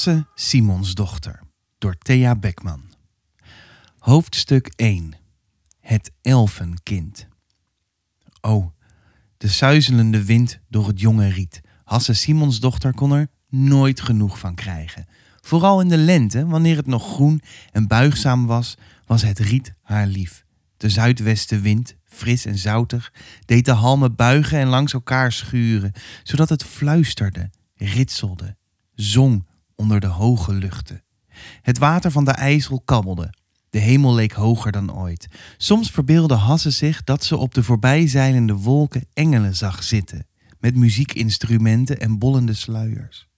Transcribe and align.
Hasse 0.00 0.26
Simonsdochter 0.34 1.40
door 1.78 1.94
Thea 1.98 2.34
Beckman. 2.34 2.82
Hoofdstuk 3.98 4.72
1. 4.76 5.14
Het 5.80 6.10
elfenkind. 6.22 7.26
O, 8.40 8.72
de 9.36 9.48
suizelende 9.48 10.24
wind 10.24 10.58
door 10.68 10.86
het 10.86 11.00
jonge 11.00 11.28
riet. 11.28 11.60
Hasse 11.84 12.12
Simonsdochter 12.12 12.94
kon 12.94 13.12
er 13.12 13.28
nooit 13.48 14.00
genoeg 14.00 14.38
van 14.38 14.54
krijgen. 14.54 15.06
Vooral 15.40 15.80
in 15.80 15.88
de 15.88 15.98
lente, 15.98 16.46
wanneer 16.46 16.76
het 16.76 16.86
nog 16.86 17.12
groen 17.12 17.42
en 17.72 17.86
buigzaam 17.86 18.46
was, 18.46 18.76
was 19.06 19.22
het 19.22 19.38
riet 19.38 19.74
haar 19.82 20.06
lief. 20.06 20.44
De 20.76 20.88
zuidwestenwind, 20.88 21.94
fris 22.04 22.44
en 22.44 22.58
zoutig, 22.58 23.12
deed 23.44 23.64
de 23.64 23.72
halmen 23.72 24.14
buigen 24.14 24.58
en 24.58 24.68
langs 24.68 24.92
elkaar 24.92 25.32
schuren, 25.32 25.92
zodat 26.22 26.48
het 26.48 26.64
fluisterde, 26.64 27.50
ritselde, 27.74 28.56
zong 28.94 29.48
onder 29.80 30.00
de 30.00 30.06
hoge 30.06 30.52
luchten. 30.52 31.02
Het 31.62 31.78
water 31.78 32.10
van 32.10 32.24
de 32.24 32.30
IJssel 32.30 32.80
kabbelde. 32.80 33.32
De 33.70 33.78
hemel 33.78 34.14
leek 34.14 34.32
hoger 34.32 34.72
dan 34.72 34.94
ooit. 34.94 35.28
Soms 35.56 35.90
verbeelde 35.90 36.34
Hasse 36.34 36.70
zich 36.70 37.04
dat 37.04 37.24
ze 37.24 37.36
op 37.36 37.54
de 37.54 37.62
voorbijzeilende 37.62 38.54
wolken 38.54 39.04
engelen 39.12 39.56
zag 39.56 39.82
zitten, 39.82 40.26
met 40.58 40.76
muziekinstrumenten 40.76 42.00
en 42.00 42.18
bollende 42.18 42.54
sluiers. 42.54 43.28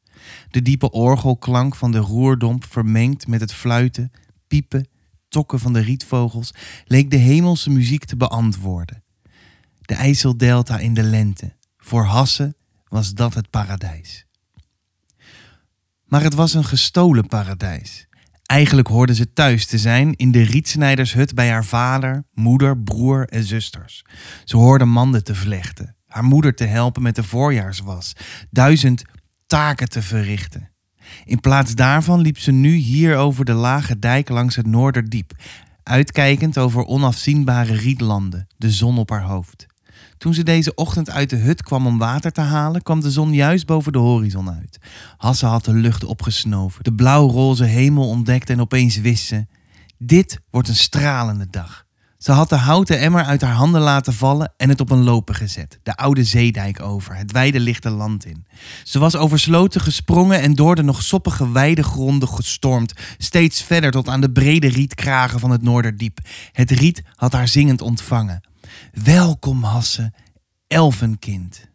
De 0.50 0.62
diepe 0.62 0.90
orgelklank 0.90 1.74
van 1.74 1.92
de 1.92 1.98
roerdomp 1.98 2.64
vermengd 2.64 3.26
met 3.26 3.40
het 3.40 3.52
fluiten, 3.52 4.10
piepen, 4.46 4.88
tokken 5.28 5.58
van 5.58 5.72
de 5.72 5.80
rietvogels 5.80 6.54
leek 6.84 7.10
de 7.10 7.16
hemelse 7.16 7.70
muziek 7.70 8.04
te 8.04 8.16
beantwoorden. 8.16 9.02
De 9.80 9.94
IJsseldelta 9.94 10.78
in 10.78 10.94
de 10.94 11.02
lente. 11.02 11.56
Voor 11.76 12.04
Hasse 12.04 12.54
was 12.88 13.14
dat 13.14 13.34
het 13.34 13.50
paradijs. 13.50 14.26
Maar 16.12 16.22
het 16.22 16.34
was 16.34 16.54
een 16.54 16.64
gestolen 16.64 17.26
paradijs. 17.26 18.06
Eigenlijk 18.42 18.88
hoorde 18.88 19.14
ze 19.14 19.32
thuis 19.32 19.66
te 19.66 19.78
zijn 19.78 20.14
in 20.14 20.30
de 20.30 20.42
rietsnijdershut 20.42 21.34
bij 21.34 21.50
haar 21.50 21.64
vader, 21.64 22.24
moeder, 22.32 22.78
broer 22.78 23.28
en 23.28 23.44
zusters. 23.44 24.04
Ze 24.44 24.56
hoorde 24.56 24.84
manden 24.84 25.24
te 25.24 25.34
vlechten, 25.34 25.96
haar 26.06 26.24
moeder 26.24 26.54
te 26.54 26.64
helpen 26.64 27.02
met 27.02 27.14
de 27.14 27.22
voorjaarswas, 27.22 28.12
duizend 28.50 29.02
taken 29.46 29.88
te 29.88 30.02
verrichten. 30.02 30.70
In 31.24 31.40
plaats 31.40 31.74
daarvan 31.74 32.20
liep 32.20 32.38
ze 32.38 32.50
nu 32.50 32.74
hier 32.74 33.16
over 33.16 33.44
de 33.44 33.54
lage 33.54 33.98
dijk 33.98 34.28
langs 34.28 34.56
het 34.56 34.66
Noorderdiep, 34.66 35.32
uitkijkend 35.82 36.58
over 36.58 36.84
onafzienbare 36.84 37.74
rietlanden, 37.74 38.46
de 38.56 38.70
zon 38.70 38.98
op 38.98 39.10
haar 39.10 39.22
hoofd. 39.22 39.66
Toen 40.22 40.34
ze 40.34 40.42
deze 40.42 40.74
ochtend 40.74 41.10
uit 41.10 41.30
de 41.30 41.36
hut 41.36 41.62
kwam 41.62 41.86
om 41.86 41.98
water 41.98 42.32
te 42.32 42.40
halen, 42.40 42.82
kwam 42.82 43.00
de 43.00 43.10
zon 43.10 43.32
juist 43.32 43.66
boven 43.66 43.92
de 43.92 43.98
horizon 43.98 44.50
uit. 44.50 44.78
Hasse 45.16 45.46
had 45.46 45.64
de 45.64 45.72
lucht 45.72 46.04
opgesnoven, 46.04 46.84
de 46.84 46.92
blauw-roze 46.92 47.64
hemel 47.64 48.08
ontdekt 48.08 48.50
en 48.50 48.60
opeens 48.60 48.96
wist 48.96 49.24
ze: 49.24 49.46
Dit 49.98 50.38
wordt 50.50 50.68
een 50.68 50.74
stralende 50.74 51.46
dag. 51.50 51.84
Ze 52.18 52.32
had 52.32 52.48
de 52.48 52.56
houten 52.56 52.98
emmer 52.98 53.24
uit 53.24 53.40
haar 53.40 53.54
handen 53.54 53.80
laten 53.80 54.12
vallen 54.12 54.52
en 54.56 54.68
het 54.68 54.80
op 54.80 54.90
een 54.90 55.02
lopen 55.02 55.34
gezet. 55.34 55.78
De 55.82 55.96
oude 55.96 56.24
zeedijk 56.24 56.82
over, 56.82 57.16
het 57.16 57.32
wijde 57.32 57.60
lichte 57.60 57.90
land 57.90 58.24
in. 58.24 58.46
Ze 58.84 58.98
was 58.98 59.16
over 59.16 59.38
sloten 59.38 59.80
gesprongen 59.80 60.40
en 60.40 60.54
door 60.54 60.74
de 60.74 60.82
nog 60.82 61.02
soppige 61.02 61.52
weidegronden 61.52 62.28
gestormd, 62.28 62.92
steeds 63.18 63.62
verder 63.62 63.90
tot 63.90 64.08
aan 64.08 64.20
de 64.20 64.32
brede 64.32 64.68
rietkragen 64.68 65.40
van 65.40 65.50
het 65.50 65.62
Noorderdiep. 65.62 66.18
Het 66.52 66.70
riet 66.70 67.02
had 67.14 67.32
haar 67.32 67.48
zingend 67.48 67.80
ontvangen. 67.80 68.50
Welkom 68.92 69.62
Hasse, 69.62 70.12
elfenkind. 70.66 71.68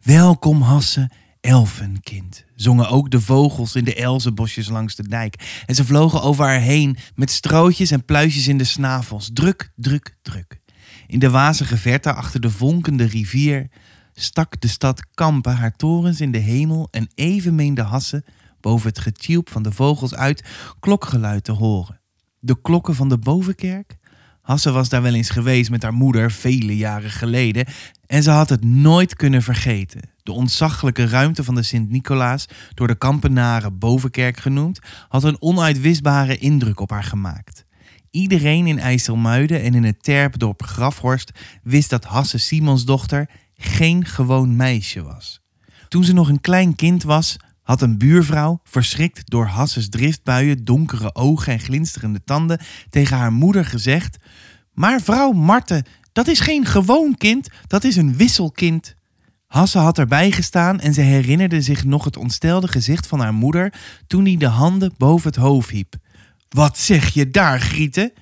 Welkom 0.00 0.62
Hasse, 0.62 1.10
elfenkind. 1.40 2.44
Zongen 2.54 2.88
ook 2.88 3.10
de 3.10 3.20
vogels 3.20 3.74
in 3.74 3.84
de 3.84 3.94
elzenbosjes 3.94 4.68
langs 4.68 4.94
de 4.94 5.08
dijk. 5.08 5.62
En 5.66 5.74
ze 5.74 5.84
vlogen 5.84 6.22
over 6.22 6.44
haar 6.44 6.60
heen 6.60 6.96
met 7.14 7.30
strootjes 7.30 7.90
en 7.90 8.04
pluisjes 8.04 8.48
in 8.48 8.58
de 8.58 8.64
snavels. 8.64 9.30
Druk, 9.32 9.72
druk, 9.76 10.16
druk. 10.22 10.60
In 11.06 11.18
de 11.18 11.30
wazige 11.30 11.76
verte 11.76 12.12
achter 12.12 12.40
de 12.40 12.50
vonkende 12.50 13.04
rivier 13.04 13.68
stak 14.12 14.60
de 14.60 14.68
stad 14.68 15.06
Kampen 15.14 15.56
haar 15.56 15.76
torens 15.76 16.20
in 16.20 16.32
de 16.32 16.38
hemel 16.38 16.88
en 16.90 17.10
even 17.14 17.54
meende 17.54 17.82
Hasse 17.82 18.24
boven 18.60 18.88
het 18.88 18.98
getjilp 18.98 19.50
van 19.50 19.62
de 19.62 19.72
vogels 19.72 20.14
uit 20.14 20.44
klokgeluid 20.80 21.44
te 21.44 21.52
horen. 21.52 22.00
De 22.38 22.60
klokken 22.60 22.94
van 22.94 23.08
de 23.08 23.18
bovenkerk 23.18 23.98
Hasse 24.42 24.70
was 24.70 24.88
daar 24.88 25.02
wel 25.02 25.14
eens 25.14 25.30
geweest 25.30 25.70
met 25.70 25.82
haar 25.82 25.92
moeder 25.92 26.30
vele 26.30 26.76
jaren 26.76 27.10
geleden 27.10 27.66
en 28.06 28.22
ze 28.22 28.30
had 28.30 28.48
het 28.48 28.64
nooit 28.64 29.14
kunnen 29.14 29.42
vergeten. 29.42 30.10
De 30.22 30.32
ontzaglijke 30.32 31.06
ruimte 31.06 31.44
van 31.44 31.54
de 31.54 31.62
Sint-Nicolaas, 31.62 32.46
door 32.74 32.86
de 32.86 32.94
Kampenaren 32.94 33.78
Bovenkerk 33.78 34.40
genoemd, 34.40 34.78
had 35.08 35.24
een 35.24 35.40
onuitwisbare 35.40 36.38
indruk 36.38 36.80
op 36.80 36.90
haar 36.90 37.04
gemaakt. 37.04 37.64
Iedereen 38.10 38.66
in 38.66 38.78
IJsselmuiden 38.78 39.62
en 39.62 39.74
in 39.74 39.84
het 39.84 40.02
terpdorp 40.02 40.62
Grafhorst 40.62 41.30
wist 41.62 41.90
dat 41.90 42.04
Hasse 42.04 42.38
Simonsdochter 42.38 43.28
geen 43.54 44.04
gewoon 44.04 44.56
meisje 44.56 45.02
was. 45.02 45.40
Toen 45.88 46.04
ze 46.04 46.12
nog 46.12 46.28
een 46.28 46.40
klein 46.40 46.74
kind 46.74 47.02
was, 47.02 47.36
had 47.70 47.82
een 47.82 47.98
buurvrouw, 47.98 48.60
verschrikt 48.64 49.30
door 49.30 49.46
Hasses 49.46 49.88
driftbuien, 49.88 50.64
donkere 50.64 51.14
ogen 51.14 51.52
en 51.52 51.60
glinsterende 51.60 52.24
tanden, 52.24 52.60
tegen 52.88 53.16
haar 53.16 53.32
moeder 53.32 53.64
gezegd: 53.64 54.16
Maar 54.72 55.00
vrouw 55.00 55.32
Marte, 55.32 55.84
dat 56.12 56.28
is 56.28 56.40
geen 56.40 56.66
gewoon 56.66 57.14
kind, 57.14 57.48
dat 57.66 57.84
is 57.84 57.96
een 57.96 58.16
wisselkind. 58.16 58.94
Hasse 59.46 59.78
had 59.78 59.98
erbij 59.98 60.30
gestaan 60.30 60.80
en 60.80 60.94
ze 60.94 61.00
herinnerde 61.00 61.60
zich 61.60 61.84
nog 61.84 62.04
het 62.04 62.16
ontstelde 62.16 62.68
gezicht 62.68 63.06
van 63.06 63.20
haar 63.20 63.34
moeder 63.34 63.74
toen 64.06 64.24
hij 64.24 64.36
de 64.36 64.46
handen 64.46 64.94
boven 64.96 65.28
het 65.28 65.38
hoofd 65.38 65.70
hiep. 65.70 65.94
Wat 66.48 66.78
zeg 66.78 67.08
je 67.08 67.30
daar, 67.30 67.60
Grieten? 67.60 68.12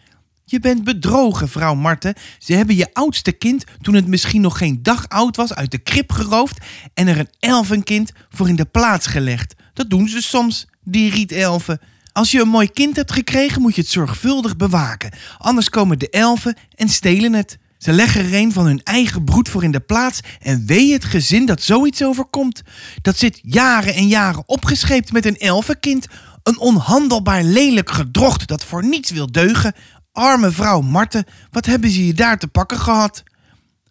Je 0.51 0.61
bent 0.61 0.85
bedrogen, 0.85 1.49
vrouw 1.49 1.75
Marten. 1.75 2.15
Ze 2.39 2.53
hebben 2.53 2.77
je 2.77 2.89
oudste 2.93 3.33
kind, 3.33 3.65
toen 3.81 3.95
het 3.95 4.07
misschien 4.07 4.41
nog 4.41 4.59
geen 4.59 4.83
dag 4.83 5.09
oud 5.09 5.37
was, 5.37 5.55
uit 5.55 5.71
de 5.71 5.79
krib 5.79 6.13
geroofd 6.13 6.59
en 6.95 7.07
er 7.07 7.19
een 7.19 7.31
elfenkind 7.39 8.13
voor 8.29 8.49
in 8.49 8.57
de 8.57 8.65
plaats 8.65 9.07
gelegd. 9.07 9.55
Dat 9.73 9.91
doen 9.91 10.09
ze 10.09 10.23
soms, 10.23 10.67
die 10.85 11.11
rietelfen. 11.11 11.81
Als 12.13 12.31
je 12.31 12.41
een 12.41 12.49
mooi 12.49 12.71
kind 12.71 12.97
hebt 12.97 13.13
gekregen, 13.13 13.63
moet 13.63 13.75
je 13.75 13.81
het 13.81 13.91
zorgvuldig 13.91 14.57
bewaken. 14.57 15.13
Anders 15.39 15.69
komen 15.69 15.99
de 15.99 16.11
elfen 16.11 16.57
en 16.75 16.89
stelen 16.89 17.33
het. 17.33 17.59
Ze 17.79 17.93
leggen 17.93 18.25
er 18.25 18.35
een 18.35 18.53
van 18.53 18.67
hun 18.67 18.83
eigen 18.83 19.25
broed 19.25 19.49
voor 19.49 19.65
in 19.65 19.71
de 19.71 19.81
plaats 19.81 20.21
en 20.41 20.67
wee 20.67 20.93
het 20.93 21.05
gezin 21.05 21.47
dat 21.47 21.63
zoiets 21.63 22.05
overkomt. 22.05 22.63
Dat 23.03 23.19
zit 23.19 23.41
jaren 23.43 23.95
en 23.95 24.09
jaren 24.09 24.43
opgescheept 24.47 25.13
met 25.13 25.27
een 25.27 25.39
elfenkind. 25.39 26.07
Een 26.43 26.59
onhandelbaar 26.59 27.43
lelijk 27.43 27.91
gedrocht 27.91 28.47
dat 28.47 28.65
voor 28.65 28.85
niets 28.85 29.11
wil 29.11 29.33
deugen. 29.33 29.75
Arme 30.19 30.51
vrouw 30.51 30.81
Marten, 30.81 31.25
wat 31.51 31.67
hebben 31.67 31.91
ze 31.91 32.07
je 32.07 32.15
daar 32.15 32.39
te 32.39 32.49
pakken 32.49 32.79
gehad? 32.79 33.23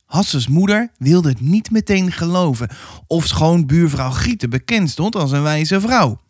Hasses 0.05 0.47
moeder 0.47 0.91
wilde 0.97 1.29
het 1.29 1.41
niet 1.41 1.71
meteen 1.71 2.11
geloven, 2.11 2.69
of 3.07 3.25
schoon 3.25 3.65
buurvrouw 3.65 4.09
Gieten 4.09 4.49
bekend 4.49 4.89
stond 4.89 5.15
als 5.15 5.31
een 5.31 5.41
wijze 5.41 5.81
vrouw. 5.81 6.21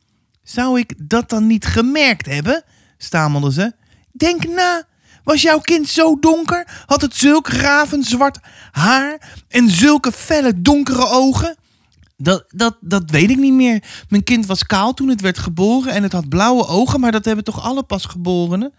Zou 0.43 0.79
ik 0.79 0.93
dat 0.97 1.29
dan 1.29 1.47
niet 1.47 1.65
gemerkt 1.65 2.25
hebben? 2.25 2.63
stamelde 2.97 3.51
ze. 3.51 3.73
Denk 4.11 4.47
na, 4.47 4.83
was 5.23 5.41
jouw 5.41 5.59
kind 5.59 5.87
zo 5.87 6.19
donker? 6.19 6.67
Had 6.85 7.01
het 7.01 7.15
zulk 7.15 7.47
ravenzwart 7.47 8.39
haar 8.71 9.35
en 9.47 9.69
zulke 9.69 10.11
felle 10.11 10.61
donkere 10.61 11.09
ogen? 11.09 11.55
Dat, 12.17 12.43
dat, 12.47 12.77
dat 12.81 13.09
weet 13.09 13.29
ik 13.29 13.37
niet 13.37 13.53
meer. 13.53 13.83
Mijn 14.09 14.23
kind 14.23 14.45
was 14.45 14.65
kaal 14.65 14.93
toen 14.93 15.07
het 15.07 15.21
werd 15.21 15.37
geboren 15.37 15.93
en 15.93 16.03
het 16.03 16.11
had 16.11 16.29
blauwe 16.29 16.67
ogen, 16.67 16.99
maar 16.99 17.11
dat 17.11 17.25
hebben 17.25 17.43
toch 17.43 17.63
alle 17.63 17.83
pasgeborenen? 17.83 18.73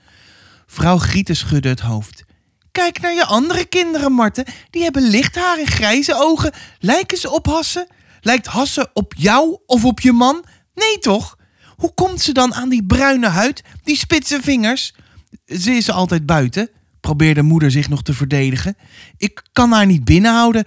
Vrouw 0.71 0.99
Grieten 0.99 1.37
schudde 1.37 1.69
het 1.69 1.81
hoofd. 1.81 2.25
Kijk 2.73 3.01
naar 3.01 3.15
je 3.15 3.25
andere 3.25 3.65
kinderen, 3.65 4.13
Marten. 4.13 4.45
Die 4.71 4.83
hebben 4.83 5.03
licht 5.03 5.35
haar 5.35 5.59
en 5.59 5.67
grijze 5.67 6.15
ogen. 6.15 6.53
Lijken 6.79 7.19
ze 7.19 7.31
op 7.31 7.47
Hasse? 7.47 7.89
Lijkt 8.21 8.47
Hasse 8.47 8.91
op 8.93 9.15
jou 9.17 9.59
of 9.67 9.85
op 9.85 10.01
je 10.01 10.13
man? 10.13 10.45
Nee 10.75 10.99
toch? 10.99 11.37
Hoe 11.77 11.95
komt 11.95 12.21
ze 12.21 12.33
dan 12.33 12.55
aan 12.55 12.69
die 12.69 12.87
bruine 12.87 13.27
huid, 13.27 13.63
die 13.85 13.97
spitse 13.97 14.41
vingers? 14.43 14.95
Ze 15.47 15.71
is 15.71 15.91
altijd 15.91 16.27
buiten, 16.27 16.71
probeerde 17.01 17.43
moeder 17.43 17.71
zich 17.71 17.89
nog 17.89 18.03
te 18.03 18.15
verdedigen. 18.15 18.77
Ik 19.17 19.43
kan 19.53 19.73
haar 19.73 19.87
niet 19.87 20.05
binnenhouden. 20.05 20.65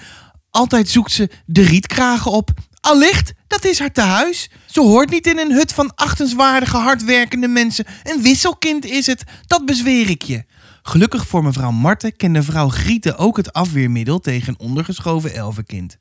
Altijd 0.50 0.90
zoekt 0.90 1.12
ze 1.12 1.30
de 1.46 1.62
rietkragen 1.62 2.32
op. 2.32 2.50
Allicht, 2.82 3.34
dat 3.48 3.66
is 3.66 3.80
haar 3.80 3.92
tehuis. 3.92 4.50
Ze 4.66 4.82
hoort 4.82 5.10
niet 5.10 5.28
in 5.28 5.38
een 5.38 5.52
hut 5.52 5.74
van 5.74 5.96
achtenswaardige, 5.96 6.78
hardwerkende 6.78 7.48
mensen. 7.48 7.86
Een 8.04 8.22
wisselkind 8.22 8.86
is 8.86 9.06
het, 9.06 9.24
dat 9.48 9.66
bezweer 9.66 10.10
ik 10.10 10.22
je. 10.22 10.44
Gelukkig 10.82 11.28
voor 11.28 11.44
mevrouw 11.44 11.72
Marten 11.72 12.16
kende 12.16 12.44
vrouw 12.44 12.70
Grieten 12.70 13.18
ook 13.18 13.38
het 13.38 13.54
afweermiddel 13.54 14.20
tegen 14.20 14.60
ondergeschoven 14.60 15.36
elfenkind. 15.36 15.98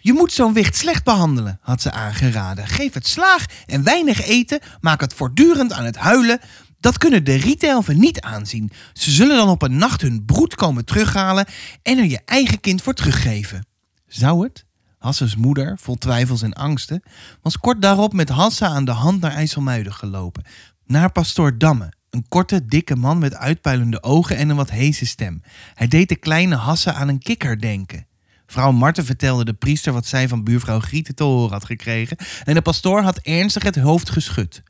Je 0.00 0.12
moet 0.12 0.32
zo'n 0.32 0.52
wicht 0.52 0.76
slecht 0.76 1.04
behandelen, 1.04 1.58
had 1.60 1.82
ze 1.82 1.90
aangeraden. 1.90 2.66
Geef 2.66 2.94
het 2.94 3.08
slaag 3.08 3.44
en 3.66 3.82
weinig 3.82 4.26
eten, 4.26 4.60
maak 4.80 5.00
het 5.00 5.14
voortdurend 5.14 5.72
aan 5.72 5.84
het 5.84 5.96
huilen. 5.96 6.40
Dat 6.80 6.98
kunnen 6.98 7.24
de 7.24 7.34
rietelfen 7.34 7.98
niet 7.98 8.20
aanzien. 8.20 8.70
Ze 8.92 9.10
zullen 9.10 9.36
dan 9.36 9.48
op 9.48 9.62
een 9.62 9.76
nacht 9.76 10.00
hun 10.00 10.24
broed 10.24 10.54
komen 10.54 10.84
terughalen 10.84 11.46
en 11.82 11.98
er 11.98 12.04
je 12.04 12.20
eigen 12.24 12.60
kind 12.60 12.82
voor 12.82 12.94
teruggeven. 12.94 13.66
Zou 14.06 14.44
het? 14.44 14.64
Hasses 15.02 15.36
moeder, 15.36 15.78
vol 15.80 15.96
twijfels 15.98 16.42
en 16.42 16.52
angsten, 16.52 17.02
was 17.40 17.58
kort 17.58 17.82
daarop 17.82 18.12
met 18.12 18.28
Hasse 18.28 18.66
aan 18.66 18.84
de 18.84 18.90
hand 18.90 19.20
naar 19.20 19.32
IJsselmuiden 19.32 19.92
gelopen. 19.92 20.44
Naar 20.86 21.12
pastoor 21.12 21.58
Damme, 21.58 21.92
een 22.10 22.28
korte, 22.28 22.66
dikke 22.66 22.96
man 22.96 23.18
met 23.18 23.34
uitpuilende 23.34 24.02
ogen 24.02 24.36
en 24.36 24.48
een 24.48 24.56
wat 24.56 24.70
heese 24.70 25.06
stem. 25.06 25.42
Hij 25.74 25.88
deed 25.88 26.08
de 26.08 26.16
kleine 26.16 26.54
Hasse 26.54 26.92
aan 26.92 27.08
een 27.08 27.18
kikker 27.18 27.60
denken. 27.60 28.06
Vrouw 28.46 28.72
Marten 28.72 29.04
vertelde 29.04 29.44
de 29.44 29.52
priester 29.52 29.92
wat 29.92 30.06
zij 30.06 30.28
van 30.28 30.44
buurvrouw 30.44 30.80
Grieten 30.80 31.14
te 31.14 31.24
horen 31.24 31.52
had 31.52 31.64
gekregen 31.64 32.16
en 32.44 32.54
de 32.54 32.62
pastoor 32.62 33.02
had 33.02 33.18
ernstig 33.18 33.62
het 33.62 33.76
hoofd 33.76 34.10
geschud, 34.10 34.62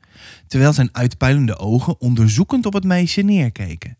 terwijl 0.47 0.73
zijn 0.73 0.89
uitpuilende 0.91 1.57
ogen 1.57 2.01
onderzoekend 2.01 2.65
op 2.65 2.73
het 2.73 2.83
meisje 2.83 3.21
neerkeken. 3.21 3.97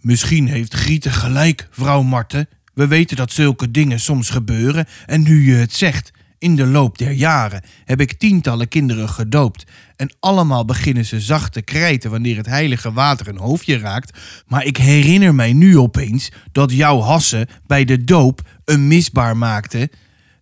Misschien 0.00 0.46
heeft 0.46 0.74
Grieten 0.74 1.12
gelijk, 1.12 1.68
vrouw 1.70 2.02
Marten. 2.02 2.48
We 2.74 2.86
weten 2.86 3.16
dat 3.16 3.32
zulke 3.32 3.70
dingen 3.70 4.00
soms 4.00 4.30
gebeuren 4.30 4.86
en 5.06 5.22
nu 5.22 5.46
je 5.46 5.54
het 5.54 5.72
zegt, 5.72 6.10
in 6.38 6.56
de 6.56 6.66
loop 6.66 6.98
der 6.98 7.10
jaren 7.10 7.62
heb 7.84 8.00
ik 8.00 8.12
tientallen 8.12 8.68
kinderen 8.68 9.08
gedoopt. 9.08 9.64
En 9.96 10.14
allemaal 10.20 10.64
beginnen 10.64 11.04
ze 11.04 11.20
zacht 11.20 11.52
te 11.52 11.62
krijten 11.62 12.10
wanneer 12.10 12.36
het 12.36 12.46
heilige 12.46 12.92
water 12.92 13.28
een 13.28 13.38
hoofdje 13.38 13.78
raakt. 13.78 14.18
Maar 14.46 14.64
ik 14.64 14.76
herinner 14.76 15.34
mij 15.34 15.52
nu 15.52 15.78
opeens 15.78 16.30
dat 16.52 16.72
jouw 16.72 17.00
Hasse 17.00 17.48
bij 17.66 17.84
de 17.84 18.04
doop 18.04 18.40
een 18.64 18.86
misbaar 18.86 19.36
maakte 19.36 19.90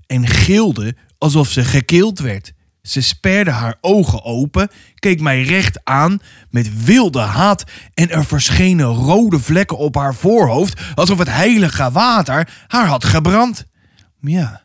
en 0.07 0.27
gilde 0.27 0.97
alsof 1.19 1.49
ze 1.49 1.65
gekild 1.65 2.19
werd. 2.19 2.53
Ze 2.83 3.01
sperde 3.01 3.51
haar 3.51 3.77
ogen 3.81 4.25
open, 4.25 4.69
keek 4.95 5.21
mij 5.21 5.43
recht 5.43 5.85
aan 5.85 6.19
met 6.51 6.85
wilde 6.85 7.21
haat 7.21 7.65
en 7.95 8.11
er 8.11 8.25
verschenen 8.25 8.87
rode 8.87 9.39
vlekken 9.39 9.79
op 9.79 9.95
haar 9.95 10.15
voorhoofd 10.15 10.81
alsof 10.95 11.19
het 11.19 11.29
heilige 11.29 11.91
water 11.91 12.65
haar 12.67 12.87
had 12.87 13.05
gebrand. 13.05 13.67
Ja, 14.21 14.63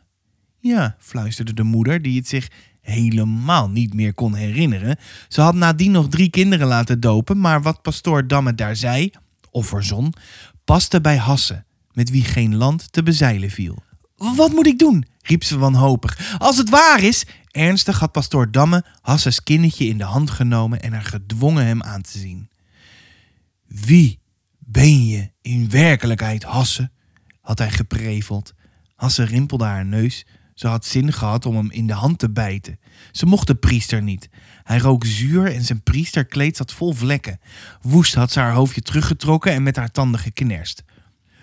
ja, 0.60 0.96
fluisterde 0.98 1.54
de 1.54 1.62
moeder, 1.62 2.02
die 2.02 2.16
het 2.18 2.28
zich 2.28 2.48
helemaal 2.80 3.68
niet 3.70 3.94
meer 3.94 4.14
kon 4.14 4.34
herinneren. 4.34 4.96
Ze 5.28 5.40
had 5.40 5.54
nadien 5.54 5.90
nog 5.90 6.08
drie 6.08 6.30
kinderen 6.30 6.66
laten 6.66 7.00
dopen, 7.00 7.40
maar 7.40 7.62
wat 7.62 7.82
pastoor 7.82 8.26
Damme 8.26 8.54
daar 8.54 8.76
zei, 8.76 9.10
of 9.50 9.66
verzon, 9.66 10.12
paste 10.64 11.00
bij 11.00 11.16
Hasse, 11.16 11.64
met 11.92 12.10
wie 12.10 12.24
geen 12.24 12.56
land 12.56 12.92
te 12.92 13.02
bezeilen 13.02 13.50
viel. 13.50 13.82
Wat 14.16 14.52
moet 14.52 14.66
ik 14.66 14.78
doen? 14.78 15.04
riep 15.26 15.44
ze 15.44 15.58
wanhopig. 15.58 16.36
Als 16.38 16.56
het 16.56 16.70
waar 16.70 17.02
is. 17.02 17.24
Ernstig 17.56 17.98
had 17.98 18.12
pastoor 18.12 18.50
Damme 18.50 18.84
Hasses 19.00 19.42
kindertje 19.42 19.86
in 19.86 19.98
de 19.98 20.04
hand 20.04 20.30
genomen 20.30 20.82
en 20.82 20.92
haar 20.92 21.04
gedwongen 21.04 21.66
hem 21.66 21.82
aan 21.82 22.02
te 22.02 22.18
zien. 22.18 22.50
Wie 23.66 24.20
ben 24.58 25.06
je 25.06 25.30
in 25.40 25.70
werkelijkheid, 25.70 26.42
Hasse? 26.42 26.90
had 27.40 27.58
hij 27.58 27.70
gepreveld. 27.70 28.54
Hasse 28.94 29.24
rimpelde 29.24 29.64
haar 29.64 29.86
neus. 29.86 30.26
Ze 30.54 30.66
had 30.66 30.84
zin 30.84 31.12
gehad 31.12 31.46
om 31.46 31.56
hem 31.56 31.70
in 31.70 31.86
de 31.86 31.92
hand 31.92 32.18
te 32.18 32.30
bijten. 32.30 32.78
Ze 33.12 33.26
mocht 33.26 33.46
de 33.46 33.54
priester 33.54 34.02
niet. 34.02 34.28
Hij 34.62 34.78
rook 34.78 35.04
zuur 35.04 35.52
en 35.52 35.64
zijn 35.64 35.82
priesterkleed 35.82 36.56
zat 36.56 36.72
vol 36.72 36.92
vlekken. 36.92 37.40
Woest 37.80 38.14
had 38.14 38.32
ze 38.32 38.40
haar 38.40 38.52
hoofdje 38.52 38.80
teruggetrokken 38.80 39.52
en 39.52 39.62
met 39.62 39.76
haar 39.76 39.90
tanden 39.90 40.20
geknerst. 40.20 40.84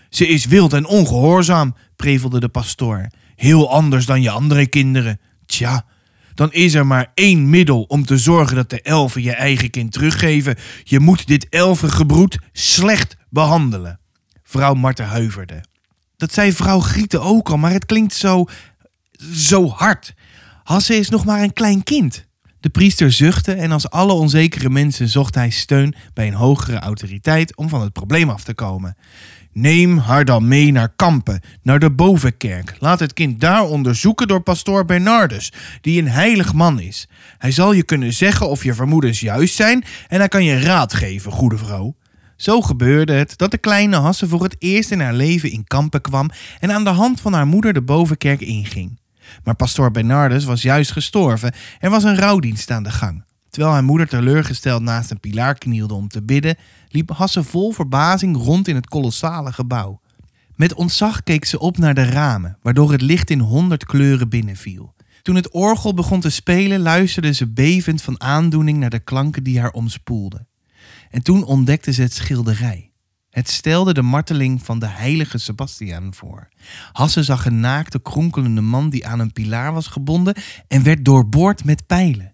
Ze 0.09 0.27
is 0.27 0.45
wild 0.45 0.73
en 0.73 0.85
ongehoorzaam, 0.85 1.75
prevelde 1.95 2.39
de 2.39 2.49
pastoor. 2.49 3.07
Heel 3.35 3.71
anders 3.71 4.05
dan 4.05 4.21
je 4.21 4.29
andere 4.29 4.67
kinderen. 4.67 5.19
Tja, 5.45 5.85
dan 6.35 6.51
is 6.51 6.73
er 6.73 6.87
maar 6.87 7.11
één 7.13 7.49
middel 7.49 7.81
om 7.81 8.05
te 8.05 8.17
zorgen 8.17 8.55
dat 8.55 8.69
de 8.69 8.81
elfen 8.81 9.21
je 9.21 9.33
eigen 9.33 9.69
kind 9.69 9.91
teruggeven. 9.91 10.55
Je 10.83 10.99
moet 10.99 11.27
dit 11.27 11.47
elfengebroed 11.49 12.37
slecht 12.51 13.15
behandelen. 13.29 13.99
Vrouw 14.43 14.73
Marten 14.73 15.05
huiverde. 15.05 15.63
Dat 16.17 16.33
zei 16.33 16.53
vrouw 16.53 16.79
Grieten 16.79 17.21
ook 17.21 17.49
al, 17.49 17.57
maar 17.57 17.71
het 17.71 17.85
klinkt 17.85 18.13
zo 18.13 18.45
zo 19.33 19.67
hard. 19.67 20.13
Hasse 20.63 20.95
is 20.95 21.09
nog 21.09 21.25
maar 21.25 21.43
een 21.43 21.53
klein 21.53 21.83
kind. 21.83 22.25
De 22.59 22.69
priester 22.69 23.11
zuchtte 23.11 23.53
en 23.53 23.71
als 23.71 23.89
alle 23.89 24.13
onzekere 24.13 24.69
mensen 24.69 25.09
zocht 25.09 25.35
hij 25.35 25.49
steun 25.49 25.95
bij 26.13 26.27
een 26.27 26.33
hogere 26.33 26.79
autoriteit 26.79 27.55
om 27.55 27.69
van 27.69 27.81
het 27.81 27.93
probleem 27.93 28.29
af 28.29 28.43
te 28.43 28.53
komen. 28.53 28.95
Neem 29.53 29.97
haar 29.97 30.25
dan 30.25 30.47
mee 30.47 30.71
naar 30.71 30.93
Kampen, 30.95 31.41
naar 31.61 31.79
de 31.79 31.91
bovenkerk. 31.91 32.75
Laat 32.79 32.99
het 32.99 33.13
kind 33.13 33.39
daar 33.39 33.63
onderzoeken 33.63 34.27
door 34.27 34.41
pastoor 34.41 34.85
Bernardus, 34.85 35.51
die 35.81 36.01
een 36.01 36.07
heilig 36.07 36.53
man 36.53 36.79
is. 36.79 37.07
Hij 37.37 37.51
zal 37.51 37.73
je 37.73 37.83
kunnen 37.83 38.13
zeggen 38.13 38.49
of 38.49 38.63
je 38.63 38.73
vermoedens 38.73 39.19
juist 39.19 39.55
zijn 39.55 39.83
en 40.07 40.19
hij 40.19 40.27
kan 40.27 40.43
je 40.43 40.59
raad 40.59 40.93
geven, 40.93 41.31
goede 41.31 41.57
vrouw. 41.57 41.95
Zo 42.35 42.61
gebeurde 42.61 43.13
het 43.13 43.37
dat 43.37 43.51
de 43.51 43.57
kleine 43.57 43.95
Hasse 43.95 44.27
voor 44.27 44.43
het 44.43 44.55
eerst 44.59 44.91
in 44.91 44.99
haar 44.99 45.13
leven 45.13 45.51
in 45.51 45.63
Kampen 45.63 46.01
kwam 46.01 46.29
en 46.59 46.71
aan 46.71 46.83
de 46.83 46.89
hand 46.89 47.21
van 47.21 47.33
haar 47.33 47.47
moeder 47.47 47.73
de 47.73 47.81
bovenkerk 47.81 48.41
inging. 48.41 48.99
Maar 49.43 49.55
pastoor 49.55 49.91
Bernardus 49.91 50.43
was 50.43 50.61
juist 50.61 50.91
gestorven 50.91 51.53
en 51.79 51.91
was 51.91 52.03
een 52.03 52.17
rouwdienst 52.17 52.71
aan 52.71 52.83
de 52.83 52.91
gang. 52.91 53.23
Terwijl 53.53 53.73
haar 53.73 53.83
moeder 53.83 54.07
teleurgesteld 54.07 54.81
naast 54.81 55.11
een 55.11 55.19
pilaar 55.19 55.57
knielde 55.57 55.93
om 55.93 56.07
te 56.07 56.23
bidden, 56.23 56.57
liep 56.89 57.09
Hasse 57.09 57.43
vol 57.43 57.71
verbazing 57.71 58.37
rond 58.37 58.67
in 58.67 58.75
het 58.75 58.87
kolossale 58.87 59.53
gebouw. 59.53 60.01
Met 60.55 60.73
ontzag 60.73 61.23
keek 61.23 61.45
ze 61.45 61.59
op 61.59 61.77
naar 61.77 61.93
de 61.93 62.03
ramen, 62.03 62.57
waardoor 62.61 62.91
het 62.91 63.01
licht 63.01 63.29
in 63.29 63.39
honderd 63.39 63.85
kleuren 63.85 64.29
binnenviel. 64.29 64.93
Toen 65.21 65.35
het 65.35 65.51
orgel 65.51 65.93
begon 65.93 66.19
te 66.19 66.29
spelen, 66.29 66.79
luisterde 66.79 67.33
ze 67.33 67.47
bevend 67.47 68.01
van 68.01 68.21
aandoening 68.21 68.77
naar 68.77 68.89
de 68.89 68.99
klanken 68.99 69.43
die 69.43 69.59
haar 69.59 69.71
omspoelden. 69.71 70.47
En 71.09 71.23
toen 71.23 71.43
ontdekte 71.43 71.91
ze 71.91 72.01
het 72.01 72.13
schilderij. 72.13 72.91
Het 73.29 73.49
stelde 73.49 73.93
de 73.93 74.01
marteling 74.01 74.63
van 74.63 74.79
de 74.79 74.87
heilige 74.87 75.37
Sebastiaan 75.37 76.13
voor. 76.13 76.49
Hasse 76.91 77.23
zag 77.23 77.45
een 77.45 77.59
naakte, 77.59 78.01
kronkelende 78.01 78.61
man 78.61 78.89
die 78.89 79.07
aan 79.07 79.19
een 79.19 79.31
pilaar 79.31 79.73
was 79.73 79.87
gebonden 79.87 80.35
en 80.67 80.83
werd 80.83 81.05
doorboord 81.05 81.63
met 81.63 81.85
pijlen. 81.87 82.32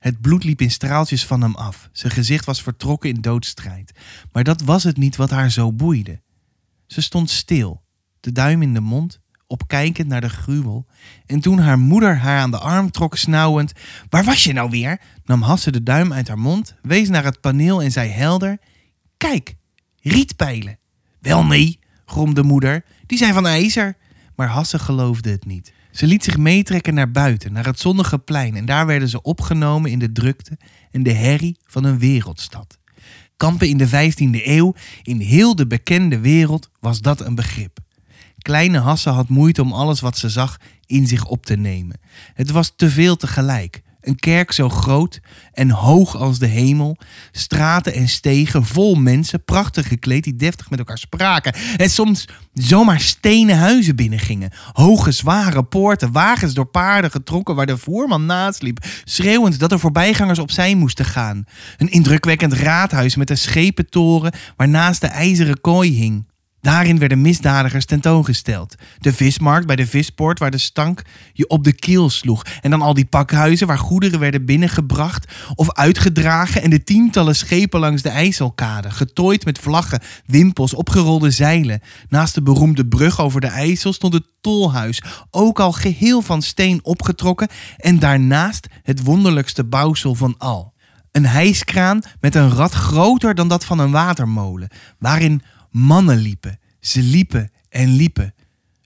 Het 0.00 0.20
bloed 0.20 0.44
liep 0.44 0.60
in 0.60 0.70
straaltjes 0.70 1.26
van 1.26 1.40
hem 1.40 1.54
af. 1.54 1.88
Zijn 1.92 2.12
gezicht 2.12 2.44
was 2.44 2.62
vertrokken 2.62 3.10
in 3.10 3.20
doodstrijd. 3.20 3.92
Maar 4.32 4.44
dat 4.44 4.60
was 4.60 4.82
het 4.82 4.96
niet 4.96 5.16
wat 5.16 5.30
haar 5.30 5.50
zo 5.50 5.72
boeide. 5.72 6.20
Ze 6.86 7.00
stond 7.00 7.30
stil, 7.30 7.82
de 8.20 8.32
duim 8.32 8.62
in 8.62 8.74
de 8.74 8.80
mond, 8.80 9.20
opkijkend 9.46 10.08
naar 10.08 10.20
de 10.20 10.28
gruwel. 10.28 10.86
En 11.26 11.40
toen 11.40 11.58
haar 11.58 11.78
moeder 11.78 12.16
haar 12.16 12.40
aan 12.40 12.50
de 12.50 12.58
arm 12.58 12.90
trok, 12.90 13.16
snauwend: 13.16 13.72
Waar 14.08 14.24
was 14.24 14.44
je 14.44 14.52
nou 14.52 14.70
weer? 14.70 15.00
nam 15.24 15.42
Hasse 15.42 15.70
de 15.70 15.82
duim 15.82 16.12
uit 16.12 16.28
haar 16.28 16.38
mond, 16.38 16.74
wees 16.82 17.08
naar 17.08 17.24
het 17.24 17.40
paneel 17.40 17.82
en 17.82 17.92
zei 17.92 18.08
helder: 18.08 18.58
Kijk, 19.16 19.54
rietpijlen. 20.00 20.78
Wel 21.20 21.44
nee, 21.44 21.78
gromde 22.04 22.42
moeder, 22.42 22.84
die 23.06 23.18
zijn 23.18 23.34
van 23.34 23.46
ijzer. 23.46 23.96
Maar 24.36 24.48
Hasse 24.48 24.78
geloofde 24.78 25.30
het 25.30 25.44
niet. 25.44 25.72
Ze 25.90 26.06
liet 26.06 26.24
zich 26.24 26.36
meetrekken 26.36 26.94
naar 26.94 27.10
buiten, 27.10 27.52
naar 27.52 27.66
het 27.66 27.80
zonnige 27.80 28.18
plein, 28.18 28.56
en 28.56 28.64
daar 28.64 28.86
werden 28.86 29.08
ze 29.08 29.22
opgenomen 29.22 29.90
in 29.90 29.98
de 29.98 30.12
drukte 30.12 30.58
en 30.90 31.02
de 31.02 31.12
herrie 31.12 31.56
van 31.66 31.84
een 31.84 31.98
wereldstad. 31.98 32.78
Kampen 33.36 33.68
in 33.68 33.76
de 33.76 33.88
15e 33.88 34.44
eeuw, 34.46 34.74
in 35.02 35.20
heel 35.20 35.56
de 35.56 35.66
bekende 35.66 36.18
wereld, 36.18 36.70
was 36.80 37.00
dat 37.00 37.20
een 37.20 37.34
begrip. 37.34 37.78
Kleine 38.38 38.78
Hasse 38.78 39.10
had 39.10 39.28
moeite 39.28 39.62
om 39.62 39.72
alles 39.72 40.00
wat 40.00 40.18
ze 40.18 40.28
zag 40.28 40.60
in 40.86 41.06
zich 41.06 41.26
op 41.26 41.46
te 41.46 41.56
nemen. 41.56 42.00
Het 42.34 42.50
was 42.50 42.72
te 42.76 42.90
veel 42.90 43.16
tegelijk. 43.16 43.82
Een 44.00 44.16
kerk 44.16 44.52
zo 44.52 44.68
groot 44.68 45.20
en 45.52 45.70
hoog 45.70 46.16
als 46.16 46.38
de 46.38 46.46
hemel. 46.46 46.96
Straten 47.32 47.94
en 47.94 48.08
stegen 48.08 48.64
vol 48.64 48.94
mensen, 48.94 49.44
prachtig 49.44 49.88
gekleed, 49.88 50.24
die 50.24 50.36
deftig 50.36 50.70
met 50.70 50.78
elkaar 50.78 50.98
spraken. 50.98 51.54
En 51.76 51.90
soms 51.90 52.28
zomaar 52.52 53.00
stenen 53.00 53.58
huizen 53.58 53.96
binnengingen. 53.96 54.50
Hoge, 54.72 55.12
zware 55.12 55.62
poorten, 55.62 56.12
wagens 56.12 56.54
door 56.54 56.66
paarden 56.66 57.10
getrokken 57.10 57.54
waar 57.54 57.66
de 57.66 57.78
voerman 57.78 58.26
naast 58.26 58.62
liep, 58.62 58.84
schreeuwend 59.04 59.58
dat 59.58 59.72
er 59.72 59.78
voorbijgangers 59.78 60.38
opzij 60.38 60.74
moesten 60.74 61.04
gaan. 61.04 61.44
Een 61.76 61.90
indrukwekkend 61.90 62.52
raadhuis 62.52 63.16
met 63.16 63.30
een 63.30 63.38
schepentoren 63.38 64.32
waarnaast 64.56 65.00
de 65.00 65.06
ijzeren 65.06 65.60
kooi 65.60 65.92
hing. 65.92 66.28
Daarin 66.60 66.98
werden 66.98 67.20
misdadigers 67.20 67.84
tentoongesteld. 67.84 68.74
De 68.98 69.12
vismarkt 69.12 69.66
bij 69.66 69.76
de 69.76 69.86
vispoort 69.86 70.38
waar 70.38 70.50
de 70.50 70.58
stank 70.58 71.02
je 71.32 71.48
op 71.48 71.64
de 71.64 71.72
keel 71.72 72.10
sloeg. 72.10 72.44
En 72.60 72.70
dan 72.70 72.82
al 72.82 72.94
die 72.94 73.04
pakhuizen 73.04 73.66
waar 73.66 73.78
goederen 73.78 74.20
werden 74.20 74.44
binnengebracht 74.44 75.32
of 75.54 75.72
uitgedragen. 75.72 76.62
En 76.62 76.70
de 76.70 76.84
tientallen 76.84 77.36
schepen 77.36 77.80
langs 77.80 78.02
de 78.02 78.08
IJsselkade. 78.08 78.90
Getooid 78.90 79.44
met 79.44 79.58
vlaggen, 79.58 80.00
wimpels, 80.26 80.74
opgerolde 80.74 81.30
zeilen. 81.30 81.80
Naast 82.08 82.34
de 82.34 82.42
beroemde 82.42 82.86
brug 82.86 83.20
over 83.20 83.40
de 83.40 83.46
IJssel 83.46 83.92
stond 83.92 84.12
het 84.12 84.26
tolhuis. 84.40 85.02
Ook 85.30 85.60
al 85.60 85.72
geheel 85.72 86.22
van 86.22 86.42
steen 86.42 86.80
opgetrokken. 86.82 87.48
En 87.76 87.98
daarnaast 87.98 88.66
het 88.82 89.02
wonderlijkste 89.02 89.64
bouwsel 89.64 90.14
van 90.14 90.34
al. 90.38 90.72
Een 91.12 91.26
hijskraan 91.26 92.02
met 92.20 92.34
een 92.34 92.50
rad 92.50 92.72
groter 92.72 93.34
dan 93.34 93.48
dat 93.48 93.64
van 93.64 93.78
een 93.78 93.90
watermolen. 93.90 94.68
Waarin 94.98 95.42
Mannen 95.70 96.18
liepen. 96.18 96.58
Ze 96.80 97.02
liepen 97.02 97.50
en 97.68 97.88
liepen. 97.88 98.34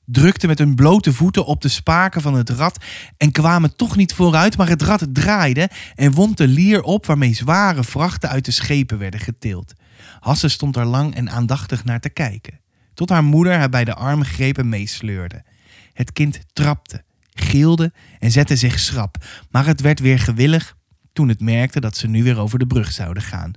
Drukten 0.07 0.49
met 0.49 0.59
hun 0.59 0.75
blote 0.75 1.13
voeten 1.13 1.47
op 1.47 1.61
de 1.61 1.69
spaken 1.69 2.21
van 2.23 2.35
het 2.35 2.51
rad 2.51 2.85
en 3.17 3.33
kwamen 3.33 3.77
toch 3.77 3.97
niet 3.97 4.15
vooruit, 4.15 4.57
maar 4.57 4.69
het 4.69 4.83
rad 4.83 5.07
draaide 5.13 5.71
en 5.95 6.13
wond 6.13 6.37
de 6.37 6.49
lier 6.49 6.83
op 6.83 7.07
waarmee 7.07 7.35
zware 7.35 7.85
vrachten 7.85 8.29
uit 8.29 8.45
de 8.45 8.51
schepen 8.51 8.99
werden 8.99 9.21
getild. 9.21 9.73
Hasse 10.21 10.49
stond 10.49 10.77
er 10.77 10.85
lang 10.85 11.15
en 11.15 11.31
aandachtig 11.31 11.85
naar 11.85 12.01
te 12.01 12.11
kijken, 12.11 12.61
tot 12.95 13.09
haar 13.09 13.25
moeder 13.25 13.57
haar 13.57 13.69
bij 13.69 13.85
de 13.85 13.95
arm 13.95 14.25
greep 14.25 14.59
en 14.59 14.69
meesleurde. 14.69 15.45
Het 15.93 16.13
kind 16.13 16.41
trapte 16.53 17.05
gilde 17.35 17.93
en 18.19 18.31
zette 18.31 18.57
zich 18.57 18.79
schrap. 18.79 19.17
Maar 19.51 19.67
het 19.67 19.81
werd 19.81 20.01
weer 20.01 20.19
gewillig 20.19 20.77
toen 21.13 21.29
het 21.29 21.41
merkte 21.41 21.81
dat 21.81 21.97
ze 21.97 22.07
nu 22.07 22.23
weer 22.23 22.39
over 22.39 22.59
de 22.59 22.67
brug 22.67 22.93
zouden 22.93 23.23
gaan. 23.23 23.53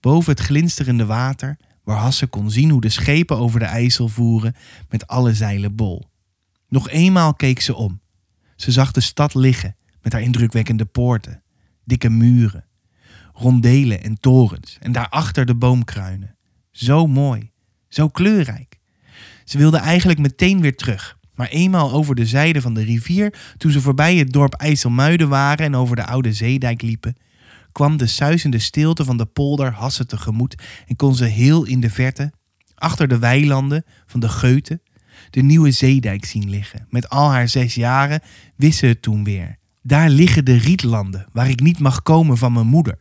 Boven 0.00 0.30
het 0.30 0.40
glinsterende 0.40 1.06
water, 1.06 1.56
waar 1.84 1.96
Hasse 1.96 2.26
kon 2.26 2.50
zien 2.50 2.70
hoe 2.70 2.80
de 2.80 2.88
schepen 2.88 3.36
over 3.36 3.58
de 3.58 3.64
IJssel 3.64 4.08
voeren 4.08 4.54
met 4.88 5.06
alle 5.06 5.34
zeilen 5.34 5.74
bol. 5.74 6.10
Nog 6.68 6.88
eenmaal 6.88 7.34
keek 7.34 7.60
ze 7.60 7.74
om. 7.74 8.00
Ze 8.56 8.72
zag 8.72 8.92
de 8.92 9.00
stad 9.00 9.34
liggen 9.34 9.76
met 10.02 10.12
haar 10.12 10.22
indrukwekkende 10.22 10.84
poorten, 10.84 11.42
dikke 11.84 12.08
muren, 12.08 12.64
rondelen 13.32 14.02
en 14.02 14.20
torens 14.20 14.76
en 14.80 14.92
daarachter 14.92 15.46
de 15.46 15.54
boomkruinen. 15.54 16.36
Zo 16.70 17.06
mooi, 17.06 17.50
zo 17.88 18.08
kleurrijk. 18.08 18.78
Ze 19.44 19.58
wilde 19.58 19.76
eigenlijk 19.76 20.18
meteen 20.18 20.60
weer 20.60 20.76
terug, 20.76 21.18
maar 21.34 21.48
eenmaal 21.48 21.92
over 21.92 22.14
de 22.14 22.26
zijde 22.26 22.60
van 22.60 22.74
de 22.74 22.82
rivier, 22.82 23.34
toen 23.56 23.70
ze 23.70 23.80
voorbij 23.80 24.16
het 24.16 24.32
dorp 24.32 24.54
IJsselmuiden 24.54 25.28
waren 25.28 25.66
en 25.66 25.74
over 25.74 25.96
de 25.96 26.06
oude 26.06 26.32
zeedijk 26.32 26.82
liepen, 26.82 27.16
kwam 27.74 27.96
de 27.96 28.06
suizende 28.06 28.58
stilte 28.58 29.04
van 29.04 29.16
de 29.16 29.26
polder 29.26 29.72
Hasse 29.72 30.06
tegemoet 30.06 30.62
en 30.86 30.96
kon 30.96 31.14
ze 31.14 31.24
heel 31.24 31.64
in 31.64 31.80
de 31.80 31.90
verte, 31.90 32.32
achter 32.74 33.08
de 33.08 33.18
weilanden 33.18 33.84
van 34.06 34.20
de 34.20 34.28
Geuten, 34.28 34.82
de 35.30 35.42
nieuwe 35.42 35.70
zeedijk 35.70 36.24
zien 36.24 36.50
liggen. 36.50 36.86
Met 36.90 37.08
al 37.08 37.30
haar 37.30 37.48
zes 37.48 37.74
jaren 37.74 38.20
wist 38.56 38.78
ze 38.78 38.86
het 38.86 39.02
toen 39.02 39.24
weer. 39.24 39.58
Daar 39.82 40.08
liggen 40.08 40.44
de 40.44 40.56
rietlanden, 40.56 41.26
waar 41.32 41.48
ik 41.48 41.60
niet 41.60 41.78
mag 41.78 42.02
komen 42.02 42.36
van 42.36 42.52
mijn 42.52 42.66
moeder. 42.66 42.98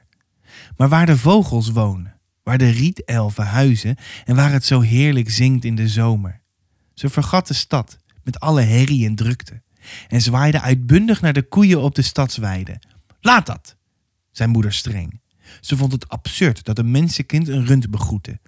Maar 0.77 0.89
waar 0.89 1.05
de 1.05 1.17
vogels 1.17 1.71
wonen, 1.71 2.19
waar 2.43 2.57
de 2.57 2.69
rietelfen 2.69 3.45
huizen 3.45 3.97
en 4.25 4.35
waar 4.35 4.51
het 4.51 4.65
zo 4.65 4.81
heerlijk 4.81 5.31
zingt 5.31 5.65
in 5.65 5.75
de 5.75 5.87
zomer. 5.87 6.41
Ze 6.93 7.09
vergat 7.09 7.47
de 7.47 7.53
stad 7.53 7.97
met 8.23 8.39
alle 8.39 8.61
herrie 8.61 9.05
en 9.05 9.15
drukte 9.15 9.61
en 10.07 10.21
zwaaide 10.21 10.61
uitbundig 10.61 11.21
naar 11.21 11.33
de 11.33 11.47
koeien 11.47 11.81
op 11.81 11.95
de 11.95 12.01
stadsweide. 12.01 12.81
Laat 13.21 13.45
dat, 13.45 13.77
zei 14.33 14.49
moeder 14.49 14.73
streng. 14.73 15.21
Ze 15.61 15.77
vond 15.77 15.91
het 15.91 16.09
absurd 16.09 16.63
dat 16.63 16.77
een 16.77 16.91
mensenkind 16.91 17.47
een 17.47 17.65
rund 17.65 17.89
begroette. 17.89 18.39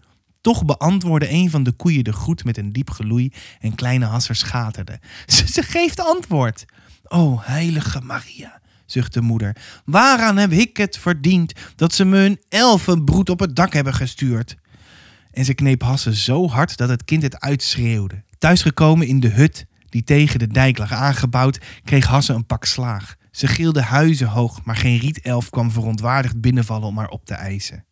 Toch 0.42 0.66
beantwoordde 0.66 1.30
een 1.30 1.50
van 1.50 1.64
de 1.64 1.72
koeien 1.72 2.04
de 2.04 2.14
groet 2.14 2.44
met 2.44 2.58
een 2.58 2.72
diep 2.72 2.90
geloei 2.90 3.34
en 3.60 3.76
kleine 3.76 4.06
Hasser 4.06 4.36
schaterde. 4.36 5.00
Ze, 5.26 5.48
ze 5.48 5.64
geeft 5.64 6.00
antwoord. 6.00 6.66
O, 7.08 7.40
heilige 7.42 8.02
Maria, 8.02 8.62
zuchtte 8.86 9.22
moeder, 9.22 9.56
waaraan 9.86 10.38
heb 10.38 10.52
ik 10.52 10.78
het 10.78 10.98
verdiend 10.98 11.54
dat 11.76 11.94
ze 11.94 12.06
me 12.06 12.18
een 12.18 12.42
elfenbroed 12.50 13.30
op 13.30 13.40
het 13.40 13.56
dak 13.56 13.74
hebben 13.74 13.94
gestuurd? 13.94 14.56
En 15.32 15.46
ze 15.46 15.54
kneep 15.54 15.82
Hasse 15.82 16.16
zo 16.16 16.50
hard 16.50 16.78
dat 16.78 16.90
het 16.90 17.06
kind 17.06 17.24
het 17.24 17.40
uitschreeuwde. 17.40 18.24
Thuisgekomen 18.38 19.08
in 19.08 19.20
de 19.20 19.30
hut 19.30 19.66
die 19.90 20.04
tegen 20.04 20.40
de 20.40 20.48
dijk 20.48 20.78
lag 20.78 20.92
aangebouwd, 20.92 21.60
kreeg 21.84 22.06
Hasse 22.06 22.34
een 22.34 22.46
pak 22.46 22.66
slaag. 22.66 23.16
Ze 23.36 23.48
gilde 23.48 23.82
huizen 23.82 24.28
hoog, 24.28 24.64
maar 24.64 24.76
geen 24.76 24.98
rietelf 24.98 25.50
kwam 25.50 25.72
verontwaardigd 25.72 26.42
binnenvallen 26.42 26.88
om 26.88 26.98
haar 26.98 27.10
op 27.10 27.26
te 27.26 27.34
eisen. 27.34 27.86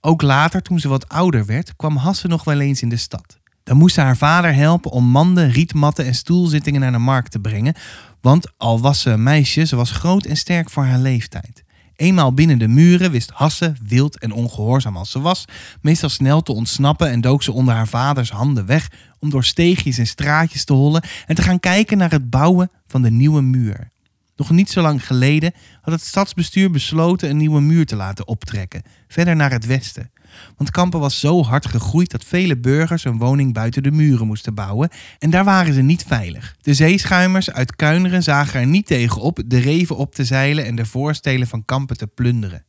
Ook 0.00 0.22
later, 0.22 0.62
toen 0.62 0.80
ze 0.80 0.88
wat 0.88 1.08
ouder 1.08 1.46
werd, 1.46 1.76
kwam 1.76 1.96
Hasse 1.96 2.28
nog 2.28 2.44
wel 2.44 2.60
eens 2.60 2.82
in 2.82 2.88
de 2.88 2.96
stad. 2.96 3.38
Dan 3.62 3.76
moest 3.76 3.94
ze 3.94 4.00
haar 4.00 4.16
vader 4.16 4.54
helpen 4.54 4.90
om 4.90 5.04
manden, 5.04 5.50
rietmatten 5.50 6.04
en 6.04 6.14
stoelzittingen 6.14 6.80
naar 6.80 6.92
de 6.92 6.98
markt 6.98 7.30
te 7.30 7.38
brengen, 7.38 7.74
want 8.20 8.52
al 8.56 8.80
was 8.80 9.00
ze 9.00 9.10
een 9.10 9.22
meisje, 9.22 9.64
ze 9.64 9.76
was 9.76 9.90
groot 9.90 10.24
en 10.24 10.36
sterk 10.36 10.70
voor 10.70 10.84
haar 10.84 10.98
leeftijd. 10.98 11.64
Eenmaal 11.96 12.34
binnen 12.34 12.58
de 12.58 12.68
muren 12.68 13.10
wist 13.10 13.30
Hasse, 13.30 13.72
wild 13.86 14.18
en 14.18 14.32
ongehoorzaam 14.32 14.96
als 14.96 15.10
ze 15.10 15.20
was, 15.20 15.44
meestal 15.80 16.08
snel 16.08 16.42
te 16.42 16.52
ontsnappen 16.52 17.10
en 17.10 17.20
dook 17.20 17.42
ze 17.42 17.52
onder 17.52 17.74
haar 17.74 17.88
vaders 17.88 18.30
handen 18.30 18.66
weg 18.66 18.90
om 19.18 19.30
door 19.30 19.44
steegjes 19.44 19.98
en 19.98 20.06
straatjes 20.06 20.64
te 20.64 20.72
hollen 20.72 21.04
en 21.26 21.34
te 21.34 21.42
gaan 21.42 21.60
kijken 21.60 21.98
naar 21.98 22.10
het 22.10 22.30
bouwen 22.30 22.70
van 22.86 23.02
de 23.02 23.10
nieuwe 23.10 23.42
muur. 23.42 23.92
Nog 24.36 24.50
niet 24.50 24.70
zo 24.70 24.82
lang 24.82 25.06
geleden 25.06 25.52
had 25.80 25.94
het 25.94 26.04
stadsbestuur 26.04 26.70
besloten 26.70 27.30
een 27.30 27.36
nieuwe 27.36 27.60
muur 27.60 27.86
te 27.86 27.96
laten 27.96 28.26
optrekken, 28.26 28.82
verder 29.08 29.36
naar 29.36 29.50
het 29.50 29.66
westen. 29.66 30.10
Want 30.56 30.70
Kampen 30.70 31.00
was 31.00 31.20
zo 31.20 31.42
hard 31.42 31.66
gegroeid 31.66 32.10
dat 32.10 32.24
vele 32.24 32.58
burgers 32.58 33.04
een 33.04 33.18
woning 33.18 33.52
buiten 33.52 33.82
de 33.82 33.90
muren 33.90 34.26
moesten 34.26 34.54
bouwen 34.54 34.88
en 35.18 35.30
daar 35.30 35.44
waren 35.44 35.74
ze 35.74 35.82
niet 35.82 36.04
veilig. 36.06 36.56
De 36.60 36.74
zeeschuimers 36.74 37.50
uit 37.50 37.76
Kuineren 37.76 38.22
zagen 38.22 38.60
er 38.60 38.66
niet 38.66 38.86
tegen 38.86 39.20
op 39.20 39.42
de 39.46 39.58
reven 39.58 39.96
op 39.96 40.14
te 40.14 40.24
zeilen 40.24 40.64
en 40.64 40.76
de 40.76 40.86
voorstelen 40.86 41.46
van 41.46 41.64
Kampen 41.64 41.96
te 41.96 42.06
plunderen. 42.06 42.64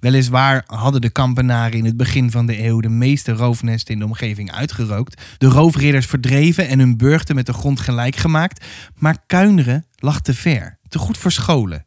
Weliswaar 0.00 0.64
hadden 0.66 1.00
de 1.00 1.10
kampenaren 1.10 1.78
in 1.78 1.84
het 1.84 1.96
begin 1.96 2.30
van 2.30 2.46
de 2.46 2.64
eeuw 2.64 2.80
de 2.80 2.88
meeste 2.88 3.32
roofnesten 3.32 3.94
in 3.94 4.00
de 4.00 4.06
omgeving 4.06 4.52
uitgerookt, 4.52 5.22
de 5.38 5.46
roofridders 5.46 6.06
verdreven 6.06 6.68
en 6.68 6.78
hun 6.78 6.96
burchten 6.96 7.34
met 7.34 7.46
de 7.46 7.52
grond 7.52 7.80
gelijk 7.80 8.16
gemaakt, 8.16 8.64
maar 8.94 9.16
Kuineren 9.26 9.84
lag 9.96 10.20
te 10.20 10.34
ver, 10.34 10.78
te 10.88 10.98
goed 10.98 11.18
verscholen. 11.18 11.84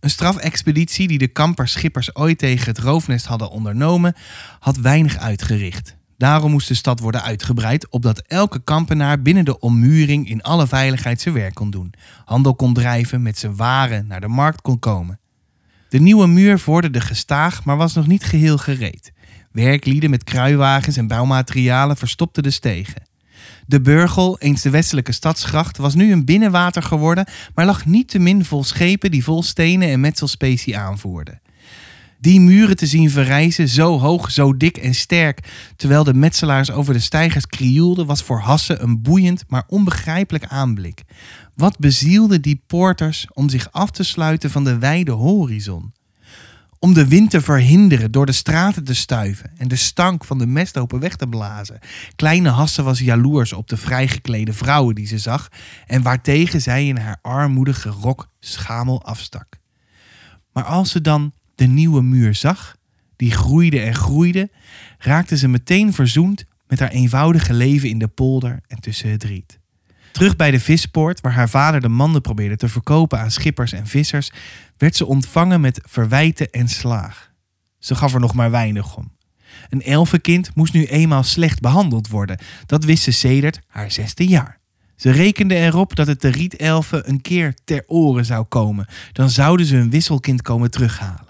Een 0.00 0.10
strafexpeditie 0.10 1.08
die 1.08 1.18
de 1.18 1.28
kamperschippers 1.28 2.16
ooit 2.16 2.38
tegen 2.38 2.66
het 2.66 2.78
roofnest 2.78 3.26
hadden 3.26 3.50
ondernomen, 3.50 4.14
had 4.58 4.76
weinig 4.76 5.18
uitgericht. 5.18 5.96
Daarom 6.18 6.50
moest 6.50 6.68
de 6.68 6.74
stad 6.74 7.00
worden 7.00 7.22
uitgebreid, 7.22 7.90
opdat 7.90 8.18
elke 8.18 8.60
kampenaar 8.64 9.22
binnen 9.22 9.44
de 9.44 9.58
ommuring 9.58 10.28
in 10.28 10.42
alle 10.42 10.66
veiligheid 10.66 11.20
zijn 11.20 11.34
werk 11.34 11.54
kon 11.54 11.70
doen, 11.70 11.92
handel 12.24 12.54
kon 12.54 12.74
drijven, 12.74 13.22
met 13.22 13.38
zijn 13.38 13.56
waren 13.56 14.06
naar 14.06 14.20
de 14.20 14.28
markt 14.28 14.60
kon 14.60 14.78
komen. 14.78 15.20
De 15.96 16.02
nieuwe 16.02 16.26
muur 16.26 16.58
vorderde 16.58 17.00
gestaag, 17.00 17.64
maar 17.64 17.76
was 17.76 17.94
nog 17.94 18.06
niet 18.06 18.24
geheel 18.24 18.58
gereed. 18.58 19.12
Werklieden 19.52 20.10
met 20.10 20.24
kruiwagens 20.24 20.96
en 20.96 21.06
bouwmaterialen 21.06 21.96
verstopten 21.96 22.42
de 22.42 22.50
stegen. 22.50 23.02
De 23.66 23.80
Burgel, 23.80 24.38
eens 24.38 24.62
de 24.62 24.70
westelijke 24.70 25.12
stadsgracht, 25.12 25.76
was 25.76 25.94
nu 25.94 26.12
een 26.12 26.24
binnenwater 26.24 26.82
geworden, 26.82 27.26
maar 27.54 27.66
lag 27.66 27.86
niet 27.86 28.08
te 28.08 28.18
min 28.18 28.44
vol 28.44 28.64
schepen 28.64 29.10
die 29.10 29.24
vol 29.24 29.42
stenen 29.42 29.88
en 29.88 30.00
metselspecie 30.00 30.78
aanvoerden. 30.78 31.40
Die 32.20 32.40
muren 32.40 32.76
te 32.76 32.86
zien 32.86 33.10
verrijzen, 33.10 33.68
zo 33.68 33.98
hoog, 33.98 34.30
zo 34.30 34.56
dik 34.56 34.76
en 34.76 34.94
sterk, 34.94 35.48
terwijl 35.76 36.04
de 36.04 36.14
metselaars 36.14 36.70
over 36.70 36.92
de 36.92 37.00
steigers 37.00 37.46
krioelden, 37.46 38.06
was 38.06 38.22
voor 38.22 38.40
Hasse 38.40 38.78
een 38.78 39.02
boeiend, 39.02 39.44
maar 39.48 39.64
onbegrijpelijk 39.68 40.44
aanblik. 40.44 41.02
Wat 41.54 41.78
bezielde 41.78 42.40
die 42.40 42.62
poorters 42.66 43.26
om 43.32 43.48
zich 43.48 43.72
af 43.72 43.90
te 43.90 44.02
sluiten 44.02 44.50
van 44.50 44.64
de 44.64 44.78
wijde 44.78 45.10
horizon? 45.10 45.92
Om 46.78 46.94
de 46.94 47.08
wind 47.08 47.30
te 47.30 47.40
verhinderen 47.40 48.10
door 48.10 48.26
de 48.26 48.32
straten 48.32 48.84
te 48.84 48.94
stuiven 48.94 49.50
en 49.56 49.68
de 49.68 49.76
stank 49.76 50.24
van 50.24 50.38
de 50.38 50.46
mesthopen 50.46 51.00
weg 51.00 51.16
te 51.16 51.26
blazen. 51.26 51.78
Kleine 52.16 52.48
Hasse 52.48 52.82
was 52.82 52.98
jaloers 52.98 53.52
op 53.52 53.68
de 53.68 53.76
vrijgeklede 53.76 54.52
vrouwen 54.52 54.94
die 54.94 55.06
ze 55.06 55.18
zag 55.18 55.48
en 55.86 56.02
waartegen 56.02 56.60
zij 56.60 56.86
in 56.86 56.96
haar 56.96 57.18
armoedige 57.22 57.88
rok 57.88 58.28
schamel 58.40 59.04
afstak. 59.04 59.58
Maar 60.52 60.64
als 60.64 60.90
ze 60.90 61.00
dan 61.00 61.32
de 61.56 61.66
nieuwe 61.66 62.02
muur 62.02 62.34
zag, 62.34 62.76
die 63.16 63.30
groeide 63.30 63.80
en 63.80 63.94
groeide, 63.94 64.50
raakte 64.98 65.36
ze 65.36 65.48
meteen 65.48 65.92
verzoend 65.92 66.44
met 66.68 66.78
haar 66.78 66.90
eenvoudige 66.90 67.54
leven 67.54 67.88
in 67.88 67.98
de 67.98 68.08
polder 68.08 68.60
en 68.66 68.80
tussen 68.80 69.10
het 69.10 69.24
riet. 69.24 69.58
Terug 70.12 70.36
bij 70.36 70.50
de 70.50 70.60
vispoort, 70.60 71.20
waar 71.20 71.32
haar 71.32 71.48
vader 71.48 71.80
de 71.80 71.88
manden 71.88 72.20
probeerde 72.20 72.56
te 72.56 72.68
verkopen 72.68 73.18
aan 73.18 73.30
schippers 73.30 73.72
en 73.72 73.86
vissers, 73.86 74.32
werd 74.76 74.96
ze 74.96 75.06
ontvangen 75.06 75.60
met 75.60 75.80
verwijten 75.84 76.50
en 76.50 76.68
slaag. 76.68 77.32
Ze 77.78 77.94
gaf 77.94 78.14
er 78.14 78.20
nog 78.20 78.34
maar 78.34 78.50
weinig 78.50 78.96
om. 78.96 79.12
Een 79.68 79.82
elfenkind 79.82 80.54
moest 80.54 80.72
nu 80.72 80.84
eenmaal 80.84 81.22
slecht 81.22 81.60
behandeld 81.60 82.08
worden. 82.08 82.38
Dat 82.66 82.84
wist 82.84 83.02
ze 83.02 83.10
sedert 83.10 83.60
haar 83.66 83.90
zesde 83.90 84.26
jaar. 84.26 84.60
Ze 84.96 85.10
rekende 85.10 85.54
erop 85.54 85.96
dat 85.96 86.06
het 86.06 86.20
de 86.20 86.28
rietelfen 86.28 87.08
een 87.08 87.20
keer 87.20 87.54
ter 87.64 87.84
oren 87.86 88.24
zou 88.24 88.44
komen. 88.44 88.86
Dan 89.12 89.30
zouden 89.30 89.66
ze 89.66 89.76
hun 89.76 89.90
wisselkind 89.90 90.42
komen 90.42 90.70
terughalen. 90.70 91.25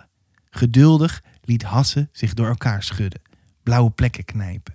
Geduldig 0.57 1.23
liet 1.43 1.63
Hasse 1.63 2.09
zich 2.13 2.35
door 2.35 2.49
elkaar 2.49 2.83
schudden, 2.83 3.21
blauwe 3.63 3.91
plekken 3.91 4.25
knijpen. 4.25 4.75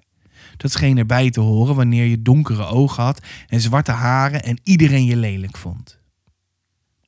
Dat 0.57 0.71
scheen 0.71 0.97
erbij 0.97 1.29
te 1.29 1.39
horen 1.39 1.75
wanneer 1.75 2.05
je 2.05 2.21
donkere 2.21 2.65
ogen 2.65 3.03
had 3.03 3.25
en 3.47 3.61
zwarte 3.61 3.91
haren 3.91 4.43
en 4.43 4.59
iedereen 4.63 5.05
je 5.05 5.15
lelijk 5.15 5.57
vond. 5.57 5.99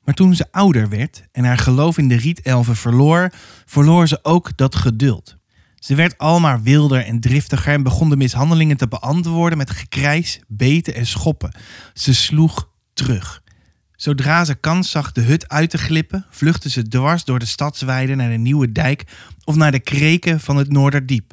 Maar 0.04 0.14
toen 0.14 0.34
ze 0.34 0.46
ouder 0.50 0.88
werd 0.88 1.24
en 1.32 1.44
haar 1.44 1.58
geloof 1.58 1.98
in 1.98 2.08
de 2.08 2.16
rietelfen 2.16 2.76
verloor, 2.76 3.32
verloor 3.64 4.08
ze 4.08 4.18
ook 4.22 4.56
dat 4.56 4.74
geduld. 4.74 5.36
Ze 5.74 5.94
werd 5.94 6.18
almaar 6.18 6.62
wilder 6.62 7.04
en 7.04 7.20
driftiger 7.20 7.72
en 7.72 7.82
begon 7.82 8.08
de 8.08 8.16
mishandelingen 8.16 8.76
te 8.76 8.88
beantwoorden 8.88 9.58
met 9.58 9.70
gekrijs, 9.70 10.40
beten 10.48 10.94
en 10.94 11.06
schoppen. 11.06 11.54
Ze 11.92 12.14
sloeg 12.14 12.70
terug. 12.92 13.42
Zodra 13.96 14.44
ze 14.44 14.54
kans 14.54 14.90
zag 14.90 15.12
de 15.12 15.20
hut 15.20 15.48
uit 15.48 15.70
te 15.70 15.78
glippen, 15.78 16.26
vluchtte 16.30 16.70
ze 16.70 16.88
dwars 16.88 17.24
door 17.24 17.38
de 17.38 17.46
stadsweide 17.46 18.14
naar 18.14 18.30
de 18.30 18.36
nieuwe 18.36 18.72
dijk 18.72 19.04
of 19.44 19.54
naar 19.54 19.72
de 19.72 19.80
kreken 19.80 20.40
van 20.40 20.56
het 20.56 20.72
Noorderdiep. 20.72 21.32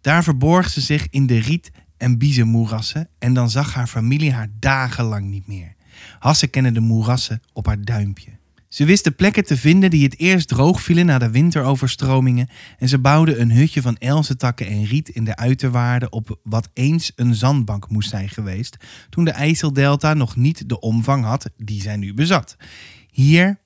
Daar 0.00 0.22
verborg 0.22 0.70
ze 0.70 0.80
zich 0.80 1.06
in 1.10 1.26
de 1.26 1.38
riet- 1.38 1.70
en 1.96 2.18
biezenmoerassen 2.18 3.08
en 3.18 3.34
dan 3.34 3.50
zag 3.50 3.74
haar 3.74 3.86
familie 3.86 4.32
haar 4.32 4.48
dagenlang 4.58 5.26
niet 5.26 5.46
meer. 5.46 5.74
Hasse 6.18 6.46
kende 6.46 6.72
de 6.72 6.80
moerassen 6.80 7.42
op 7.52 7.66
haar 7.66 7.84
duimpje. 7.84 8.39
Ze 8.70 8.84
wisten 8.84 9.14
plekken 9.14 9.44
te 9.44 9.56
vinden 9.56 9.90
die 9.90 10.04
het 10.04 10.18
eerst 10.18 10.48
droog 10.48 10.82
vielen 10.82 11.06
na 11.06 11.18
de 11.18 11.30
winteroverstromingen 11.30 12.48
en 12.78 12.88
ze 12.88 12.98
bouwden 12.98 13.40
een 13.40 13.52
hutje 13.52 13.82
van 13.82 13.96
elzentakken 13.96 14.66
en 14.66 14.84
riet 14.84 15.08
in 15.08 15.24
de 15.24 15.36
uiterwaarden 15.36 16.12
op 16.12 16.38
wat 16.42 16.68
eens 16.72 17.12
een 17.16 17.34
zandbank 17.34 17.88
moest 17.88 18.10
zijn 18.10 18.28
geweest 18.28 18.76
toen 19.08 19.24
de 19.24 19.30
IJsseldelta 19.30 20.14
nog 20.14 20.36
niet 20.36 20.68
de 20.68 20.80
omvang 20.80 21.24
had 21.24 21.50
die 21.56 21.82
zij 21.82 21.96
nu 21.96 22.14
bezat. 22.14 22.56
Hier, 23.10 23.58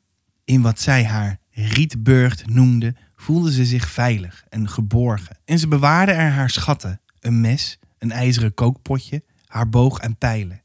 in 0.45 0.63
wat 0.63 0.81
zij 0.81 1.05
haar 1.05 1.39
Rietburgt 1.51 2.47
noemde, 2.47 2.95
voelde 3.17 3.53
ze 3.53 3.65
zich 3.65 3.89
veilig 3.89 4.45
en 4.49 4.69
geborgen. 4.69 5.39
En 5.45 5.59
ze 5.59 5.69
bewaarde 5.69 6.13
er 6.13 6.31
haar 6.31 6.51
schatten: 6.51 7.01
een 7.21 7.41
mes, 7.41 7.79
een 7.99 8.13
ijzeren 8.13 8.55
kookpotje, 8.55 9.23
haar 9.47 9.69
boog 9.69 9.99
en 9.99 10.17
pijlen. 10.17 10.64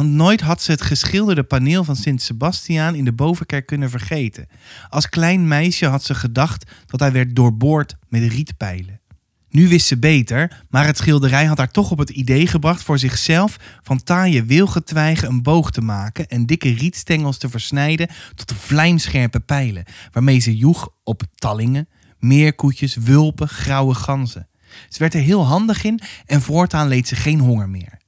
Want 0.00 0.12
nooit 0.12 0.40
had 0.40 0.62
ze 0.62 0.70
het 0.70 0.82
geschilderde 0.82 1.42
paneel 1.42 1.84
van 1.84 1.96
Sint 1.96 2.22
Sebastiaan 2.22 2.94
in 2.94 3.04
de 3.04 3.12
bovenkerk 3.12 3.66
kunnen 3.66 3.90
vergeten. 3.90 4.46
Als 4.88 5.08
klein 5.08 5.48
meisje 5.48 5.86
had 5.86 6.04
ze 6.04 6.14
gedacht 6.14 6.70
dat 6.86 7.00
hij 7.00 7.12
werd 7.12 7.36
doorboord 7.36 7.96
met 8.08 8.22
rietpijlen. 8.22 9.00
Nu 9.48 9.68
wist 9.68 9.86
ze 9.86 9.98
beter, 9.98 10.64
maar 10.70 10.86
het 10.86 10.96
schilderij 10.96 11.44
had 11.44 11.58
haar 11.58 11.70
toch 11.70 11.90
op 11.90 11.98
het 11.98 12.10
idee 12.10 12.46
gebracht 12.46 12.82
voor 12.82 12.98
zichzelf 12.98 13.56
van 13.82 14.02
taaie 14.02 14.44
wilgetwijgen 14.44 15.28
een 15.28 15.42
boog 15.42 15.70
te 15.70 15.80
maken 15.80 16.28
en 16.28 16.46
dikke 16.46 16.74
rietstengels 16.74 17.38
te 17.38 17.48
versnijden 17.48 18.08
tot 18.34 18.54
vlijmscherpe 18.56 19.40
pijlen, 19.40 19.84
waarmee 20.12 20.38
ze 20.38 20.56
joeg 20.56 20.88
op 21.04 21.22
tallingen, 21.34 21.88
meerkoetjes, 22.18 22.94
wulpen, 22.94 23.48
grauwe 23.48 23.94
ganzen. 23.94 24.48
Ze 24.88 24.98
werd 24.98 25.14
er 25.14 25.20
heel 25.20 25.46
handig 25.46 25.84
in 25.84 26.00
en 26.26 26.40
voortaan 26.40 26.88
leed 26.88 27.08
ze 27.08 27.16
geen 27.16 27.40
honger 27.40 27.68
meer. 27.68 27.98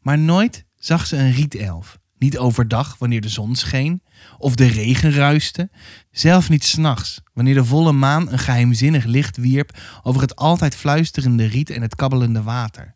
Maar 0.00 0.18
nooit 0.18 0.63
zag 0.84 1.06
ze 1.06 1.16
een 1.16 1.32
rietelf. 1.32 1.98
Niet 2.18 2.38
overdag 2.38 2.98
wanneer 2.98 3.20
de 3.20 3.28
zon 3.28 3.54
scheen 3.54 4.02
of 4.38 4.54
de 4.54 4.66
regen 4.66 5.12
ruiste. 5.12 5.70
Zelf 6.10 6.48
niet 6.48 6.64
s'nachts 6.64 7.20
wanneer 7.32 7.54
de 7.54 7.64
volle 7.64 7.92
maan 7.92 8.32
een 8.32 8.38
geheimzinnig 8.38 9.04
licht 9.04 9.36
wierp 9.36 9.78
over 10.02 10.20
het 10.20 10.36
altijd 10.36 10.76
fluisterende 10.76 11.44
riet 11.44 11.70
en 11.70 11.82
het 11.82 11.94
kabbelende 11.94 12.42
water. 12.42 12.94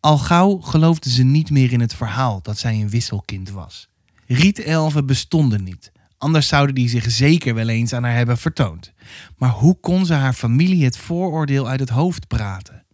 Al 0.00 0.18
gauw 0.18 0.58
geloofde 0.58 1.10
ze 1.10 1.22
niet 1.22 1.50
meer 1.50 1.72
in 1.72 1.80
het 1.80 1.94
verhaal 1.94 2.42
dat 2.42 2.58
zij 2.58 2.74
een 2.74 2.90
wisselkind 2.90 3.50
was. 3.50 3.88
Rietelven 4.26 5.06
bestonden 5.06 5.64
niet, 5.64 5.92
anders 6.18 6.48
zouden 6.48 6.74
die 6.74 6.88
zich 6.88 7.10
zeker 7.10 7.54
wel 7.54 7.68
eens 7.68 7.92
aan 7.92 8.04
haar 8.04 8.16
hebben 8.16 8.38
vertoond. 8.38 8.92
Maar 9.36 9.50
hoe 9.50 9.80
kon 9.80 10.06
ze 10.06 10.14
haar 10.14 10.32
familie 10.32 10.84
het 10.84 10.96
vooroordeel 10.96 11.68
uit 11.68 11.80
het 11.80 11.88
hoofd 11.88 12.26
praten? 12.26 12.84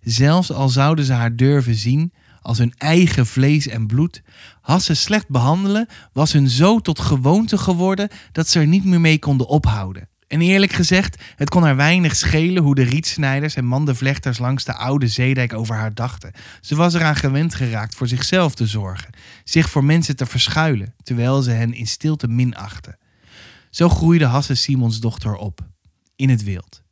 Zelfs 0.00 0.52
al 0.52 0.68
zouden 0.68 1.04
ze 1.04 1.12
haar 1.12 1.36
durven 1.36 1.74
zien, 1.74 2.12
als 2.44 2.58
hun 2.58 2.74
eigen 2.76 3.26
vlees 3.26 3.68
en 3.68 3.86
bloed, 3.86 4.22
had 4.60 4.82
ze 4.82 4.94
slecht 4.94 5.28
behandelen, 5.28 5.86
was 6.12 6.32
hun 6.32 6.48
zo 6.48 6.80
tot 6.80 6.98
gewoonte 6.98 7.58
geworden 7.58 8.08
dat 8.32 8.48
ze 8.48 8.60
er 8.60 8.66
niet 8.66 8.84
meer 8.84 9.00
mee 9.00 9.18
konden 9.18 9.46
ophouden. 9.46 10.08
En 10.28 10.40
eerlijk 10.40 10.72
gezegd, 10.72 11.22
het 11.36 11.48
kon 11.48 11.62
haar 11.62 11.76
weinig 11.76 12.16
schelen 12.16 12.62
hoe 12.62 12.74
de 12.74 12.82
rietsnijders 12.82 13.54
en 13.54 13.64
mandenvlechters 13.64 14.38
langs 14.38 14.64
de 14.64 14.74
oude 14.74 15.08
zeedijk 15.08 15.52
over 15.52 15.74
haar 15.74 15.94
dachten. 15.94 16.32
Ze 16.60 16.74
was 16.74 16.94
eraan 16.94 17.16
gewend 17.16 17.54
geraakt 17.54 17.94
voor 17.94 18.08
zichzelf 18.08 18.54
te 18.54 18.66
zorgen, 18.66 19.10
zich 19.44 19.70
voor 19.70 19.84
mensen 19.84 20.16
te 20.16 20.26
verschuilen, 20.26 20.94
terwijl 21.02 21.42
ze 21.42 21.50
hen 21.50 21.74
in 21.74 21.86
stilte 21.86 22.28
minachtte. 22.28 22.98
Zo 23.70 23.88
groeide 23.88 24.24
Hasse 24.24 24.54
Simons 24.54 25.00
dochter 25.00 25.36
op, 25.36 25.60
in 26.16 26.28
het 26.28 26.42
wild. 26.42 26.83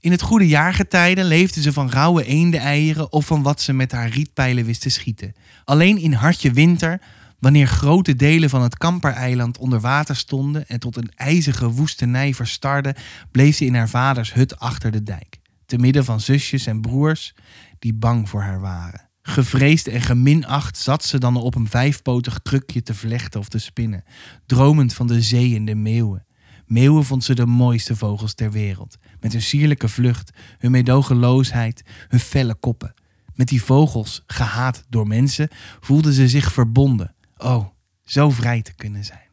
In 0.00 0.10
het 0.10 0.22
goede 0.22 0.46
jaargetijde 0.46 1.24
leefde 1.24 1.62
ze 1.62 1.72
van 1.72 1.90
rauwe 1.90 2.24
eenden-eieren 2.24 3.12
of 3.12 3.26
van 3.26 3.42
wat 3.42 3.60
ze 3.60 3.72
met 3.72 3.92
haar 3.92 4.08
rietpijlen 4.08 4.64
wist 4.64 4.80
te 4.80 4.88
schieten. 4.88 5.34
Alleen 5.64 5.98
in 5.98 6.12
hartje 6.12 6.52
winter, 6.52 7.00
wanneer 7.38 7.66
grote 7.66 8.16
delen 8.16 8.50
van 8.50 8.62
het 8.62 8.78
Kampereiland 8.78 9.58
onder 9.58 9.80
water 9.80 10.16
stonden 10.16 10.68
en 10.68 10.80
tot 10.80 10.96
een 10.96 11.10
ijzige 11.14 11.70
woestenij 11.70 12.34
verstarden, 12.34 12.94
bleef 13.30 13.56
ze 13.56 13.64
in 13.64 13.74
haar 13.74 13.88
vaders 13.88 14.32
hut 14.32 14.58
achter 14.58 14.90
de 14.90 15.02
dijk, 15.02 15.38
te 15.66 15.78
midden 15.78 16.04
van 16.04 16.20
zusjes 16.20 16.66
en 16.66 16.80
broers 16.80 17.34
die 17.78 17.94
bang 17.94 18.28
voor 18.28 18.42
haar 18.42 18.60
waren. 18.60 19.08
Gevreesd 19.22 19.86
en 19.86 20.00
geminacht 20.00 20.78
zat 20.78 21.04
ze 21.04 21.18
dan 21.18 21.36
op 21.36 21.54
een 21.54 21.68
vijfpotig 21.68 22.42
krukje 22.42 22.82
te 22.82 22.94
vlechten 22.94 23.40
of 23.40 23.48
te 23.48 23.58
spinnen, 23.58 24.04
dromend 24.46 24.94
van 24.94 25.06
de 25.06 25.22
zee 25.22 25.54
en 25.56 25.64
de 25.64 25.74
meeuwen. 25.74 26.24
Meeuwen 26.70 27.04
vond 27.04 27.24
ze 27.24 27.34
de 27.34 27.46
mooiste 27.46 27.96
vogels 27.96 28.34
ter 28.34 28.50
wereld. 28.50 28.98
Met 29.20 29.32
hun 29.32 29.42
sierlijke 29.42 29.88
vlucht, 29.88 30.30
hun 30.58 30.70
meedogenloosheid, 30.70 31.84
hun 32.08 32.20
felle 32.20 32.54
koppen. 32.54 32.94
Met 33.34 33.48
die 33.48 33.62
vogels, 33.62 34.22
gehaat 34.26 34.84
door 34.88 35.06
mensen, 35.06 35.48
voelde 35.80 36.12
ze 36.12 36.28
zich 36.28 36.52
verbonden. 36.52 37.14
Oh, 37.36 37.66
zo 38.04 38.30
vrij 38.30 38.62
te 38.62 38.74
kunnen 38.74 39.04
zijn. 39.04 39.28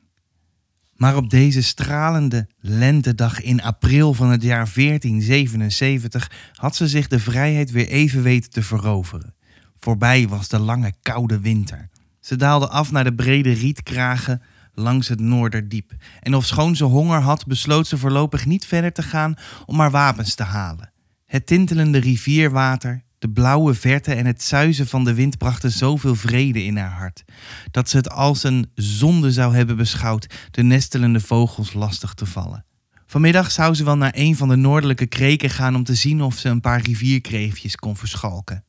Maar 0.94 1.16
op 1.16 1.30
deze 1.30 1.64
stralende 1.64 2.50
lentedag 2.60 3.42
in 3.42 3.62
april 3.62 4.14
van 4.14 4.30
het 4.30 4.42
jaar 4.42 4.72
1477 4.74 6.32
had 6.54 6.76
ze 6.76 6.88
zich 6.88 7.08
de 7.08 7.20
vrijheid 7.20 7.72
weer 7.72 7.88
even 7.88 8.22
weten 8.22 8.50
te 8.50 8.64
veroveren. 8.64 9.36
Voorbij 9.80 10.28
was 10.28 10.48
de 10.48 10.60
lange 10.60 10.94
koude 11.02 11.40
winter. 11.40 11.90
Ze 12.20 12.36
daalde 12.36 12.68
af 12.68 12.92
naar 12.92 13.04
de 13.04 13.14
brede 13.14 13.52
rietkragen 13.52 14.42
langs 14.78 15.08
het 15.08 15.20
Noorderdiep. 15.20 15.92
En 16.20 16.36
ofschoon 16.36 16.76
ze 16.76 16.84
honger 16.84 17.20
had, 17.20 17.46
besloot 17.46 17.88
ze 17.88 17.98
voorlopig 17.98 18.46
niet 18.46 18.66
verder 18.66 18.92
te 18.92 19.04
gaan 19.04 19.36
om 19.66 19.80
haar 19.80 19.92
wapens 19.92 20.36
te 20.36 20.44
halen. 20.44 20.92
Het 21.26 21.46
tintelende 21.46 21.98
rivierwater, 21.98 23.04
de 23.20 23.30
blauwe 23.30 23.74
verte 23.74 24.14
en 24.14 24.26
het 24.26 24.44
zuizen 24.44 24.88
van 24.88 25.04
de 25.04 25.14
wind 25.14 25.38
brachten 25.38 25.72
zoveel 25.72 26.16
vrede 26.16 26.64
in 26.64 26.78
haar 26.78 26.92
hart, 26.92 27.24
dat 27.72 27.90
ze 27.90 27.98
het 27.98 28.10
als 28.10 28.44
een 28.44 28.72
zonde 28.76 29.32
zou 29.32 29.56
hebben 29.56 29.78
beschouwd 29.78 30.28
de 30.52 30.64
nestelende 30.64 31.20
vogels 31.20 31.74
lastig 31.74 32.14
te 32.14 32.26
vallen. 32.26 32.66
Vanmiddag 33.06 33.52
zou 33.52 33.74
ze 33.74 33.84
wel 33.84 33.98
naar 33.98 34.14
een 34.16 34.36
van 34.36 34.48
de 34.48 34.56
noordelijke 34.56 35.06
kreken 35.06 35.50
gaan 35.50 35.76
om 35.76 35.84
te 35.84 35.96
zien 35.96 36.22
of 36.22 36.38
ze 36.38 36.50
een 36.50 36.62
paar 36.62 36.82
rivierkreefjes 36.82 37.76
kon 37.76 37.96
verschalken. 37.96 38.64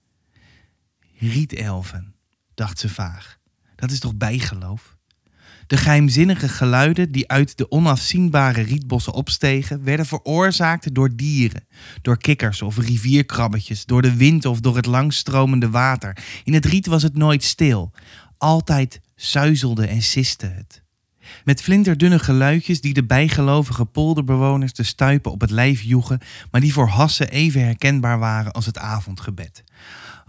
Rietelven, 1.19 2.15
dacht 2.55 2.79
ze 2.79 2.89
vaag. 2.89 3.39
Dat 3.77 3.91
is 3.91 3.99
toch 3.99 4.15
bijgeloof? 4.15 4.98
De 5.69 5.77
geheimzinnige 5.77 6.49
geluiden 6.49 7.13
die 7.13 7.29
uit 7.29 7.57
de 7.57 7.71
onafzienbare 7.71 8.63
rietbossen 8.63 9.13
opstegen, 9.13 9.85
werden 9.85 10.07
veroorzaakt 10.07 10.95
door 10.95 11.17
dieren, 11.17 11.67
door 12.03 12.19
kikkers 12.19 12.63
of 12.63 12.79
rivierkrabbetjes, 12.79 13.85
door 13.85 14.03
de 14.03 14.17
wind 14.17 14.45
of 14.45 14.61
door 14.61 14.77
het 14.77 14.87
langstromende 14.87 15.71
water. 15.71 16.17
In 16.45 16.55
het 16.55 16.65
riet 16.65 16.87
was 16.87 17.03
het 17.03 17.17
nooit 17.17 17.45
stil. 17.45 17.93
Altijd 18.39 19.01
suizelde 19.17 19.87
en 19.87 20.03
siste 20.03 20.47
het. 20.47 20.83
Met 21.45 21.63
flinterdunne 21.63 22.19
geluidjes 22.19 22.81
die 22.81 22.95
de 22.95 23.05
bijgelovige 23.05 23.85
polderbewoners 23.85 24.73
te 24.73 24.83
stuipen 24.83 25.33
op 25.33 25.41
het 25.41 25.51
lijf 25.51 25.83
joegen, 25.83 26.21
maar 26.51 26.61
die 26.61 26.73
voor 26.73 26.89
Hassen 26.89 27.31
even 27.31 27.65
herkenbaar 27.65 28.19
waren 28.19 28.53
als 28.53 28.67
het 28.67 28.79
avondgebed. 28.79 29.65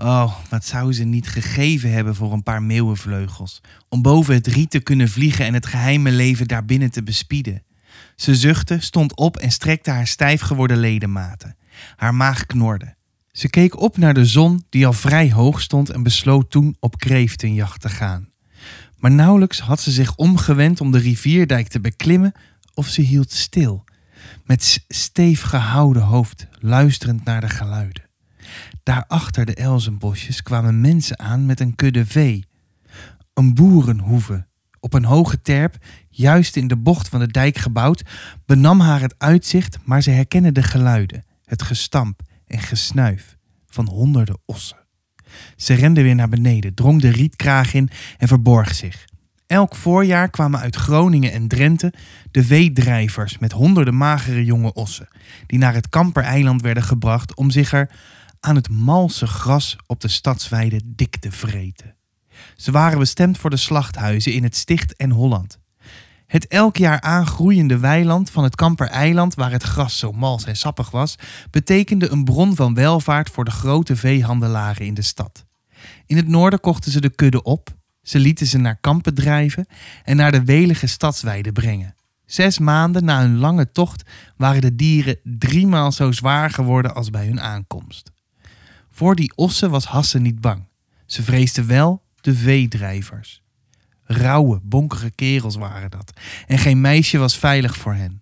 Oh, 0.02 0.36
wat 0.50 0.66
zou 0.66 0.94
ze 0.94 1.04
niet 1.04 1.28
gegeven 1.28 1.92
hebben 1.92 2.16
voor 2.16 2.34
een 2.34 2.44
paar 2.44 2.64
meeuwenvleugels, 2.64 3.62
om 3.90 4.02
boven 4.02 4.34
het 4.34 4.48
riet 4.48 4.70
te 4.70 4.80
kunnen 4.80 5.10
vliegen 5.10 5.46
en 5.46 5.54
het 5.54 5.66
geheime 5.66 6.12
leven 6.12 6.48
daarbinnen 6.48 6.92
te 6.92 7.04
bespieden. 7.04 7.64
Ze 8.16 8.36
zuchtte, 8.36 8.80
stond 8.80 9.16
op 9.16 9.38
en 9.38 9.52
strekte 9.52 9.92
haar 9.92 10.08
stijf 10.08 10.42
geworden 10.42 10.78
ledematen. 10.78 11.56
Haar 11.96 12.16
maag 12.16 12.46
knorde. 12.46 12.96
Ze 13.32 13.50
keek 13.50 13.80
op 13.80 13.98
naar 13.98 14.14
de 14.14 14.26
zon 14.26 14.66
die 14.70 14.86
al 14.86 14.94
vrij 14.94 15.32
hoog 15.32 15.62
stond 15.62 15.90
en 15.90 16.04
besloot 16.04 16.52
toen 16.52 16.76
op 16.80 16.98
kreeftenjacht 16.98 17.82
te 17.82 17.90
gaan. 17.90 18.30
Maar 18.98 19.12
nauwelijks 19.12 19.60
had 19.60 19.82
ze 19.82 19.92
zich 19.92 20.16
omgewend 20.16 20.82
om 20.82 20.92
de 20.92 21.00
rivierdijk 21.00 21.68
te 21.68 21.80
beklimmen 21.80 22.34
of 22.74 22.88
ze 22.88 23.02
hield 23.02 23.32
stil, 23.32 23.84
met 24.46 24.86
steef 24.88 25.42
gehouden 25.42 26.02
hoofd, 26.02 26.48
luisterend 26.60 27.24
naar 27.24 27.42
de 27.42 27.50
geluiden. 27.50 28.09
Daar 28.90 29.06
achter 29.08 29.46
de 29.46 29.54
elzenbosjes 29.54 30.44
kwamen 30.44 30.82
mensen 30.82 31.20
aan 31.20 31.46
met 31.46 31.60
een 31.60 31.76
kudde 31.76 32.06
vee. 32.06 32.46
Een 33.34 33.54
boerenhoeve, 33.54 34.48
op 34.80 34.94
een 34.94 35.06
hoge 35.06 35.42
terp, 35.42 35.78
juist 36.10 36.56
in 36.56 36.68
de 36.68 36.78
bocht 36.78 37.10
van 37.10 37.20
de 37.20 37.28
dijk 37.28 37.58
gebouwd, 37.58 38.04
benam 38.46 38.80
haar 38.80 39.02
het 39.02 39.16
uitzicht, 39.18 39.78
maar 39.84 40.02
ze 40.02 40.12
herkende 40.12 40.52
de 40.52 40.64
geluiden, 40.64 41.26
het 41.46 41.62
gestamp 41.62 42.22
en 42.48 42.60
gesnuif 42.60 43.38
van 43.68 43.88
honderden 43.88 44.40
ossen. 44.46 44.78
Ze 45.56 45.74
rende 45.74 46.02
weer 46.02 46.16
naar 46.16 46.30
beneden, 46.30 46.74
drong 46.74 47.02
de 47.02 47.10
rietkraag 47.10 47.74
in 47.74 47.90
en 48.18 48.28
verborg 48.28 48.76
zich. 48.76 49.06
Elk 49.48 49.76
voorjaar 49.76 50.30
kwamen 50.30 50.60
uit 50.60 50.76
Groningen 50.76 51.32
en 51.32 51.48
Drenthe 51.48 51.94
de 52.32 52.44
veedrijvers 52.44 53.38
met 53.38 53.52
honderden 53.52 53.98
magere 53.98 54.46
jonge 54.46 54.74
ossen, 54.74 55.08
die 55.46 55.60
naar 55.60 55.74
het 55.74 55.90
Kampereiland 55.90 56.62
werden 56.62 56.84
gebracht 56.84 57.36
om 57.36 57.50
zich 57.50 57.74
er 57.74 57.90
aan 58.40 58.56
het 58.56 58.70
malse 58.70 59.28
gras 59.28 59.76
op 59.86 60.02
de 60.02 60.08
stadsweide 60.08 60.82
dik 60.86 61.18
te 61.18 61.32
vreten. 61.32 61.96
Ze 62.56 62.72
waren 62.72 63.00
bestemd 63.00 63.38
voor 63.38 63.50
de 63.50 63.58
slachthuizen 63.58 64.34
in 64.34 64.44
het 64.44 64.56
Sticht 64.56 64.96
en 64.96 65.12
Holland. 65.12 65.60
Het 66.26 66.48
elk 66.48 66.78
jaar 66.78 67.02
aangroeiende 67.02 67.78
weiland 67.78 68.30
van 68.30 68.44
het 68.44 68.56
Kampereiland, 68.56 69.36
waar 69.36 69.52
het 69.52 69.64
gras 69.64 69.98
zo 69.98 70.12
mals 70.12 70.46
en 70.46 70.58
sappig 70.58 70.92
was, 70.92 71.16
betekende 71.52 72.10
een 72.10 72.24
bron 72.24 72.56
van 72.56 72.74
welvaart 72.74 73.30
voor 73.30 73.46
de 73.46 73.52
grote 73.52 73.96
veehandelaren 73.96 74.86
in 74.86 74.94
de 74.94 75.02
stad. 75.02 75.46
In 76.06 76.18
het 76.18 76.28
noorden 76.28 76.60
kochten 76.60 76.92
ze 76.92 77.02
de 77.02 77.10
kudde 77.10 77.44
op, 77.44 77.78
Ze 78.02 78.20
lieten 78.20 78.48
ze 78.48 78.58
naar 78.58 78.80
kampen 78.80 79.14
drijven 79.14 79.66
en 80.04 80.16
naar 80.16 80.32
de 80.32 80.44
welige 80.44 80.88
stadsweide 80.88 81.52
brengen. 81.52 81.96
Zes 82.26 82.60
maanden 82.60 83.06
na 83.06 83.22
hun 83.22 83.38
lange 83.38 83.72
tocht 83.72 84.10
waren 84.38 84.62
de 84.62 84.76
dieren 84.76 85.20
driemaal 85.24 85.92
zo 85.92 86.12
zwaar 86.12 86.50
geworden 86.50 86.96
als 86.96 87.10
bij 87.10 87.26
hun 87.26 87.42
aankomst. 87.42 88.12
Voor 89.00 89.16
die 89.16 89.32
ossen 89.36 89.70
was 89.70 89.86
Hasse 89.86 90.20
niet 90.20 90.42
bang. 90.42 90.68
Ze 91.06 91.24
vreesde 91.24 91.64
wel 91.64 92.04
de 92.22 92.36
veedrijvers. 92.36 93.42
Rauwe, 94.04 94.60
bonkere 94.64 95.12
kerels 95.12 95.56
waren 95.56 95.92
dat. 95.92 96.14
En 96.48 96.58
geen 96.58 96.82
meisje 96.82 97.18
was 97.18 97.38
veilig 97.38 97.78
voor 97.78 97.94
hen. 97.94 98.22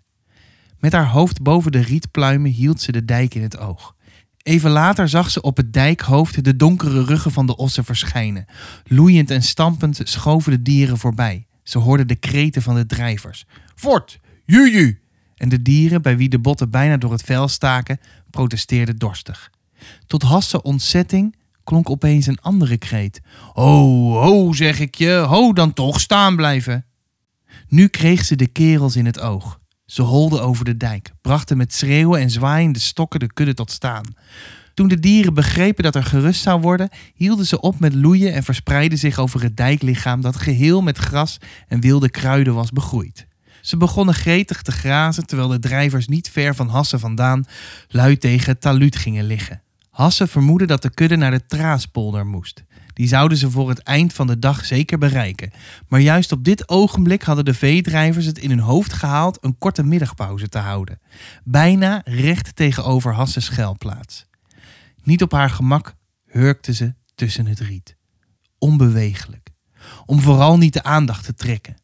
Met 0.79 0.91
haar 0.91 1.07
hoofd 1.07 1.41
boven 1.41 1.71
de 1.71 1.79
rietpluimen 1.79 2.51
hield 2.51 2.81
ze 2.81 2.91
de 2.91 3.05
dijk 3.05 3.35
in 3.35 3.41
het 3.41 3.57
oog. 3.57 3.95
Even 4.37 4.69
later 4.69 5.09
zag 5.09 5.29
ze 5.29 5.41
op 5.41 5.57
het 5.57 5.73
dijkhoofd 5.73 6.43
de 6.43 6.55
donkere 6.55 7.03
ruggen 7.03 7.31
van 7.31 7.45
de 7.45 7.55
ossen 7.55 7.85
verschijnen. 7.85 8.45
Loeiend 8.83 9.31
en 9.31 9.43
stampend 9.43 9.99
schoven 10.03 10.51
de 10.51 10.61
dieren 10.61 10.97
voorbij. 10.97 11.47
Ze 11.63 11.77
hoorden 11.77 12.07
de 12.07 12.15
kreten 12.15 12.61
van 12.61 12.75
de 12.75 12.85
drijvers. 12.85 13.45
Fort! 13.75 14.19
Juju! 14.45 15.01
En 15.35 15.49
de 15.49 15.61
dieren, 15.61 16.01
bij 16.01 16.17
wie 16.17 16.29
de 16.29 16.39
botten 16.39 16.69
bijna 16.69 16.97
door 16.97 17.11
het 17.11 17.23
vel 17.23 17.47
staken, 17.47 17.99
protesteerden 18.29 18.97
dorstig. 18.97 19.49
Tot 20.07 20.21
Hasse 20.23 20.61
ontzetting 20.61 21.35
klonk 21.63 21.89
opeens 21.89 22.27
een 22.27 22.41
andere 22.41 22.77
kreet. 22.77 23.21
Ho, 23.53 24.11
ho, 24.11 24.53
zeg 24.53 24.79
ik 24.79 24.95
je, 24.95 25.11
ho 25.11 25.53
dan 25.53 25.73
toch, 25.73 25.99
staan 25.99 26.35
blijven. 26.35 26.85
Nu 27.67 27.87
kreeg 27.87 28.25
ze 28.25 28.35
de 28.35 28.47
kerels 28.47 28.95
in 28.95 29.05
het 29.05 29.19
oog. 29.19 29.59
Ze 29.85 30.01
holden 30.01 30.41
over 30.41 30.65
de 30.65 30.77
dijk, 30.77 31.11
brachten 31.21 31.57
met 31.57 31.73
schreeuwen 31.73 32.21
en 32.21 32.29
zwaaiende 32.29 32.79
stokken 32.79 33.19
de 33.19 33.33
kudde 33.33 33.53
tot 33.53 33.71
staan. 33.71 34.05
Toen 34.73 34.87
de 34.87 34.99
dieren 34.99 35.33
begrepen 35.33 35.83
dat 35.83 35.95
er 35.95 36.03
gerust 36.03 36.41
zou 36.41 36.61
worden, 36.61 36.89
hielden 37.13 37.45
ze 37.45 37.61
op 37.61 37.79
met 37.79 37.93
loeien 37.93 38.33
en 38.33 38.43
verspreidden 38.43 38.99
zich 38.99 39.19
over 39.19 39.41
het 39.41 39.57
dijklichaam 39.57 40.21
dat 40.21 40.35
geheel 40.35 40.81
met 40.81 40.97
gras 40.97 41.37
en 41.67 41.81
wilde 41.81 42.09
kruiden 42.09 42.53
was 42.53 42.71
begroeid. 42.71 43.27
Ze 43.61 43.77
begonnen 43.77 44.15
gretig 44.15 44.61
te 44.61 44.71
grazen 44.71 45.25
terwijl 45.25 45.49
de 45.49 45.59
drijvers 45.59 46.07
niet 46.07 46.29
ver 46.29 46.55
van 46.55 46.67
Hasse 46.67 46.99
vandaan 46.99 47.45
luid 47.87 48.21
tegen 48.21 48.51
het 48.51 48.61
taluut 48.61 48.95
gingen 48.95 49.25
liggen. 49.25 49.61
Hasse 49.97 50.27
vermoedde 50.27 50.65
dat 50.65 50.81
de 50.81 50.89
kudde 50.89 51.15
naar 51.15 51.31
de 51.31 51.45
Traaspolder 51.45 52.25
moest. 52.25 52.63
Die 52.93 53.07
zouden 53.07 53.37
ze 53.37 53.51
voor 53.51 53.69
het 53.69 53.79
eind 53.79 54.13
van 54.13 54.27
de 54.27 54.39
dag 54.39 54.65
zeker 54.65 54.97
bereiken. 54.97 55.51
Maar 55.87 55.99
juist 55.99 56.31
op 56.31 56.43
dit 56.43 56.69
ogenblik 56.69 57.21
hadden 57.21 57.45
de 57.45 57.53
veedrijvers 57.53 58.25
het 58.25 58.37
in 58.37 58.49
hun 58.49 58.59
hoofd 58.59 58.93
gehaald 58.93 59.37
een 59.41 59.57
korte 59.57 59.83
middagpauze 59.83 60.49
te 60.49 60.57
houden. 60.57 60.99
Bijna 61.43 62.01
recht 62.05 62.55
tegenover 62.55 63.13
Hasses 63.13 63.45
schuilplaats. 63.45 64.25
Niet 65.03 65.21
op 65.21 65.31
haar 65.31 65.49
gemak 65.49 65.95
hurkte 66.25 66.73
ze 66.73 66.93
tussen 67.15 67.45
het 67.45 67.59
riet. 67.59 67.95
Onbewegelijk. 68.57 69.49
Om 70.05 70.21
vooral 70.21 70.57
niet 70.57 70.73
de 70.73 70.83
aandacht 70.83 71.25
te 71.25 71.33
trekken. 71.33 71.75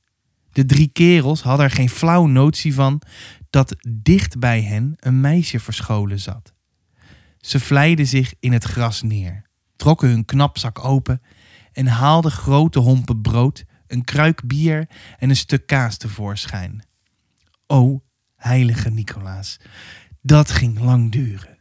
De 0.52 0.66
drie 0.66 0.88
kerels 0.88 1.42
hadden 1.42 1.66
er 1.66 1.72
geen 1.72 1.90
flauw 1.90 2.26
notie 2.26 2.74
van 2.74 3.02
dat 3.50 3.76
dicht 3.88 4.40
bij 4.40 4.62
hen 4.62 4.94
een 5.00 5.22
meisje 5.22 5.60
verscholen 5.60 6.20
zat. 6.20 6.53
Ze 7.44 7.60
vlijden 7.60 8.08
zich 8.08 8.34
in 8.40 8.52
het 8.52 8.64
gras 8.64 9.02
neer, 9.02 9.46
trokken 9.76 10.10
hun 10.10 10.26
knapzak 10.26 10.86
open 10.86 11.22
en 11.72 11.88
haalden 11.88 12.32
grote 12.32 12.80
hompen 12.80 13.22
brood, 13.22 13.66
een 13.88 14.04
kruik 14.04 14.48
bier 14.48 14.90
en 15.18 15.30
een 15.30 15.36
stuk 15.36 15.68
kaas 15.68 15.98
tevoorschijn. 15.98 16.86
O, 17.68 18.04
heilige 18.36 18.90
Nicolaas, 18.90 19.60
dat 20.22 20.52
ging 20.52 20.80
lang 20.80 21.12
duren. 21.12 21.58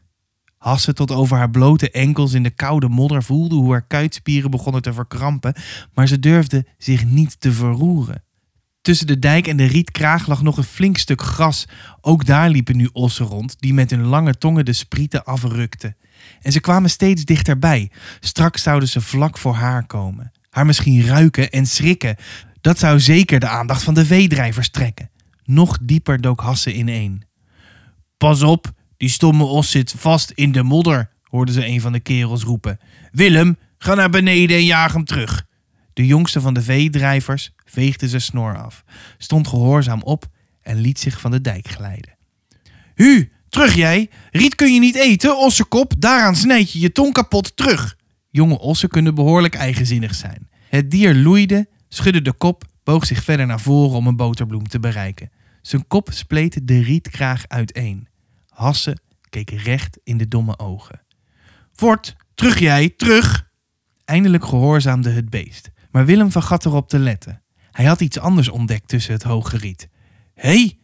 Hasse 0.57 0.93
tot 0.93 1.11
over 1.11 1.37
haar 1.37 1.51
blote 1.51 1.91
enkels 1.91 2.33
in 2.33 2.43
de 2.43 2.51
koude 2.51 2.89
modder 2.89 3.23
voelde 3.23 3.55
hoe 3.55 3.73
haar 3.73 3.87
kuitspieren 3.87 4.51
begonnen 4.51 4.83
te 4.83 4.93
verkrampen, 4.93 5.55
maar 5.95 6.09
ze 6.09 6.19
durfde 6.19 6.67
zich 6.79 7.05
niet 7.05 7.41
te 7.41 7.53
verroeren. 7.53 8.25
Tussen 8.83 9.07
de 9.07 9.19
dijk 9.19 9.47
en 9.47 9.57
de 9.57 9.65
rietkraag 9.65 10.27
lag 10.27 10.43
nog 10.43 10.57
een 10.57 10.65
flink 10.65 10.97
stuk 10.99 11.23
gras. 11.23 11.65
Ook 12.01 12.27
daar 12.27 12.51
liepen 12.51 12.77
nu 12.77 12.89
ossen 12.93 13.27
rond, 13.27 13.57
die 13.59 13.75
met 13.75 13.91
hun 13.91 14.05
lange 14.05 14.39
tongen 14.39 14.65
de 14.65 14.73
sprieten 14.73 15.25
afrukten. 15.25 15.97
En 16.41 16.53
ze 16.53 16.61
kwamen 16.61 16.91
steeds 16.91 17.25
dichterbij. 17.25 17.91
Straks 18.21 18.63
zouden 18.63 18.89
ze 18.89 19.01
vlak 19.01 19.39
voor 19.39 19.55
haar 19.55 19.87
komen. 19.87 20.33
Haar 20.51 20.67
misschien 20.67 21.07
ruiken 21.07 21.51
en 21.51 21.67
schrikken. 21.67 22.17
Dat 22.61 22.79
zou 22.79 23.01
zeker 23.01 23.41
de 23.41 23.49
aandacht 23.49 23.83
van 23.83 23.95
de 23.95 24.05
veedrijvers 24.05 24.71
trekken. 24.71 25.11
Nog 25.45 25.79
dieper 25.83 26.21
dook 26.21 26.41
Hasse 26.41 26.75
ineen. 26.75 27.23
Pas 28.17 28.43
op, 28.43 28.73
die 28.97 29.09
stomme 29.09 29.45
os 29.45 29.71
zit 29.71 29.95
vast 29.97 30.31
in 30.31 30.53
de 30.53 30.63
modder, 30.63 31.11
hoorde 31.23 31.53
ze 31.53 31.67
een 31.67 31.81
van 31.81 31.93
de 31.93 32.01
kerels 32.01 32.43
roepen. 32.43 32.79
Willem, 33.13 33.57
ga 33.79 33.95
naar 33.95 34.11
beneden 34.11 34.57
en 34.57 34.65
jaag 34.65 34.93
hem 34.93 35.05
terug. 35.05 35.45
De 35.93 36.07
jongste 36.07 36.41
van 36.41 36.55
de 36.55 36.63
veedrijvers 36.63 37.51
veegde 37.65 38.09
zijn 38.09 38.23
snor 38.23 38.59
af, 38.59 38.85
stond 39.19 39.49
gehoorzaam 39.49 40.03
op 40.03 40.27
en 40.61 40.81
liet 40.81 40.99
zich 40.99 41.21
van 41.21 41.31
de 41.31 41.41
dijk 41.41 41.69
glijden. 41.69 42.17
Hu, 42.95 43.33
terug 43.49 43.75
jij! 43.75 44.11
Riet 44.31 44.55
kun 44.55 44.75
je 44.75 44.81
niet 44.81 44.97
eten, 44.97 45.39
ossenkop, 45.39 45.93
daaraan 45.99 46.37
snijd 46.37 46.73
je 46.73 46.81
je 46.81 46.93
tong 46.93 47.13
kapot, 47.13 47.57
terug! 47.57 47.97
Jonge 48.31 48.59
ossen 48.59 48.89
kunnen 48.89 49.15
behoorlijk 49.15 49.55
eigenzinnig 49.55 50.15
zijn. 50.15 50.49
Het 50.69 50.91
dier 50.91 51.15
loeide, 51.15 51.69
schudde 51.89 52.23
de 52.23 52.33
kop, 52.33 52.65
boog 52.85 53.07
zich 53.07 53.23
verder 53.23 53.47
naar 53.47 53.61
voren 53.61 53.97
om 53.97 54.07
een 54.07 54.17
boterbloem 54.17 54.69
te 54.69 54.81
bereiken. 54.81 55.31
Zijn 55.63 55.87
kop 55.87 56.09
spleet 56.13 56.61
de 56.63 56.83
rietkraag 56.83 57.45
uiteen. 57.49 58.09
Hasse 58.49 58.97
keek 59.29 59.51
recht 59.51 59.99
in 60.05 60.17
de 60.17 60.29
domme 60.29 60.59
ogen. 60.59 61.03
Fort, 61.73 62.17
terug 62.35 62.59
jij, 62.59 62.89
terug! 62.97 63.51
Eindelijk 64.05 64.45
gehoorzaamde 64.45 65.11
het 65.11 65.31
beest, 65.31 65.71
maar 65.93 66.05
Willem 66.05 66.31
vergat 66.31 66.65
erop 66.67 66.89
te 66.89 66.99
letten. 66.99 67.43
Hij 67.71 67.85
had 67.85 68.01
iets 68.01 68.19
anders 68.19 68.49
ontdekt 68.49 68.89
tussen 68.89 69.13
het 69.13 69.23
hoge 69.23 69.57
riet. 69.57 69.89
Hé, 70.35 70.49
hey, 70.49 70.79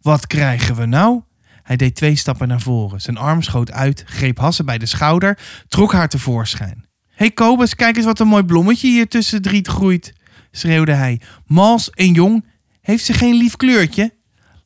wat 0.00 0.26
krijgen 0.26 0.76
we 0.76 0.86
nou? 0.86 1.22
Hij 1.62 1.76
deed 1.76 1.94
twee 1.94 2.16
stappen 2.16 2.48
naar 2.48 2.60
voren. 2.60 3.00
Zijn 3.00 3.16
arm 3.16 3.42
schoot 3.42 3.72
uit, 3.72 4.02
greep 4.06 4.38
Hasse 4.38 4.64
bij 4.64 4.78
de 4.78 4.86
schouder, 4.86 5.38
trok 5.68 5.92
haar 5.92 6.08
tevoorschijn. 6.08 6.86
Hé 7.08 7.14
hey 7.14 7.30
Kobus, 7.30 7.74
kijk 7.74 7.96
eens 7.96 8.04
wat 8.04 8.18
een 8.18 8.26
mooi 8.26 8.44
bloemetje 8.44 8.88
hier 8.88 9.08
tussen 9.08 9.36
het 9.36 9.46
riet 9.46 9.68
groeit, 9.68 10.12
schreeuwde 10.50 10.92
hij. 10.92 11.20
Mals 11.46 11.90
en 11.90 12.12
jong, 12.12 12.46
heeft 12.80 13.04
ze 13.04 13.12
geen 13.12 13.34
lief 13.34 13.56
kleurtje? 13.56 14.14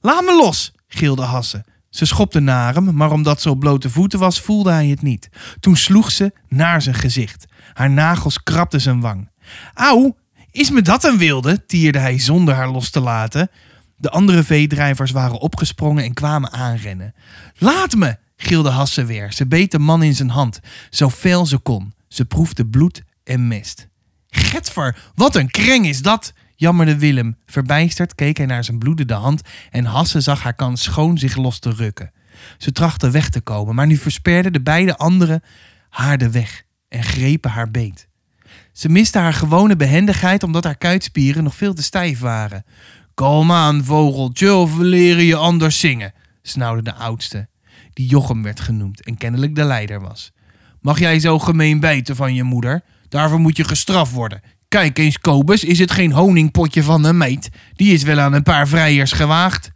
Laat 0.01 0.25
me 0.25 0.37
los, 0.37 0.73
gilde 0.89 1.23
Hasse. 1.23 1.65
Ze 1.91 2.05
schopte 2.05 2.41
naar 2.41 2.75
hem, 2.75 2.95
maar 2.95 3.13
omdat 3.13 3.41
ze 3.41 3.51
op 3.51 3.59
blote 3.59 3.91
voeten 3.91 4.19
was, 4.19 4.41
voelde 4.41 4.71
hij 4.71 4.87
het 4.87 5.03
niet. 5.03 5.29
Toen 5.61 5.77
sloeg 5.77 6.11
ze 6.11 6.33
naar 6.49 6.83
zijn 6.83 6.95
gezicht. 6.95 7.45
Haar 7.73 7.91
nagels 7.91 8.43
krabden 8.43 8.81
zijn 8.81 9.01
wang. 9.01 9.31
Auw, 9.75 10.17
is 10.51 10.71
me 10.71 10.83
dat 10.83 11.05
een 11.05 11.19
wilde? 11.19 11.67
tierde 11.67 11.99
hij 11.99 12.19
zonder 12.19 12.55
haar 12.55 12.71
los 12.71 12.91
te 12.91 13.01
laten. 13.01 13.51
De 13.97 14.11
andere 14.11 14.43
veedrijvers 14.43 15.11
waren 15.11 15.41
opgesprongen 15.41 16.05
en 16.05 16.15
kwamen 16.15 16.53
aanrennen. 16.53 17.15
Laat 17.59 17.95
me, 17.95 18.17
gilde 18.37 18.71
Hasse 18.71 19.05
weer. 19.05 19.33
Ze 19.33 19.47
beet 19.47 19.71
de 19.71 19.79
man 19.79 20.03
in 20.03 20.15
zijn 20.15 20.31
hand, 20.31 20.61
zo 20.91 21.11
fel 21.11 21.47
ze 21.47 21.59
kon. 21.59 21.95
Ze 22.09 22.25
proefde 22.25 22.67
bloed 22.67 23.03
en 23.25 23.49
mest. 23.49 23.89
Getver, 24.29 24.99
wat 25.15 25.35
een 25.37 25.51
kreng 25.51 25.87
is 25.87 26.03
dat! 26.03 26.33
jammerde 26.57 26.99
Willem. 26.99 27.37
Verbijsterd 27.47 28.15
keek 28.15 28.37
hij 28.37 28.47
naar 28.47 28.65
zijn 28.65 28.79
bloedende 28.79 29.15
hand 29.15 29.41
en 29.71 29.85
Hasse 29.85 30.21
zag 30.21 30.43
haar 30.43 30.55
kans 30.55 30.83
schoon 30.83 31.19
zich 31.19 31.37
los 31.37 31.59
te 31.59 31.71
rukken. 31.71 32.13
Ze 32.59 32.73
trachtte 32.73 33.11
weg 33.11 33.29
te 33.29 33.41
komen, 33.41 33.75
maar 33.75 33.87
nu 33.87 33.97
versperden 33.97 34.53
de 34.53 34.63
beide 34.63 34.97
anderen 34.97 35.43
haar 35.89 36.19
de 36.19 36.31
weg 36.31 36.63
en 36.89 37.03
grepen 37.03 37.51
haar 37.51 37.71
beet. 37.71 38.09
Ze 38.77 38.89
miste 38.89 39.19
haar 39.19 39.33
gewone 39.33 39.77
behendigheid 39.77 40.43
omdat 40.43 40.65
haar 40.65 40.77
kuitspieren 40.77 41.45
nog 41.45 41.55
veel 41.55 41.75
te 41.75 41.83
stijf 41.83 42.19
waren. 42.19 42.65
Kom 43.15 43.53
aan, 43.53 43.85
vogeltje, 43.85 44.55
of 44.55 44.77
we 44.77 44.85
leren 44.85 45.25
je 45.25 45.37
anders 45.37 45.81
zingen, 45.81 46.13
snauwde 46.43 46.83
de 46.83 46.95
oudste, 46.95 47.49
die 47.93 48.07
Jochem 48.07 48.43
werd 48.43 48.61
genoemd 48.61 49.03
en 49.03 49.17
kennelijk 49.17 49.55
de 49.55 49.65
leider 49.65 50.01
was. 50.01 50.33
Mag 50.81 50.99
jij 50.99 51.21
zo 51.21 51.39
gemeen 51.39 51.81
bijten 51.81 52.17
van 52.17 52.35
je 52.35 52.43
moeder? 52.43 52.83
Daarvoor 53.09 53.41
moet 53.41 53.57
je 53.57 53.65
gestraft 53.65 54.13
worden. 54.13 54.43
Kijk 54.69 54.99
eens, 54.99 55.19
Kobus, 55.19 55.65
is 55.65 55.79
het 55.79 55.91
geen 55.91 56.13
honingpotje 56.13 56.83
van 56.83 57.05
een 57.05 57.17
meid? 57.17 57.49
Die 57.75 57.93
is 57.93 58.03
wel 58.03 58.19
aan 58.19 58.33
een 58.33 58.43
paar 58.43 58.69
vrijers 58.69 59.13
gewaagd. 59.13 59.71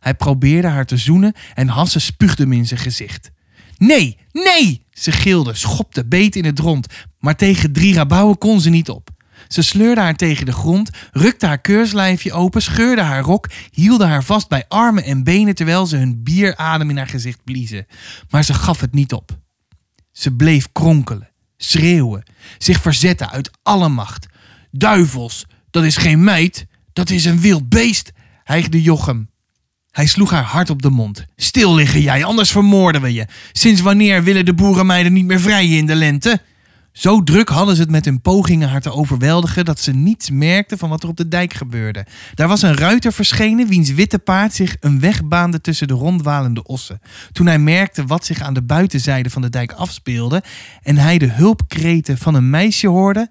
Hij 0.00 0.14
probeerde 0.14 0.68
haar 0.68 0.86
te 0.86 0.96
zoenen 0.96 1.34
en 1.54 1.68
Hasse 1.68 2.00
spuugde 2.00 2.42
hem 2.42 2.52
in 2.52 2.66
zijn 2.66 2.80
gezicht. 2.80 3.30
Nee, 3.76 4.18
nee! 4.32 4.84
Ze 4.90 5.12
gilde, 5.12 5.54
schopte, 5.54 6.04
beet 6.04 6.36
in 6.36 6.44
het 6.44 6.58
rond, 6.58 6.86
maar 7.22 7.36
tegen 7.36 7.72
drie 7.72 7.94
rabouwen 7.94 8.38
kon 8.38 8.60
ze 8.60 8.70
niet 8.70 8.90
op. 8.90 9.10
Ze 9.48 9.62
sleurde 9.62 10.00
haar 10.00 10.16
tegen 10.16 10.46
de 10.46 10.52
grond, 10.52 10.90
rukte 11.12 11.46
haar 11.46 11.60
keurslijfje 11.60 12.32
open, 12.32 12.62
scheurde 12.62 13.02
haar 13.02 13.22
rok, 13.22 13.48
hielden 13.70 14.08
haar 14.08 14.24
vast 14.24 14.48
bij 14.48 14.64
armen 14.68 15.04
en 15.04 15.24
benen 15.24 15.54
terwijl 15.54 15.86
ze 15.86 15.96
hun 15.96 16.22
bieradem 16.22 16.90
in 16.90 16.96
haar 16.96 17.06
gezicht 17.06 17.44
bliezen. 17.44 17.86
Maar 18.30 18.44
ze 18.44 18.54
gaf 18.54 18.80
het 18.80 18.92
niet 18.92 19.12
op. 19.12 19.38
Ze 20.12 20.32
bleef 20.32 20.68
kronkelen, 20.72 21.28
schreeuwen, 21.56 22.22
zich 22.58 22.80
verzetten 22.80 23.30
uit 23.30 23.50
alle 23.62 23.88
macht. 23.88 24.26
Duivels, 24.70 25.46
dat 25.70 25.84
is 25.84 25.96
geen 25.96 26.24
meid, 26.24 26.66
dat 26.92 27.10
is 27.10 27.24
een 27.24 27.40
wild 27.40 27.68
beest, 27.68 28.12
hijgde 28.44 28.82
Jochem. 28.82 29.30
Hij 29.90 30.06
sloeg 30.06 30.30
haar 30.30 30.44
hard 30.44 30.70
op 30.70 30.82
de 30.82 30.90
mond. 30.90 31.24
Stil 31.36 31.74
liggen 31.74 32.00
jij, 32.00 32.24
anders 32.24 32.50
vermoorden 32.50 33.02
we 33.02 33.12
je. 33.12 33.26
Sinds 33.52 33.80
wanneer 33.80 34.22
willen 34.22 34.44
de 34.44 34.54
boerenmeiden 34.54 35.12
niet 35.12 35.24
meer 35.24 35.40
vrijen 35.40 35.76
in 35.76 35.86
de 35.86 35.94
lente? 35.94 36.40
Zo 36.92 37.22
druk 37.22 37.48
hadden 37.48 37.74
ze 37.74 37.80
het 37.80 37.90
met 37.90 38.04
hun 38.04 38.20
pogingen 38.20 38.68
haar 38.68 38.80
te 38.80 38.92
overweldigen 38.92 39.64
dat 39.64 39.80
ze 39.80 39.92
niets 39.92 40.30
merkten 40.30 40.78
van 40.78 40.88
wat 40.88 41.02
er 41.02 41.08
op 41.08 41.16
de 41.16 41.28
dijk 41.28 41.52
gebeurde. 41.54 42.06
Daar 42.34 42.48
was 42.48 42.62
een 42.62 42.76
ruiter 42.76 43.12
verschenen 43.12 43.68
wiens 43.68 43.90
witte 43.92 44.18
paard 44.18 44.54
zich 44.54 44.76
een 44.80 45.00
weg 45.00 45.24
baande 45.24 45.60
tussen 45.60 45.88
de 45.88 45.94
rondwalende 45.94 46.64
ossen. 46.64 47.00
Toen 47.32 47.46
hij 47.46 47.58
merkte 47.58 48.06
wat 48.06 48.24
zich 48.24 48.40
aan 48.40 48.54
de 48.54 48.62
buitenzijde 48.62 49.30
van 49.30 49.42
de 49.42 49.48
dijk 49.48 49.72
afspeelde 49.72 50.42
en 50.82 50.96
hij 50.96 51.18
de 51.18 51.30
hulpkreten 51.30 52.18
van 52.18 52.34
een 52.34 52.50
meisje 52.50 52.88
hoorde, 52.88 53.30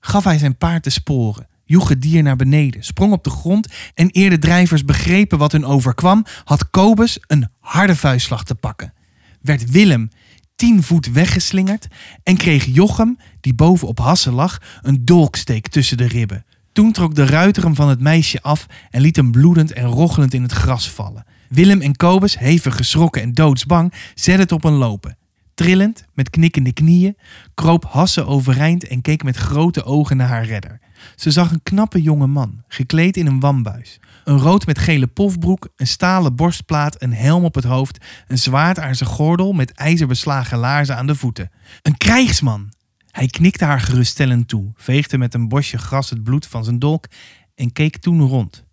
gaf 0.00 0.24
hij 0.24 0.38
zijn 0.38 0.56
paard 0.56 0.84
de 0.84 0.90
sporen, 0.90 1.46
joeg 1.64 1.88
het 1.88 2.02
dier 2.02 2.22
naar 2.22 2.36
beneden, 2.36 2.84
sprong 2.84 3.12
op 3.12 3.24
de 3.24 3.30
grond 3.30 3.68
en 3.94 4.08
eer 4.12 4.30
de 4.30 4.38
drijvers 4.38 4.84
begrepen 4.84 5.38
wat 5.38 5.52
hun 5.52 5.64
overkwam, 5.64 6.24
had 6.44 6.70
Kobus 6.70 7.18
een 7.26 7.48
harde 7.60 7.96
vuistslag 7.96 8.44
te 8.44 8.54
pakken. 8.54 8.92
Werd 9.40 9.70
Willem 9.70 10.08
tien 10.56 10.82
voet 10.82 11.12
weggeslingerd 11.12 11.86
en 12.22 12.36
kreeg 12.36 12.64
Jochem, 12.64 13.18
die 13.40 13.54
boven 13.54 13.88
op 13.88 13.98
Hasse 13.98 14.32
lag, 14.32 14.60
een 14.82 15.04
dolksteek 15.04 15.68
tussen 15.68 15.96
de 15.96 16.08
ribben. 16.08 16.44
Toen 16.72 16.92
trok 16.92 17.14
de 17.14 17.26
ruiter 17.26 17.62
hem 17.62 17.74
van 17.74 17.88
het 17.88 18.00
meisje 18.00 18.42
af 18.42 18.66
en 18.90 19.00
liet 19.00 19.16
hem 19.16 19.30
bloedend 19.30 19.72
en 19.72 19.84
rochelend 19.84 20.34
in 20.34 20.42
het 20.42 20.52
gras 20.52 20.90
vallen. 20.90 21.24
Willem 21.48 21.80
en 21.80 21.96
Kobus, 21.96 22.38
hevig 22.38 22.76
geschrokken 22.76 23.22
en 23.22 23.32
doodsbang, 23.32 23.92
zetten 24.14 24.42
het 24.42 24.52
op 24.52 24.64
een 24.64 24.72
lopen. 24.72 25.16
Trillend, 25.54 26.04
met 26.14 26.30
knikkende 26.30 26.72
knieën, 26.72 27.16
kroop 27.54 27.84
Hasse 27.84 28.26
overeind 28.26 28.86
en 28.86 29.02
keek 29.02 29.22
met 29.22 29.36
grote 29.36 29.84
ogen 29.84 30.16
naar 30.16 30.28
haar 30.28 30.44
redder. 30.44 30.80
Ze 31.14 31.30
zag 31.30 31.50
een 31.50 31.62
knappe 31.62 32.02
jonge 32.02 32.26
man, 32.26 32.62
gekleed 32.68 33.16
in 33.16 33.26
een 33.26 33.40
wambuis. 33.40 34.00
Een 34.26 34.38
rood 34.38 34.66
met 34.66 34.78
gele 34.78 35.06
pofbroek, 35.06 35.68
een 35.76 35.86
stalen 35.86 36.36
borstplaat, 36.36 37.02
een 37.02 37.12
helm 37.12 37.44
op 37.44 37.54
het 37.54 37.64
hoofd, 37.64 38.04
een 38.26 38.38
zwaard 38.38 38.78
aan 38.78 38.94
zijn 38.94 39.08
gordel 39.08 39.52
met 39.52 39.72
ijzerbeslagen 39.72 40.58
laarzen 40.58 40.96
aan 40.96 41.06
de 41.06 41.14
voeten. 41.14 41.50
Een 41.82 41.96
krijgsman! 41.96 42.72
Hij 43.10 43.26
knikte 43.26 43.64
haar 43.64 43.80
geruststellend 43.80 44.48
toe, 44.48 44.72
veegde 44.74 45.18
met 45.18 45.34
een 45.34 45.48
bosje 45.48 45.78
gras 45.78 46.10
het 46.10 46.22
bloed 46.22 46.46
van 46.46 46.64
zijn 46.64 46.78
dolk 46.78 47.06
en 47.54 47.72
keek 47.72 47.96
toen 47.96 48.20
rond. 48.20 48.64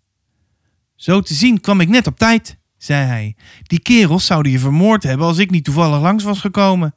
Zo 0.94 1.20
te 1.20 1.34
zien 1.34 1.60
kwam 1.60 1.80
ik 1.80 1.88
net 1.88 2.06
op 2.06 2.18
tijd, 2.18 2.58
zei 2.76 3.06
hij. 3.06 3.36
Die 3.62 3.80
kerels 3.80 4.26
zouden 4.26 4.52
je 4.52 4.58
vermoord 4.58 5.02
hebben 5.02 5.26
als 5.26 5.38
ik 5.38 5.50
niet 5.50 5.64
toevallig 5.64 6.00
langs 6.00 6.24
was 6.24 6.40
gekomen. 6.40 6.94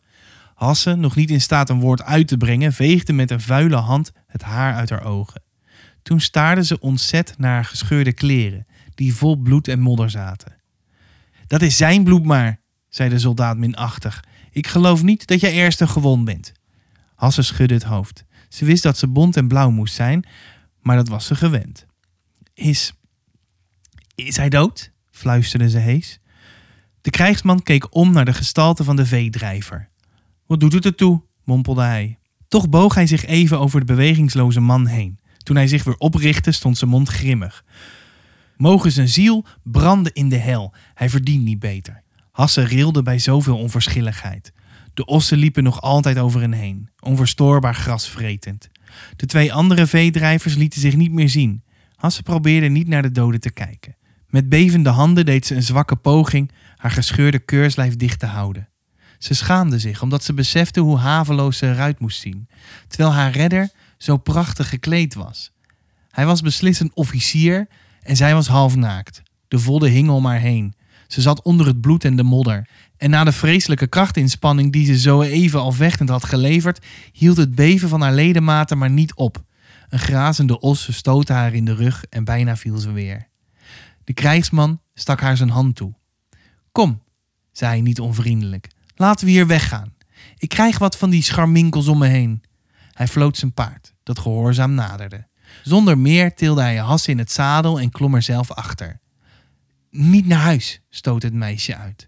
Hasse, 0.56 0.96
nog 0.96 1.16
niet 1.16 1.30
in 1.30 1.42
staat 1.42 1.70
een 1.70 1.80
woord 1.80 2.04
uit 2.04 2.28
te 2.28 2.38
brengen, 2.38 2.74
veegde 2.74 3.14
met 3.14 3.32
een 3.32 3.42
vuile 3.42 3.76
hand 3.76 4.12
het 4.28 4.42
haar 4.42 4.74
uit 4.74 4.90
haar 4.90 5.04
ogen. 5.04 5.46
Toen 6.08 6.20
staarde 6.20 6.64
ze 6.64 6.80
ontzet 6.80 7.34
naar 7.38 7.66
gescheurde 7.66 8.14
kleren, 8.14 8.66
die 8.96 9.14
vol 9.14 9.36
bloed 9.36 9.68
en 9.68 9.80
modder 9.80 10.10
zaten. 10.10 10.56
Dat 11.48 11.62
is 11.62 11.78
zijn 11.78 12.04
bloed 12.04 12.24
maar, 12.24 12.60
zei 12.90 13.10
de 13.10 13.20
soldaat 13.20 13.58
minachtig. 13.58 14.24
Ik 14.52 14.68
geloof 14.68 15.04
niet 15.04 15.28
dat 15.28 15.40
jij 15.40 15.52
eerste 15.52 15.88
gewond 15.88 16.26
bent. 16.26 16.52
Hasse 17.16 17.42
schudde 17.42 17.74
het 17.74 17.84
hoofd. 17.84 18.26
Ze 18.50 18.66
wist 18.66 18.84
dat 18.84 18.98
ze 18.98 19.08
bont 19.08 19.38
en 19.38 19.48
blauw 19.48 19.70
moest 19.70 19.94
zijn, 19.94 20.26
maar 20.82 20.96
dat 20.96 21.08
was 21.08 21.26
ze 21.26 21.36
gewend. 21.36 21.86
Is. 22.54 22.94
Is 24.16 24.38
hij 24.38 24.50
dood? 24.50 24.92
fluisterde 25.12 25.70
ze 25.70 25.78
hees. 25.78 26.20
De 27.02 27.10
krijgsman 27.10 27.64
keek 27.64 27.96
om 27.96 28.12
naar 28.12 28.26
de 28.26 28.34
gestalte 28.34 28.84
van 28.84 28.96
de 28.96 29.06
veedrijver. 29.06 29.90
Wat 30.46 30.60
doet 30.60 30.74
het 30.74 30.86
ertoe? 30.86 31.22
mompelde 31.44 31.84
hij. 31.84 32.18
Toch 32.48 32.70
boog 32.70 32.94
hij 32.94 33.08
zich 33.08 33.26
even 33.26 33.60
over 33.60 33.80
de 33.80 33.86
bewegingsloze 33.86 34.60
man 34.60 34.86
heen. 34.86 35.20
Toen 35.48 35.56
hij 35.56 35.68
zich 35.68 35.84
weer 35.84 35.98
oprichtte, 35.98 36.52
stond 36.52 36.78
zijn 36.78 36.90
mond 36.90 37.10
grimmig. 37.10 37.64
Mogen 38.58 38.92
zijn 38.92 39.08
ziel 39.08 39.46
branden 39.64 40.14
in 40.14 40.30
de 40.30 40.38
hel. 40.38 40.74
Hij 40.94 41.10
verdient 41.10 41.44
niet 41.44 41.60
beter. 41.60 42.02
Hasse 42.32 42.62
rilde 42.62 43.02
bij 43.02 43.20
zoveel 43.20 43.58
onverschilligheid. 43.58 44.54
De 44.94 45.06
ossen 45.06 45.38
liepen 45.38 45.64
nog 45.64 45.82
altijd 45.82 46.18
over 46.18 46.42
hen 46.42 46.52
heen, 46.52 46.90
onverstoorbaar 47.00 47.76
gras 47.76 48.10
vretend. 48.10 48.70
De 49.16 49.26
twee 49.26 49.54
andere 49.54 49.88
veedrijvers 49.88 50.56
lieten 50.56 50.82
zich 50.82 50.96
niet 50.96 51.12
meer 51.12 51.30
zien. 51.30 51.64
Hasse 51.96 52.24
probeerde 52.24 52.68
niet 52.68 52.88
naar 52.88 53.02
de 53.02 53.12
doden 53.12 53.40
te 53.40 53.52
kijken. 53.52 53.96
Met 54.30 54.50
bevende 54.50 54.90
handen 54.90 55.26
deed 55.26 55.46
ze 55.46 55.56
een 55.56 55.64
zwakke 55.64 55.96
poging 55.96 56.52
haar 56.76 56.92
gescheurde 56.92 57.40
keurslijf 57.40 57.96
dicht 57.96 58.20
te 58.20 58.26
houden. 58.26 58.70
Ze 59.18 59.34
schaamde 59.34 59.80
zich 59.80 60.02
omdat 60.02 60.24
ze 60.24 60.34
besefte 60.34 60.80
hoe 60.80 60.98
haveloos 60.98 61.58
ze 61.58 61.68
eruit 61.68 62.00
moest 62.00 62.20
zien, 62.20 62.48
terwijl 62.88 63.14
haar 63.14 63.32
redder 63.32 63.70
zo 63.98 64.18
prachtig 64.18 64.70
gekleed 64.70 65.14
was. 65.14 65.52
Hij 66.10 66.26
was 66.26 66.42
beslist 66.42 66.82
een 66.82 66.92
officier 66.94 67.68
en 68.02 68.16
zij 68.16 68.34
was 68.34 68.48
half 68.48 68.76
naakt. 68.76 69.22
De 69.48 69.60
vodden 69.60 69.92
hing 69.92 70.10
om 70.10 70.26
haar 70.26 70.40
heen. 70.40 70.74
Ze 71.08 71.22
zat 71.22 71.42
onder 71.42 71.66
het 71.66 71.82
bloed 71.82 72.06
en 72.06 72.16
de 72.16 72.24
modder. 72.24 72.70
En 72.98 73.10
na 73.10 73.24
de 73.24 73.32
vreselijke 73.32 73.88
krachtinspanning 73.88 74.72
die 74.72 74.86
ze 74.86 75.00
zo 75.00 75.22
even 75.22 75.60
al 75.60 75.72
vechtend 75.72 76.10
had 76.10 76.24
geleverd, 76.24 76.86
hield 77.12 77.38
het 77.38 77.56
beven 77.56 77.90
van 77.90 78.02
haar 78.02 78.14
ledematen 78.14 78.78
maar 78.78 78.90
niet 78.90 79.16
op. 79.16 79.44
Een 79.90 80.00
grazende 80.00 80.60
os 80.60 80.96
stootte 80.96 81.34
haar 81.34 81.54
in 81.54 81.66
de 81.66 81.76
rug 81.76 82.04
en 82.10 82.24
bijna 82.24 82.58
viel 82.58 82.78
ze 82.78 82.92
weer. 82.92 83.28
De 84.04 84.14
krijgsman 84.14 84.82
stak 84.94 85.22
haar 85.22 85.38
zijn 85.38 85.50
hand 85.50 85.76
toe. 85.76 85.94
Kom, 86.72 87.02
zei 87.52 87.72
hij 87.72 87.82
niet 87.82 88.00
onvriendelijk, 88.00 88.68
laten 88.96 89.26
we 89.26 89.32
hier 89.32 89.48
weggaan. 89.48 89.94
Ik 90.38 90.50
krijg 90.50 90.78
wat 90.78 90.98
van 90.98 91.10
die 91.10 91.22
scharminkels 91.22 91.88
om 91.88 91.98
me 91.98 92.08
heen. 92.08 92.42
Hij 92.98 93.08
floot 93.08 93.38
zijn 93.38 93.54
paard, 93.54 93.94
dat 94.04 94.20
gehoorzaam 94.20 94.74
naderde. 94.74 95.28
Zonder 95.64 95.98
meer 95.98 96.36
tilde 96.36 96.62
hij 96.62 96.78
Has 96.78 97.08
in 97.08 97.18
het 97.18 97.32
zadel 97.32 97.80
en 97.80 97.92
klom 97.92 98.16
er 98.16 98.22
zelf 98.22 98.52
achter. 98.52 99.00
Niet 99.92 100.26
naar 100.26 100.40
huis, 100.40 100.82
stoot 100.90 101.24
het 101.24 101.34
meisje 101.34 101.76
uit. 101.76 102.08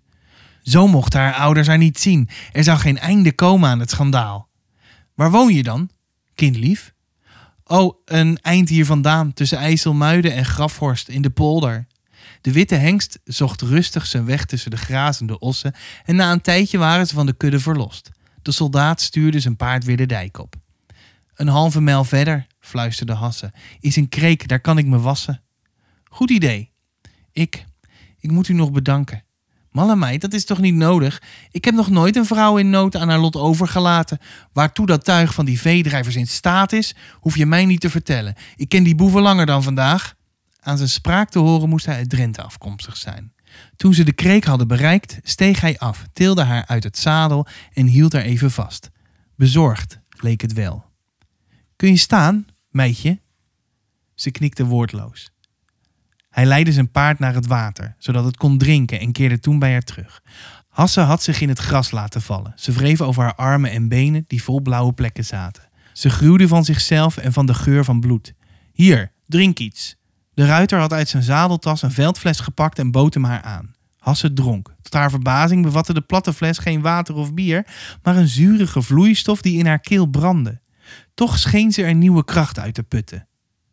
Zo 0.62 0.88
mochten 0.88 1.20
haar 1.20 1.34
ouders 1.34 1.68
haar 1.68 1.78
niet 1.78 2.00
zien. 2.00 2.30
Er 2.52 2.64
zou 2.64 2.78
geen 2.78 2.98
einde 2.98 3.32
komen 3.32 3.70
aan 3.70 3.80
het 3.80 3.90
schandaal. 3.90 4.50
Waar 5.16 5.32
woon 5.32 5.54
je 5.54 5.64
dan, 5.64 5.90
kindlief? 6.36 6.94
Oh, 7.64 8.02
een 8.06 8.40
eind 8.42 8.70
hier 8.70 8.86
vandaan, 8.86 9.34
tussen 9.34 9.58
IJsselmuiden 9.58 10.34
en 10.34 10.46
Grafhorst 10.46 11.10
in 11.10 11.22
de 11.22 11.30
polder. 11.30 11.88
De 12.42 12.52
witte 12.52 12.76
hengst 12.76 13.20
zocht 13.24 13.62
rustig 13.62 14.06
zijn 14.06 14.26
weg 14.26 14.46
tussen 14.46 14.72
de 14.72 14.78
grazende 14.78 15.40
ossen 15.40 15.74
en 16.06 16.16
na 16.16 16.32
een 16.32 16.42
tijdje 16.42 16.78
waren 16.78 17.08
ze 17.08 17.14
van 17.14 17.26
de 17.26 17.34
kudde 17.34 17.60
verlost. 17.60 18.10
De 18.42 18.52
soldaat 18.52 19.02
stuurde 19.02 19.40
zijn 19.40 19.56
paard 19.56 19.84
weer 19.84 19.98
de 19.98 20.06
dijk 20.06 20.40
op. 20.40 20.56
Een 21.40 21.48
halve 21.48 21.82
mijl 21.82 22.04
verder, 22.04 22.48
fluisterde 22.60 23.14
Hasse, 23.14 23.52
is 23.80 23.96
een 23.96 24.10
kreek, 24.10 24.48
daar 24.48 24.60
kan 24.60 24.78
ik 24.78 24.86
me 24.86 25.00
wassen. 25.00 25.42
Goed 26.04 26.30
idee. 26.30 26.72
Ik, 27.32 27.66
ik 28.20 28.32
moet 28.32 28.48
u 28.48 28.54
nog 28.54 28.72
bedanken. 28.72 29.24
Malle 29.72 29.96
meid, 29.96 30.22
dat 30.22 30.34
is 30.34 30.46
toch 30.46 30.60
niet 30.60 30.74
nodig? 30.74 31.22
Ik 31.52 31.66
heb 31.66 31.74
nog 31.74 31.90
nooit 31.90 32.16
een 32.16 32.26
vrouw 32.26 32.58
in 32.58 32.70
nood 32.70 32.96
aan 32.96 33.10
haar 33.10 33.20
lot 33.20 33.36
overgelaten. 33.36 34.18
Waartoe 34.54 34.86
dat 34.86 35.04
tuig 35.04 35.34
van 35.34 35.46
die 35.46 35.60
veedrijvers 35.60 36.16
in 36.16 36.28
staat 36.28 36.72
is, 36.72 36.96
hoef 37.14 37.38
je 37.38 37.46
mij 37.46 37.66
niet 37.66 37.82
te 37.82 37.90
vertellen. 37.90 38.36
Ik 38.56 38.70
ken 38.70 38.84
die 38.84 38.96
boeven 38.96 39.22
langer 39.22 39.46
dan 39.46 39.64
vandaag. 39.64 40.16
Aan 40.60 40.78
zijn 40.78 40.90
spraak 40.90 41.30
te 41.30 41.40
horen 41.40 41.70
moest 41.70 41.86
hij 41.86 41.96
uit 41.96 42.10
Drenthe 42.10 42.42
afkomstig 42.42 42.98
zijn. 42.98 43.34
Toen 43.76 43.94
ze 43.94 44.04
de 44.04 44.14
kreek 44.14 44.44
hadden 44.44 44.68
bereikt, 44.68 45.20
steeg 45.24 45.62
hij 45.62 45.78
af, 45.78 46.06
tilde 46.14 46.44
haar 46.44 46.66
uit 46.68 46.84
het 46.84 46.98
zadel 46.98 47.48
en 47.74 47.86
hield 47.86 48.14
haar 48.14 48.24
even 48.24 48.52
vast. 48.52 48.90
Bezorgd 49.36 50.00
leek 50.10 50.42
het 50.42 50.54
wel. 50.54 50.89
Kun 51.80 51.90
je 51.90 51.98
staan, 51.98 52.46
meidje? 52.70 53.20
Ze 54.16 54.32
knikte 54.32 54.66
woordloos. 54.66 55.32
Hij 56.30 56.46
leidde 56.46 56.72
zijn 56.72 56.92
paard 56.92 57.20
naar 57.20 57.34
het 57.34 57.48
water, 57.48 57.96
zodat 57.98 58.26
het 58.26 58.38
kon 58.38 58.58
drinken 58.58 59.00
en 59.00 59.12
keerde 59.12 59.40
toen 59.40 59.60
bij 59.60 59.72
haar 59.72 59.82
terug. 59.82 60.24
Hasse 60.70 61.02
had 61.02 61.24
zich 61.24 61.42
in 61.42 61.50
het 61.50 61.60
gras 61.60 61.92
laten 61.92 62.22
vallen. 62.22 62.54
Ze 62.56 62.72
wreef 62.72 63.02
over 63.02 63.24
haar 63.24 63.36
armen 63.36 63.72
en 63.72 63.88
benen 63.88 64.24
die 64.28 64.44
vol 64.44 64.62
blauwe 64.62 64.94
plekken 64.94 65.26
zaten. 65.26 65.70
Ze 65.94 66.10
gruwde 66.10 66.48
van 66.48 66.66
zichzelf 66.66 67.18
en 67.18 67.34
van 67.34 67.46
de 67.46 67.54
geur 67.54 67.84
van 67.84 68.00
bloed. 68.00 68.34
Hier, 68.74 69.12
drink 69.28 69.60
iets. 69.60 69.96
De 70.34 70.46
ruiter 70.46 70.80
had 70.80 70.94
uit 70.94 71.10
zijn 71.10 71.24
zadeltas 71.24 71.82
een 71.82 71.92
veldfles 71.92 72.40
gepakt 72.40 72.80
en 72.80 72.92
bood 72.92 73.14
hem 73.14 73.24
haar 73.24 73.42
aan. 73.42 73.76
Hasse 73.98 74.34
dronk. 74.34 74.76
Tot 74.82 74.94
haar 74.94 75.10
verbazing 75.10 75.64
bevatte 75.64 75.94
de 75.94 76.02
platte 76.02 76.34
fles 76.34 76.58
geen 76.58 76.82
water 76.82 77.16
of 77.16 77.34
bier, 77.34 77.68
maar 78.04 78.18
een 78.18 78.28
zurige 78.28 78.82
vloeistof 78.82 79.42
die 79.42 79.58
in 79.58 79.66
haar 79.66 79.80
keel 79.80 80.06
brandde. 80.06 80.62
Toch 81.20 81.40
scheen 81.40 81.72
ze 81.72 81.84
er 81.84 81.96
nieuwe 81.96 82.26
kracht 82.26 82.60
uit 82.60 82.74
te 82.74 82.84
putten. 82.84 83.28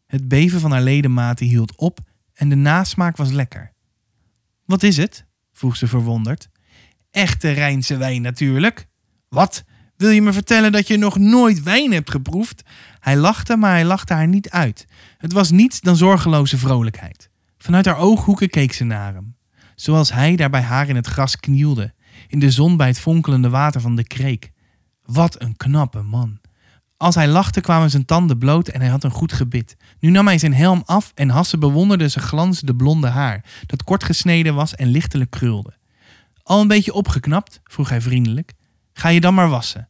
Het 0.06 0.28
beven 0.28 0.60
van 0.60 0.70
haar 0.70 0.82
ledematen 0.82 1.46
hield 1.46 1.76
op 1.76 1.98
en 2.34 2.48
de 2.48 2.54
nasmaak 2.54 3.16
was 3.16 3.30
lekker. 3.30 3.72
Wat 4.64 4.82
is 4.82 4.96
het? 4.96 5.26
vroeg 5.52 5.76
ze 5.76 5.86
verwonderd. 5.86 6.48
Echte 7.10 7.50
Rijnse 7.50 7.96
wijn 7.96 8.22
natuurlijk. 8.22 8.86
Wat? 9.28 9.64
Wil 9.96 10.10
je 10.10 10.22
me 10.22 10.32
vertellen 10.32 10.72
dat 10.72 10.88
je 10.88 10.96
nog 10.96 11.18
nooit 11.18 11.62
wijn 11.62 11.92
hebt 11.92 12.10
geproefd? 12.10 12.62
Hij 13.00 13.16
lachte, 13.16 13.56
maar 13.56 13.72
hij 13.72 13.84
lachte 13.84 14.14
haar 14.14 14.28
niet 14.28 14.50
uit. 14.50 14.84
Het 15.18 15.32
was 15.32 15.50
niets 15.50 15.80
dan 15.80 15.96
zorgeloze 15.96 16.58
vrolijkheid. 16.58 17.30
Vanuit 17.58 17.86
haar 17.86 17.98
ooghoeken 17.98 18.50
keek 18.50 18.72
ze 18.72 18.84
naar 18.84 19.14
hem. 19.14 19.36
Zoals 19.74 20.12
hij 20.12 20.36
daar 20.36 20.50
bij 20.50 20.62
haar 20.62 20.88
in 20.88 20.96
het 20.96 21.06
gras 21.06 21.36
knielde, 21.36 21.94
in 22.28 22.38
de 22.38 22.50
zon 22.50 22.76
bij 22.76 22.86
het 22.86 22.98
fonkelende 22.98 23.48
water 23.48 23.80
van 23.80 23.96
de 23.96 24.04
kreek. 24.04 24.50
Wat 25.02 25.42
een 25.42 25.56
knappe 25.56 26.02
man. 26.02 26.40
Als 26.96 27.14
hij 27.14 27.28
lachte 27.28 27.60
kwamen 27.60 27.90
zijn 27.90 28.04
tanden 28.04 28.38
bloot 28.38 28.68
en 28.68 28.80
hij 28.80 28.90
had 28.90 29.04
een 29.04 29.10
goed 29.10 29.32
gebit. 29.32 29.76
Nu 30.00 30.10
nam 30.10 30.26
hij 30.26 30.38
zijn 30.38 30.54
helm 30.54 30.82
af 30.84 31.12
en 31.14 31.28
Hasse 31.28 31.58
bewonderde 31.58 32.08
zijn 32.08 32.24
glanzende 32.24 32.74
blonde 32.74 33.08
haar, 33.08 33.44
dat 33.66 33.84
kort 33.84 34.04
gesneden 34.04 34.54
was 34.54 34.74
en 34.74 34.88
lichtelijk 34.88 35.30
krulde. 35.30 35.74
Al 36.42 36.60
een 36.60 36.68
beetje 36.68 36.92
opgeknapt? 36.92 37.60
vroeg 37.64 37.88
hij 37.88 38.00
vriendelijk. 38.00 38.52
Ga 38.92 39.08
je 39.08 39.20
dan 39.20 39.34
maar 39.34 39.48
wassen. 39.48 39.88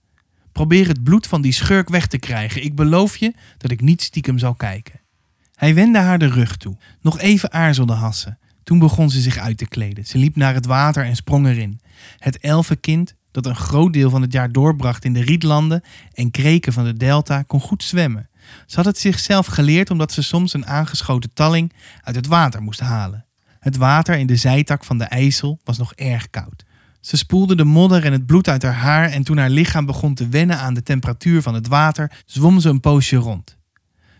Probeer 0.53 0.88
het 0.88 1.03
bloed 1.05 1.27
van 1.27 1.42
die 1.42 1.53
schurk 1.53 1.88
weg 1.88 2.07
te 2.07 2.19
krijgen. 2.19 2.64
Ik 2.64 2.75
beloof 2.75 3.16
je 3.16 3.35
dat 3.59 3.71
ik 3.71 3.81
niet 3.81 4.03
stiekem 4.03 4.38
zal 4.38 4.55
kijken. 4.55 5.01
Hij 5.55 5.75
wendde 5.75 5.99
haar 5.99 6.19
de 6.19 6.29
rug 6.29 6.57
toe. 6.57 6.77
Nog 7.01 7.19
even 7.19 7.53
aarzelde 7.53 7.92
Hasse. 7.92 8.37
Toen 8.62 8.79
begon 8.79 9.11
ze 9.11 9.21
zich 9.21 9.38
uit 9.38 9.59
te 9.59 9.66
kleden. 9.66 10.07
Ze 10.07 10.19
liep 10.19 10.37
naar 10.37 10.55
het 10.55 10.66
water 10.66 11.05
en 11.05 11.16
sprong 11.16 11.47
erin. 11.47 11.81
Het 12.19 12.38
elfenkind, 12.38 13.14
dat 13.37 13.46
een 13.46 13.57
groot 13.57 13.92
deel 13.92 14.11
van 14.11 14.22
het 14.22 14.33
jaar 14.33 14.53
doorbracht 14.53 15.05
in 15.05 15.12
de 15.12 15.22
rietlanden 15.22 15.83
en 16.12 16.31
kreken 16.31 16.72
van 16.72 16.85
de 16.85 16.96
delta, 16.96 17.42
kon 17.42 17.61
goed 17.61 17.83
zwemmen. 17.83 18.29
Ze 18.66 18.77
had 18.77 18.85
het 18.85 18.99
zichzelf 18.99 19.46
geleerd 19.46 19.90
omdat 19.90 20.12
ze 20.12 20.22
soms 20.22 20.53
een 20.53 20.66
aangeschoten 20.66 21.33
talling 21.33 21.72
uit 22.03 22.16
het 22.16 22.27
water 22.27 22.62
moest 22.62 22.81
halen. 22.81 23.25
Het 23.61 23.77
water 23.77 24.16
in 24.16 24.27
de 24.27 24.37
zijtak 24.37 24.85
van 24.85 24.99
de 24.99 25.05
IJssel 25.05 25.61
was 25.64 25.79
nog 25.79 25.92
erg 25.94 26.31
koud. 26.31 26.64
Ze 27.01 27.16
spoelde 27.16 27.57
de 27.57 27.64
modder 27.64 28.05
en 28.05 28.12
het 28.12 28.27
bloed 28.27 28.49
uit 28.49 28.62
haar 28.62 28.75
haar 28.75 29.11
en 29.11 29.22
toen 29.22 29.37
haar 29.37 29.51
lichaam 29.51 29.87
begon 29.87 30.14
te 30.14 30.29
wennen 30.29 30.59
aan 30.59 30.75
de 30.75 30.83
temperatuur 30.83 31.42
van 31.42 31.55
het 31.55 31.68
water, 31.68 32.22
zwom 32.27 32.61
ze 32.61 32.68
een 32.68 32.81
poosje 32.81 33.16
rond. 33.16 33.57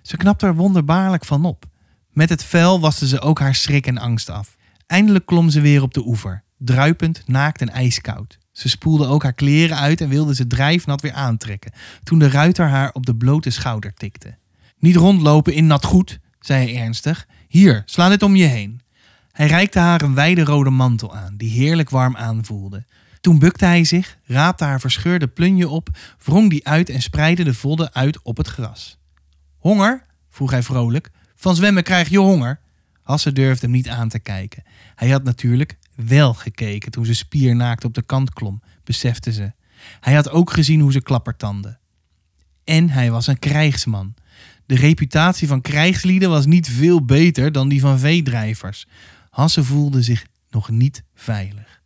Ze 0.03 0.17
knapte 0.17 0.47
er 0.47 0.55
wonderbaarlijk 0.55 1.25
van 1.25 1.45
op. 1.45 1.65
Met 2.13 2.29
het 2.29 2.45
vel 2.45 2.81
waste 2.81 3.07
ze 3.07 3.21
ook 3.21 3.39
haar 3.39 3.55
schrik 3.55 3.87
en 3.87 3.99
angst 3.99 4.31
af. 4.31 4.57
Eindelijk 4.87 5.27
klom 5.27 5.51
ze 5.51 5.61
weer 5.61 5.83
op 5.83 5.95
de 5.95 6.07
oever, 6.07 6.43
druipend, 6.59 7.23
naakt 7.27 7.61
en 7.61 7.69
ijskoud. 7.69 8.39
Ze 8.57 8.69
spoelde 8.69 9.07
ook 9.07 9.23
haar 9.23 9.33
kleren 9.33 9.77
uit 9.77 10.01
en 10.01 10.09
wilde 10.09 10.35
ze 10.35 10.47
drijfnat 10.47 11.01
weer 11.01 11.13
aantrekken, 11.13 11.73
toen 12.03 12.19
de 12.19 12.29
ruiter 12.29 12.69
haar 12.69 12.91
op 12.93 13.07
de 13.07 13.17
blote 13.17 13.51
schouder 13.51 13.95
tikte. 13.95 14.37
Niet 14.79 14.97
rondlopen 14.97 15.55
in 15.55 15.67
nat 15.67 15.85
goed, 15.85 16.19
zei 16.41 16.73
hij 16.73 16.83
ernstig. 16.83 17.27
Hier, 17.49 17.83
sla 17.87 18.09
dit 18.09 18.23
om 18.23 18.37
je 18.37 18.45
heen. 18.45 18.81
Hij 19.33 19.47
reikte 19.47 19.79
haar 19.79 20.03
een 20.03 20.15
wijde 20.15 20.45
rode 20.45 20.71
mantel 20.71 21.17
aan, 21.17 21.37
die 21.37 21.51
heerlijk 21.51 21.91
warm 21.91 22.17
aanvoelde. 22.17 22.85
Toen 23.21 23.39
bukte 23.39 23.65
hij 23.65 23.85
zich, 23.85 24.19
raapte 24.25 24.65
haar 24.65 24.81
verscheurde 24.81 25.27
plunje 25.27 25.69
op, 25.69 25.89
wrong 26.25 26.51
die 26.51 26.67
uit 26.67 26.89
en 26.89 27.03
spreidde 27.03 27.45
de 27.45 27.55
vodden 27.55 27.95
uit 27.95 28.23
op 28.23 28.37
het 28.37 28.49
gras. 28.49 28.99
Honger? 29.59 30.03
vroeg 30.31 30.51
hij 30.51 30.63
vrolijk. 30.63 31.11
Van 31.35 31.57
zwemmen 31.57 31.83
krijg 31.83 32.09
je 32.09 32.19
honger. 32.19 32.61
Hasse 33.03 33.33
durfde 33.33 33.67
hem 33.67 33.75
niet 33.75 33.89
aan 33.89 34.09
te 34.09 34.19
kijken. 34.19 34.63
Hij 34.95 35.11
had 35.11 35.23
natuurlijk 35.23 35.77
wel 35.97 36.35
gekeken 36.35 36.91
toen 36.91 37.05
ze 37.07 37.15
spiernaakt 37.15 37.85
op 37.85 37.95
de 37.95 38.03
kant 38.03 38.33
klom, 38.33 38.63
besefte 38.85 39.33
ze. 39.33 39.53
Hij 40.01 40.15
had 40.15 40.31
ook 40.31 40.51
gezien 40.51 40.81
hoe 40.81 40.93
ze 40.93 41.01
klappertanden. 41.01 41.79
En 42.65 42.91
hij 42.91 43.11
was 43.11 43.27
een 43.27 43.39
krijgsman. 43.39 44.15
De 44.67 44.75
reputatie 44.75 45.49
van 45.49 45.61
krijgslieden 45.61 46.31
was 46.31 46.47
niet 46.47 46.69
veel 46.69 47.05
beter 47.05 47.53
dan 47.53 47.69
die 47.69 47.81
van 47.81 47.99
veedrijvers. 47.99 48.87
Hasse 49.31 49.65
voelde 49.65 50.03
zich 50.03 50.27
nog 50.51 50.71
niet 50.71 51.03
veilig. 51.15 51.81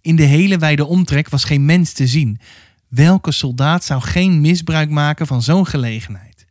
In 0.00 0.16
de 0.16 0.22
hele 0.22 0.58
wijde 0.58 0.84
omtrek 0.84 1.28
was 1.28 1.44
geen 1.44 1.64
mens 1.64 1.92
te 1.92 2.06
zien. 2.06 2.40
Welke 2.88 3.32
soldaat 3.32 3.84
zou 3.84 4.00
geen 4.00 4.40
misbruik 4.40 4.90
maken 4.90 5.26
van 5.26 5.42
zo'n 5.42 5.66
gelegenheid? 5.66 6.46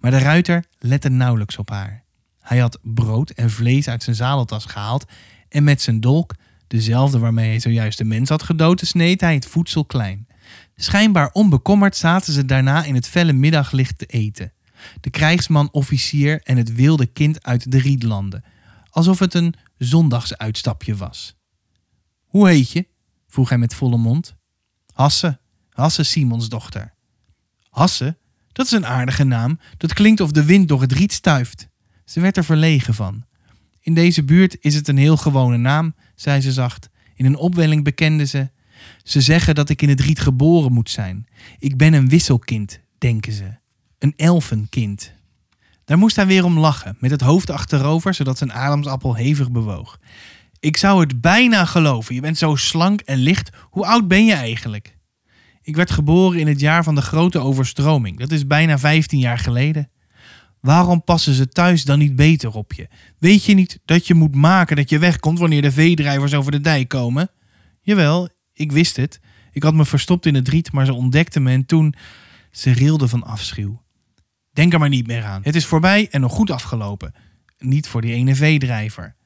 Maar 0.00 0.10
de 0.10 0.18
ruiter 0.18 0.64
lette 0.78 1.08
nauwelijks 1.08 1.56
op 1.56 1.70
haar. 1.70 2.04
Hij 2.40 2.58
had 2.58 2.78
brood 2.82 3.30
en 3.30 3.50
vlees 3.50 3.88
uit 3.88 4.02
zijn 4.02 4.16
zadeltas 4.16 4.64
gehaald 4.64 5.04
en 5.52 5.64
met 5.64 5.82
zijn 5.82 6.00
dolk, 6.00 6.34
dezelfde 6.66 7.18
waarmee 7.18 7.48
hij 7.48 7.60
zojuist 7.60 7.98
de 7.98 8.04
mens 8.04 8.28
had 8.28 8.42
gedood, 8.42 8.80
sneed 8.80 9.20
hij 9.20 9.34
het 9.34 9.46
voedsel 9.46 9.84
klein. 9.84 10.26
Schijnbaar 10.76 11.30
onbekommerd 11.32 11.96
zaten 11.96 12.32
ze 12.32 12.44
daarna 12.44 12.84
in 12.84 12.94
het 12.94 13.08
felle 13.08 13.32
middaglicht 13.32 13.98
te 13.98 14.06
eten. 14.06 14.52
De 15.00 15.10
krijgsman-officier 15.10 16.40
en 16.42 16.56
het 16.56 16.72
wilde 16.72 17.06
kind 17.06 17.44
uit 17.44 17.70
de 17.70 17.78
Riedlanden, 17.78 18.44
alsof 18.90 19.18
het 19.18 19.34
een 19.34 19.54
zondagsuitstapje 19.78 20.96
was. 20.96 21.36
Hoe 22.24 22.48
heet 22.48 22.70
je? 22.70 22.86
vroeg 23.28 23.48
hij 23.48 23.58
met 23.58 23.74
volle 23.74 23.96
mond. 23.96 24.34
Hasse, 24.92 25.40
Hasse 25.70 26.02
Simons 26.02 26.48
dochter. 26.48 26.94
Hasse? 27.68 28.16
Dat 28.52 28.66
is 28.66 28.72
een 28.72 28.86
aardige 28.86 29.24
naam. 29.24 29.58
Dat 29.76 29.92
klinkt 29.92 30.20
of 30.20 30.30
de 30.30 30.44
wind 30.44 30.68
door 30.68 30.80
het 30.80 30.92
riet 30.92 31.12
stuift. 31.12 31.68
Ze 32.04 32.20
werd 32.20 32.36
er 32.36 32.44
verlegen 32.44 32.94
van. 32.94 33.24
In 33.82 33.94
deze 33.94 34.24
buurt 34.24 34.56
is 34.60 34.74
het 34.74 34.88
een 34.88 34.96
heel 34.96 35.16
gewone 35.16 35.56
naam, 35.56 35.94
zei 36.14 36.40
ze 36.40 36.52
zacht. 36.52 36.88
In 37.14 37.24
een 37.24 37.36
opwelling 37.36 37.84
bekende 37.84 38.26
ze. 38.26 38.50
Ze 39.02 39.20
zeggen 39.20 39.54
dat 39.54 39.68
ik 39.68 39.82
in 39.82 39.88
het 39.88 40.00
riet 40.00 40.20
geboren 40.20 40.72
moet 40.72 40.90
zijn. 40.90 41.26
Ik 41.58 41.76
ben 41.76 41.92
een 41.92 42.08
wisselkind, 42.08 42.80
denken 42.98 43.32
ze. 43.32 43.56
Een 43.98 44.12
elfenkind. 44.16 45.12
Daar 45.84 45.98
moest 45.98 46.16
hij 46.16 46.26
weer 46.26 46.44
om 46.44 46.58
lachen, 46.58 46.96
met 46.98 47.10
het 47.10 47.20
hoofd 47.20 47.50
achterover, 47.50 48.14
zodat 48.14 48.38
zijn 48.38 48.52
ademsappel 48.52 49.14
hevig 49.14 49.50
bewoog. 49.50 49.98
Ik 50.60 50.76
zou 50.76 51.00
het 51.00 51.20
bijna 51.20 51.64
geloven. 51.64 52.14
Je 52.14 52.20
bent 52.20 52.38
zo 52.38 52.56
slank 52.56 53.00
en 53.00 53.18
licht. 53.18 53.50
Hoe 53.70 53.86
oud 53.86 54.08
ben 54.08 54.24
je 54.24 54.34
eigenlijk? 54.34 54.96
Ik 55.62 55.76
werd 55.76 55.90
geboren 55.90 56.40
in 56.40 56.46
het 56.46 56.60
jaar 56.60 56.84
van 56.84 56.94
de 56.94 57.02
grote 57.02 57.38
overstroming. 57.38 58.18
Dat 58.18 58.30
is 58.30 58.46
bijna 58.46 58.78
15 58.78 59.18
jaar 59.18 59.38
geleden. 59.38 59.90
Waarom 60.62 61.04
passen 61.04 61.34
ze 61.34 61.48
thuis 61.48 61.84
dan 61.84 61.98
niet 61.98 62.16
beter 62.16 62.54
op 62.54 62.72
je? 62.72 62.88
Weet 63.18 63.44
je 63.44 63.54
niet 63.54 63.80
dat 63.84 64.06
je 64.06 64.14
moet 64.14 64.34
maken 64.34 64.76
dat 64.76 64.90
je 64.90 64.98
wegkomt 64.98 65.38
wanneer 65.38 65.62
de 65.62 65.72
veedrijvers 65.72 66.34
over 66.34 66.52
de 66.52 66.60
dijk 66.60 66.88
komen? 66.88 67.30
Jawel, 67.80 68.28
ik 68.52 68.72
wist 68.72 68.96
het. 68.96 69.20
Ik 69.52 69.62
had 69.62 69.74
me 69.74 69.84
verstopt 69.84 70.26
in 70.26 70.34
het 70.34 70.48
riet, 70.48 70.72
maar 70.72 70.86
ze 70.86 70.94
ontdekten 70.94 71.42
me 71.42 71.50
en 71.50 71.66
toen... 71.66 71.94
Ze 72.50 72.70
rilde 72.70 73.08
van 73.08 73.24
afschuw. 73.24 73.82
Denk 74.52 74.72
er 74.72 74.78
maar 74.78 74.88
niet 74.88 75.06
meer 75.06 75.24
aan. 75.24 75.42
Het 75.42 75.54
is 75.54 75.66
voorbij 75.66 76.08
en 76.10 76.20
nog 76.20 76.32
goed 76.32 76.50
afgelopen. 76.50 77.14
Niet 77.58 77.88
voor 77.88 78.00
die 78.00 78.12
ene 78.12 78.34
veedrijver. 78.34 79.16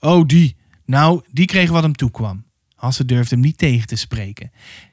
Oh, 0.00 0.26
die. 0.26 0.56
Nou, 0.84 1.22
die 1.32 1.46
kreeg 1.46 1.70
wat 1.70 1.82
hem 1.82 1.94
toekwam. 1.94 2.44
Hasse 2.74 3.04
durfde 3.04 3.34
hem 3.34 3.44
niet 3.44 3.58
tegen 3.58 3.86
te 3.86 3.96
spreken. 3.96 4.50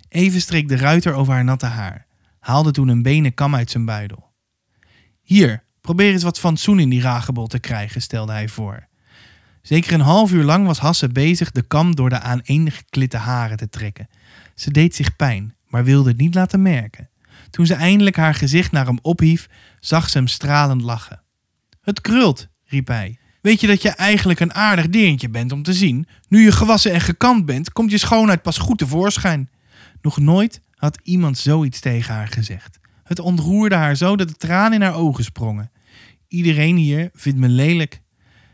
Even 0.10 0.42
streek 0.42 0.68
de 0.68 0.76
ruiter 0.76 1.14
over 1.14 1.34
haar 1.34 1.44
natte 1.44 1.66
haar. 1.66 2.06
Haalde 2.40 2.72
toen 2.72 2.88
een 2.88 3.02
benen 3.02 3.34
kam 3.34 3.56
uit 3.56 3.72
zijn 3.72 3.86
buidel. 3.86 4.32
Hier, 5.22 5.64
probeer 5.84 6.12
eens 6.12 6.24
wat 6.24 6.40
fatsoen 6.40 6.80
in 6.80 6.90
die 6.90 7.02
ragebol 7.02 7.48
te 7.48 7.60
krijgen, 7.60 8.02
stelde 8.02 8.32
hij 8.32 8.48
voor. 8.48 8.88
Zeker 9.62 9.94
een 9.94 10.00
half 10.00 10.32
uur 10.32 10.44
lang 10.44 10.66
was 10.66 10.80
Hasse 10.80 11.08
bezig 11.08 11.52
de 11.52 11.62
kam 11.62 11.96
door 11.96 12.10
de 12.10 12.20
aaneengeklitte 12.20 13.18
haren 13.18 13.58
te 13.58 13.70
trekken. 13.70 14.08
Ze 14.56 14.72
deed 14.72 14.96
zich 14.96 15.16
pijn, 15.16 15.56
maar 15.68 15.84
wilde 15.84 16.10
het 16.10 16.18
niet 16.18 16.36
laten 16.36 16.62
merken. 16.62 17.10
Toen 17.50 17.66
ze 17.66 17.74
eindelijk 17.74 18.16
haar 18.16 18.34
gezicht 18.34 18.72
naar 18.72 18.86
hem 18.86 19.00
ophief, 19.02 19.48
zag 19.80 20.10
ze 20.10 20.18
hem 20.18 20.28
stralend 20.28 20.82
lachen. 20.82 21.22
Het 21.82 22.02
krult, 22.02 22.48
riep 22.66 22.88
hij. 22.88 23.18
Weet 23.42 23.62
je 23.62 23.68
dat 23.68 23.82
je 23.82 23.90
eigenlijk 23.90 24.40
een 24.40 24.54
aardig 24.54 24.90
deertje 24.90 25.30
bent 25.30 25.52
om 25.52 25.64
te 25.64 25.74
zien? 25.74 26.08
Nu 26.28 26.44
je 26.44 26.52
gewassen 26.52 26.92
en 26.92 27.02
gekant 27.02 27.46
bent, 27.46 27.72
komt 27.72 27.92
je 27.92 27.98
schoonheid 27.98 28.42
pas 28.42 28.58
goed 28.58 28.78
tevoorschijn. 28.78 29.50
Nog 30.02 30.18
nooit 30.18 30.62
had 30.76 31.00
iemand 31.04 31.38
zoiets 31.38 31.80
tegen 31.80 32.14
haar 32.14 32.28
gezegd. 32.28 32.80
Het 33.04 33.20
ontroerde 33.20 33.76
haar 33.76 33.96
zo 33.96 34.16
dat 34.16 34.28
de 34.28 34.36
tranen 34.36 34.74
in 34.74 34.82
haar 34.82 34.96
ogen 34.96 35.24
sprongen. 35.24 35.72
Iedereen 36.34 36.76
hier 36.76 37.10
vindt 37.14 37.40
me 37.40 37.50
lelijk, 37.50 38.02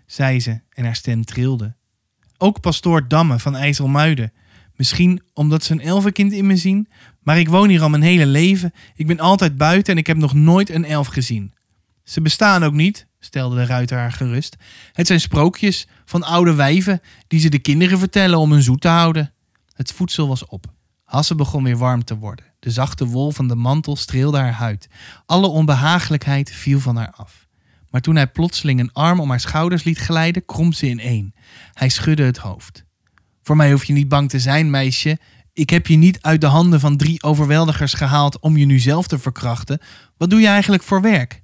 zei 0.06 0.40
ze 0.40 0.62
en 0.70 0.84
haar 0.84 0.96
stem 0.96 1.26
trilde. 1.26 1.76
Ook 2.38 2.60
pastoor 2.60 3.08
Damme 3.08 3.40
van 3.40 3.56
IJsselmuiden. 3.56 4.34
Misschien 4.76 5.22
omdat 5.34 5.64
ze 5.64 5.74
een 5.74 5.82
elfenkind 5.82 6.32
in 6.32 6.48
me 6.48 6.56
zien, 6.56 6.88
maar 7.22 7.40
ik 7.40 7.50
woon 7.50 7.70
hier 7.70 7.82
al 7.82 7.90
mijn 7.90 8.02
hele 8.02 8.26
leven. 8.26 8.72
Ik 8.96 9.08
ben 9.08 9.20
altijd 9.20 9.58
buiten 9.58 9.94
en 9.94 10.00
ik 10.00 10.08
heb 10.08 10.18
nog 10.18 10.34
nooit 10.34 10.70
een 10.70 10.86
elf 10.86 11.08
gezien. 11.08 11.54
Ze 12.04 12.22
bestaan 12.22 12.64
ook 12.64 12.74
niet, 12.74 13.08
stelde 13.20 13.56
de 13.56 13.66
ruiter 13.66 13.98
haar 13.98 14.12
gerust. 14.12 14.56
Het 14.94 15.08
zijn 15.08 15.20
sprookjes 15.20 15.88
van 16.06 16.24
oude 16.24 16.54
wijven 16.54 17.02
die 17.28 17.40
ze 17.40 17.50
de 17.50 17.60
kinderen 17.60 18.00
vertellen 18.00 18.40
om 18.40 18.52
hun 18.52 18.64
zoet 18.64 18.82
te 18.82 18.88
houden. 18.88 19.34
Het 19.74 19.92
voedsel 19.92 20.28
was 20.28 20.46
op. 20.46 20.66
Hasse 21.04 21.36
begon 21.36 21.64
weer 21.64 21.78
warm 21.78 22.04
te 22.04 22.18
worden. 22.18 22.46
De 22.60 22.72
zachte 22.72 23.06
wol 23.06 23.32
van 23.32 23.48
de 23.48 23.56
mantel 23.56 23.96
streelde 23.96 24.38
haar 24.38 24.54
huid. 24.54 24.88
Alle 25.26 25.48
onbehagelijkheid 25.48 26.52
viel 26.52 26.80
van 26.80 26.96
haar 26.96 27.12
af. 27.12 27.48
Maar 27.90 28.02
toen 28.02 28.16
hij 28.16 28.28
plotseling 28.28 28.80
een 28.80 28.94
arm 28.94 29.20
om 29.20 29.30
haar 29.30 29.40
schouders 29.40 29.84
liet 29.84 29.98
glijden, 29.98 30.46
kromp 30.46 30.74
ze 30.74 30.90
ineen. 30.90 31.34
Hij 31.74 31.90
schudde 31.90 32.24
het 32.24 32.38
hoofd. 32.38 32.86
Voor 33.44 33.56
mij 33.56 33.72
hoef 33.72 33.84
je 33.84 33.94
niet 33.94 34.08
bang 34.08 34.30
te 34.30 34.40
zijn, 34.40 34.70
meisje. 34.70 35.18
Ik 35.54 35.70
heb 35.70 35.88
je 35.88 35.96
niet 35.96 36.22
uit 36.22 36.42
de 36.42 36.48
handen 36.48 36.80
van 36.80 36.98
drie 36.98 37.24
overweldigers 37.24 37.94
gehaald 37.94 38.40
om 38.40 38.58
je 38.58 38.66
nu 38.66 38.80
zelf 38.80 39.08
te 39.08 39.20
verkrachten. 39.20 39.80
Wat 40.18 40.30
doe 40.30 40.40
je 40.40 40.48
eigenlijk 40.48 40.84
voor 40.84 41.02
werk? 41.02 41.42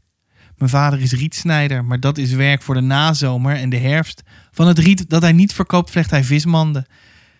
Mijn 0.57 0.69
vader 0.69 1.01
is 1.01 1.11
rietsnijder, 1.11 1.85
maar 1.85 1.99
dat 1.99 2.17
is 2.17 2.31
werk 2.31 2.61
voor 2.61 2.75
de 2.75 2.81
nazomer 2.81 3.55
en 3.55 3.69
de 3.69 3.77
herfst. 3.77 4.23
Van 4.51 4.67
het 4.67 4.79
riet 4.79 5.09
dat 5.09 5.21
hij 5.21 5.31
niet 5.31 5.53
verkoopt, 5.53 5.91
vlecht 5.91 6.09
hij 6.11 6.23
vismanden. 6.23 6.85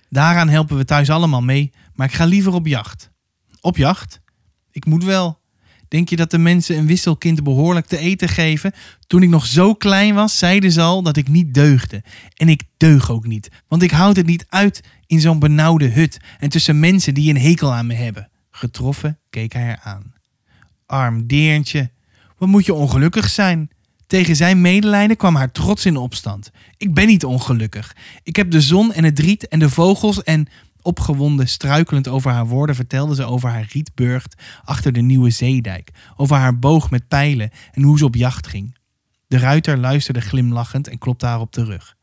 Daaraan 0.10 0.50
helpen 0.50 0.78
we 0.78 0.86
thuis 0.86 1.10
allemaal 1.10 1.42
mee, 1.42 1.72
maar 1.94 2.08
ik 2.08 2.14
ga 2.14 2.26
liever 2.26 2.54
op 2.54 2.68
jacht. 2.68 3.12
Op 3.62 3.78
jacht? 3.78 4.22
Ik 4.72 4.86
moet 4.86 5.04
wel. 5.04 5.40
Denk 5.96 6.10
je 6.10 6.16
dat 6.16 6.32
de 6.32 6.38
mensen 6.38 6.78
een 6.78 6.86
wisselkind 6.86 7.44
behoorlijk 7.44 7.86
te 7.86 7.98
eten 7.98 8.30
geven? 8.30 8.74
Toen 9.08 9.24
ik 9.24 9.30
nog 9.30 9.46
zo 9.46 9.74
klein 9.74 10.16
was, 10.16 10.38
zeiden 10.38 10.72
ze 10.72 10.82
al 10.82 11.02
dat 11.02 11.18
ik 11.18 11.28
niet 11.28 11.54
deugde. 11.54 12.04
En 12.34 12.50
ik 12.50 12.64
deug 12.78 13.12
ook 13.12 13.28
niet, 13.28 13.50
want 13.68 13.82
ik 13.82 13.92
houd 13.92 14.16
het 14.16 14.26
niet 14.26 14.46
uit 14.50 14.82
in 15.08 15.20
zo'n 15.20 15.40
benauwde 15.40 15.88
hut 15.88 16.20
en 16.40 16.50
tussen 16.50 16.80
mensen 16.80 17.14
die 17.14 17.30
een 17.30 17.42
hekel 17.42 17.74
aan 17.74 17.88
me 17.88 17.94
hebben. 17.94 18.30
Getroffen 18.52 19.20
keek 19.30 19.54
hij 19.54 19.64
haar 19.64 19.80
aan. 19.84 20.14
Arm 20.86 21.28
deerntje, 21.28 21.92
wat 22.38 22.50
moet 22.50 22.66
je 22.66 22.74
ongelukkig 22.74 23.30
zijn? 23.30 23.70
Tegen 24.08 24.36
zijn 24.36 24.62
medelijden 24.62 25.18
kwam 25.18 25.36
haar 25.36 25.52
trots 25.52 25.86
in 25.86 25.98
opstand. 25.98 26.52
Ik 26.78 26.94
ben 26.94 27.08
niet 27.08 27.26
ongelukkig. 27.26 27.96
Ik 28.24 28.36
heb 28.36 28.52
de 28.52 28.62
zon 28.62 28.94
en 28.94 29.04
het 29.04 29.20
riet 29.20 29.48
en 29.48 29.60
de 29.60 29.70
vogels 29.70 30.24
en 30.24 30.48
Opgewonden, 30.86 31.48
struikelend 31.48 32.08
over 32.08 32.32
haar 32.32 32.48
woorden, 32.48 32.76
vertelde 32.76 33.16
ze 33.16 33.24
over 33.24 33.50
haar 33.50 33.68
rietburgt 33.72 34.42
achter 34.64 34.92
de 34.92 35.02
nieuwe 35.02 35.30
zeedijk, 35.30 35.92
over 36.16 36.36
haar 36.36 36.60
boog 36.60 36.90
met 36.90 37.08
pijlen 37.08 37.50
en 37.72 37.84
hoe 37.84 37.98
ze 37.98 38.06
op 38.06 38.16
jacht 38.16 38.48
ging. 38.48 38.78
De 39.28 39.38
ruiter 39.38 39.78
luisterde 39.78 40.22
glimlachend 40.22 40.88
en 40.88 40.98
klopte 40.98 41.26
haar 41.26 41.40
op 41.40 41.54
de 41.54 41.64
rug. 41.64 41.96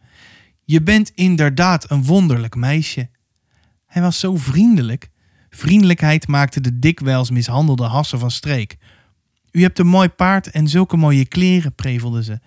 Je 0.64 0.82
bent 0.82 1.12
inderdaad 1.14 1.90
een 1.90 2.04
wonderlijk 2.04 2.54
meisje. 2.54 3.10
Hij 3.86 4.02
was 4.02 4.18
zo 4.18 4.36
vriendelijk. 4.36 5.10
Vriendelijkheid 5.50 6.28
maakte 6.28 6.60
de 6.60 6.78
dikwijls 6.78 7.30
mishandelde 7.30 7.84
hassen 7.84 8.18
van 8.18 8.30
streek. 8.30 8.76
U 9.50 9.62
hebt 9.62 9.78
een 9.78 9.86
mooi 9.86 10.08
paard 10.08 10.50
en 10.50 10.68
zulke 10.68 10.96
mooie 10.96 11.26
kleren, 11.26 11.74
prevelde 11.74 12.22
ze. 12.22 12.40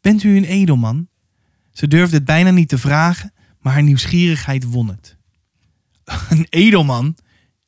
Bent 0.00 0.22
u 0.22 0.36
een 0.36 0.44
edelman? 0.44 1.08
Ze 1.72 1.88
durfde 1.88 2.16
het 2.16 2.24
bijna 2.24 2.50
niet 2.50 2.68
te 2.68 2.78
vragen, 2.78 3.32
maar 3.60 3.72
haar 3.72 3.82
nieuwsgierigheid 3.82 4.64
won 4.64 4.88
het. 4.88 5.15
Een 6.30 6.46
edelman? 6.50 7.16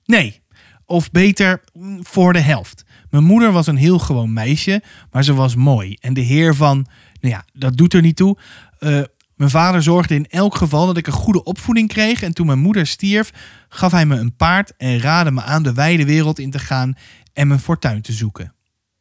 Nee, 0.05 0.41
of 0.85 1.11
beter 1.11 1.61
voor 2.01 2.33
de 2.33 2.41
helft. 2.41 2.85
Mijn 3.11 3.25
moeder 3.25 3.53
was 3.53 3.67
een 3.67 3.77
heel 3.77 3.99
gewoon 3.99 4.33
meisje, 4.33 4.83
maar 5.11 5.25
ze 5.25 5.35
was 5.35 5.55
mooi. 5.55 5.97
En 6.01 6.15
de 6.15 6.21
heer 6.21 6.55
van, 6.55 6.87
nou 7.21 7.35
ja, 7.35 7.45
dat 7.53 7.77
doet 7.77 7.95
er 7.95 8.03
niet 8.03 8.17
toe. 8.17 8.39
Uh, 8.81 9.01
mijn 9.35 9.51
vader 9.51 9.83
zorgde 9.83 10.15
in 10.15 10.27
elk 10.27 10.55
geval 10.55 10.87
dat 10.87 10.97
ik 10.97 11.07
een 11.07 11.13
goede 11.13 11.45
opvoeding 11.45 11.89
kreeg. 11.89 12.23
En 12.23 12.33
toen 12.33 12.47
mijn 12.47 12.59
moeder 12.59 12.87
stierf, 12.87 13.33
gaf 13.69 13.93
hij 13.93 14.07
me 14.07 14.17
een 14.17 14.37
paard 14.37 14.77
en 14.77 15.01
raadde 15.01 15.31
me 15.31 15.43
aan 15.43 15.63
de 15.63 15.73
wijde 15.73 16.05
wereld 16.05 16.39
in 16.39 16.51
te 16.51 16.59
gaan 16.59 16.95
en 17.33 17.49
mijn 17.49 17.61
fortuin 17.61 18.03
te 18.03 18.13
zoeken. 18.13 18.55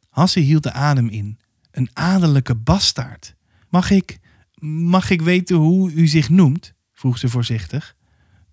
Hasse 0.08 0.40
hield 0.40 0.62
de 0.62 0.72
adem 0.72 1.08
in. 1.08 1.38
Een 1.70 1.90
adellijke 1.92 2.54
bastaard. 2.54 3.34
Mag 3.68 3.90
ik, 3.90 4.18
mag 4.60 5.10
ik 5.10 5.22
weten 5.22 5.56
hoe 5.56 5.92
u 5.92 6.06
zich 6.06 6.28
noemt? 6.28 6.74
vroeg 6.92 7.18
ze 7.18 7.28
voorzichtig. 7.28 7.96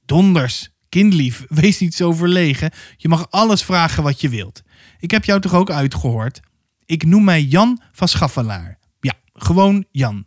Donders, 0.05 0.69
kindlief, 0.95 1.45
wees 1.61 1.79
niet 1.79 1.95
zo 1.95 2.11
verlegen. 2.11 2.71
Je 2.97 3.07
mag 3.07 3.27
alles 3.29 3.63
vragen 3.63 4.03
wat 4.03 4.21
je 4.21 4.29
wilt. 4.29 4.63
Ik 4.99 5.11
heb 5.11 5.25
jou 5.25 5.41
toch 5.41 5.53
ook 5.53 5.69
uitgehoord? 5.69 6.39
Ik 6.85 7.05
noem 7.05 7.23
mij 7.23 7.41
Jan 7.41 7.81
van 7.91 8.07
Schaffelaar. 8.07 8.77
Ja, 8.99 9.13
gewoon 9.33 9.85
Jan 9.91 10.25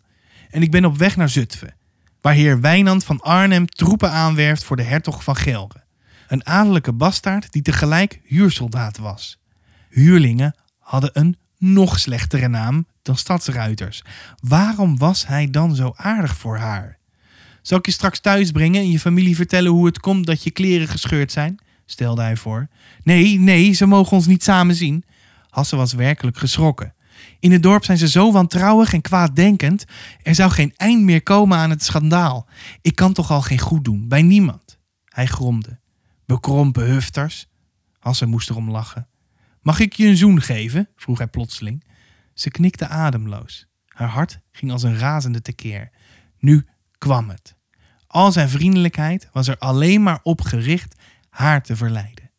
en 0.50 0.62
ik 0.62 0.70
ben 0.70 0.84
op 0.84 0.96
weg 0.96 1.16
naar 1.16 1.28
Zutphen, 1.28 1.74
waar 2.20 2.32
heer 2.32 2.60
Wijnand 2.60 3.04
van 3.04 3.20
Arnhem 3.20 3.66
troepen 3.66 4.10
aanwerft 4.10 4.64
voor 4.64 4.76
de 4.76 4.82
hertog 4.82 5.24
van 5.24 5.36
Gelre. 5.36 5.84
Een 6.28 6.46
adellijke 6.46 6.92
bastaard 6.92 7.52
die 7.52 7.62
tegelijk 7.62 8.20
huursoldaat 8.24 8.98
was. 8.98 9.38
Huurlingen 9.88 10.54
hadden 10.78 11.10
een 11.12 11.36
nog 11.58 11.98
slechtere 11.98 12.48
naam 12.48 12.86
dan 13.02 13.16
stadsruiters. 13.16 14.02
Waarom 14.40 14.98
was 14.98 15.26
hij 15.26 15.50
dan 15.50 15.74
zo 15.74 15.92
aardig 15.96 16.36
voor 16.36 16.56
haar? 16.56 16.97
Zal 17.62 17.78
ik 17.78 17.86
je 17.86 17.92
straks 17.92 18.20
thuis 18.20 18.50
brengen 18.50 18.80
en 18.80 18.90
je 18.90 18.98
familie 18.98 19.36
vertellen 19.36 19.70
hoe 19.70 19.86
het 19.86 20.00
komt 20.00 20.26
dat 20.26 20.42
je 20.42 20.50
kleren 20.50 20.88
gescheurd 20.88 21.32
zijn? 21.32 21.58
stelde 21.86 22.22
hij 22.22 22.36
voor. 22.36 22.68
Nee, 23.02 23.38
nee, 23.38 23.72
ze 23.72 23.86
mogen 23.86 24.16
ons 24.16 24.26
niet 24.26 24.42
samen 24.42 24.74
zien. 24.74 25.04
Hasse 25.48 25.76
was 25.76 25.92
werkelijk 25.92 26.36
geschrokken. 26.36 26.94
In 27.40 27.52
het 27.52 27.62
dorp 27.62 27.84
zijn 27.84 27.98
ze 27.98 28.08
zo 28.08 28.32
wantrouwig 28.32 28.92
en 28.92 29.00
kwaaddenkend. 29.00 29.84
Er 30.22 30.34
zou 30.34 30.50
geen 30.50 30.72
eind 30.76 31.02
meer 31.02 31.22
komen 31.22 31.58
aan 31.58 31.70
het 31.70 31.84
schandaal. 31.84 32.48
Ik 32.82 32.94
kan 32.94 33.12
toch 33.12 33.30
al 33.30 33.42
geen 33.42 33.58
goed 33.58 33.84
doen, 33.84 34.08
bij 34.08 34.22
niemand. 34.22 34.78
Hij 35.04 35.26
gromde. 35.26 35.80
Bekrompen 36.26 36.84
hufters. 36.84 37.46
Hasse 37.98 38.26
moest 38.26 38.50
erom 38.50 38.70
lachen. 38.70 39.08
Mag 39.62 39.80
ik 39.80 39.92
je 39.92 40.06
een 40.06 40.16
zoen 40.16 40.40
geven? 40.40 40.88
vroeg 40.96 41.18
hij 41.18 41.26
plotseling. 41.26 41.84
Ze 42.34 42.50
knikte 42.50 42.88
ademloos. 42.88 43.66
Haar 43.86 44.08
hart 44.08 44.40
ging 44.52 44.72
als 44.72 44.82
een 44.82 44.98
razende 44.98 45.42
tekeer. 45.42 45.90
Nu 46.38 46.66
kwam 46.98 47.28
het. 47.28 47.56
Al 48.06 48.32
zijn 48.32 48.48
vriendelijkheid 48.48 49.28
was 49.32 49.48
er 49.48 49.58
alleen 49.58 50.02
maar 50.02 50.20
op 50.22 50.40
gericht 50.40 50.94
haar 51.28 51.62
te 51.62 51.76
verleiden. 51.76 52.30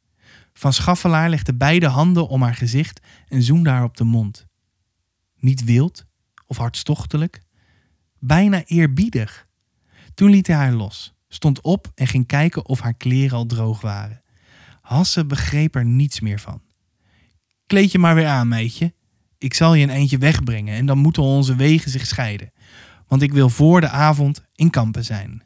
Van 0.54 0.74
Schaffelaar 0.74 1.30
legde 1.30 1.54
beide 1.54 1.88
handen 1.88 2.28
om 2.28 2.42
haar 2.42 2.56
gezicht 2.56 3.02
en 3.28 3.44
zoende 3.44 3.70
haar 3.70 3.84
op 3.84 3.98
de 3.98 4.04
mond. 4.04 4.48
Niet 5.36 5.64
wild 5.64 6.06
of 6.48 6.58
hartstochtelijk, 6.58 7.42
bijna 8.20 8.64
eerbiedig. 8.66 9.46
Toen 10.14 10.30
liet 10.30 10.48
hij 10.48 10.56
haar 10.56 10.74
los, 10.74 11.14
stond 11.28 11.62
op 11.62 11.92
en 11.96 12.08
ging 12.08 12.28
kijken 12.28 12.66
of 12.66 12.80
haar 12.80 12.94
kleren 12.94 13.38
al 13.38 13.46
droog 13.46 13.82
waren. 13.82 14.22
Hasse 14.82 15.26
begreep 15.26 15.76
er 15.76 15.86
niets 15.86 16.20
meer 16.20 16.40
van. 16.40 16.62
Kleed 17.68 17.92
je 17.92 18.00
maar 18.00 18.16
weer 18.16 18.28
aan, 18.28 18.48
meidje. 18.48 18.94
Ik 19.38 19.54
zal 19.54 19.74
je 19.74 19.84
een 19.84 19.90
eindje 19.90 20.18
wegbrengen 20.18 20.76
en 20.76 20.86
dan 20.86 20.98
moeten 20.98 21.24
onze 21.24 21.56
wegen 21.56 21.92
zich 21.92 22.06
scheiden. 22.06 22.52
Want 23.10 23.22
ik 23.22 23.34
wil 23.34 23.50
voor 23.50 23.82
de 23.82 23.90
avond 23.90 24.44
in 24.56 24.70
Kampen 24.70 25.06
zijn. 25.06 25.44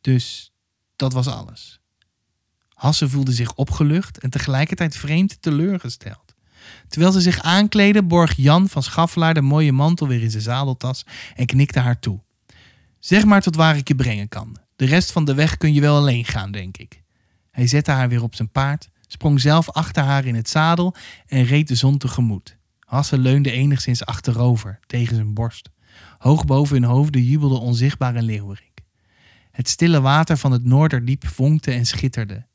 Dus 0.00 0.52
dat 0.96 1.12
was 1.12 1.26
alles. 1.26 1.80
Hasse 2.68 3.08
voelde 3.08 3.32
zich 3.32 3.54
opgelucht 3.54 4.18
en 4.18 4.30
tegelijkertijd 4.30 4.96
vreemd 4.96 5.42
teleurgesteld. 5.42 6.34
Terwijl 6.88 7.12
ze 7.12 7.20
zich 7.20 7.42
aankleden, 7.42 8.08
borg 8.08 8.36
Jan 8.36 8.68
van 8.68 8.82
Schaffelaar 8.82 9.34
de 9.34 9.40
mooie 9.40 9.72
mantel 9.72 10.08
weer 10.08 10.22
in 10.22 10.30
zijn 10.30 10.42
zadeltas 10.42 11.06
en 11.34 11.46
knikte 11.46 11.80
haar 11.80 11.98
toe. 11.98 12.20
Zeg 12.98 13.24
maar 13.24 13.42
tot 13.42 13.56
waar 13.56 13.76
ik 13.76 13.88
je 13.88 13.94
brengen 13.94 14.28
kan. 14.28 14.56
De 14.76 14.84
rest 14.84 15.12
van 15.12 15.24
de 15.24 15.34
weg 15.34 15.56
kun 15.56 15.72
je 15.72 15.80
wel 15.80 15.96
alleen 15.96 16.24
gaan, 16.24 16.52
denk 16.52 16.76
ik. 16.76 17.02
Hij 17.50 17.66
zette 17.66 17.90
haar 17.90 18.08
weer 18.08 18.22
op 18.22 18.34
zijn 18.34 18.50
paard, 18.50 18.88
sprong 19.06 19.40
zelf 19.40 19.70
achter 19.70 20.02
haar 20.02 20.24
in 20.24 20.34
het 20.34 20.48
zadel 20.48 20.94
en 21.26 21.44
reed 21.44 21.68
de 21.68 21.74
zon 21.74 21.98
tegemoet. 21.98 22.53
Hasse 22.94 23.18
leunde 23.18 23.50
enigszins 23.50 24.04
achterover, 24.04 24.78
tegen 24.86 25.14
zijn 25.14 25.34
borst. 25.34 25.70
Hoog 26.18 26.44
boven 26.44 26.76
hun 26.76 26.90
hoofden 26.90 27.22
jubelde 27.22 27.58
onzichtbare 27.58 28.22
leeuwerik. 28.22 28.80
Het 29.50 29.68
stille 29.68 30.00
water 30.00 30.36
van 30.36 30.52
het 30.52 30.64
Noorderdiep 30.64 31.26
vonkte 31.26 31.72
en 31.72 31.86
schitterde. 31.86 32.46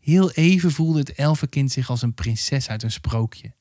Heel 0.00 0.30
even 0.30 0.70
voelde 0.72 0.98
het 0.98 1.12
elfenkind 1.12 1.72
zich 1.72 1.90
als 1.90 2.02
een 2.02 2.14
prinses 2.14 2.68
uit 2.68 2.82
een 2.82 2.90
sprookje. 2.90 3.52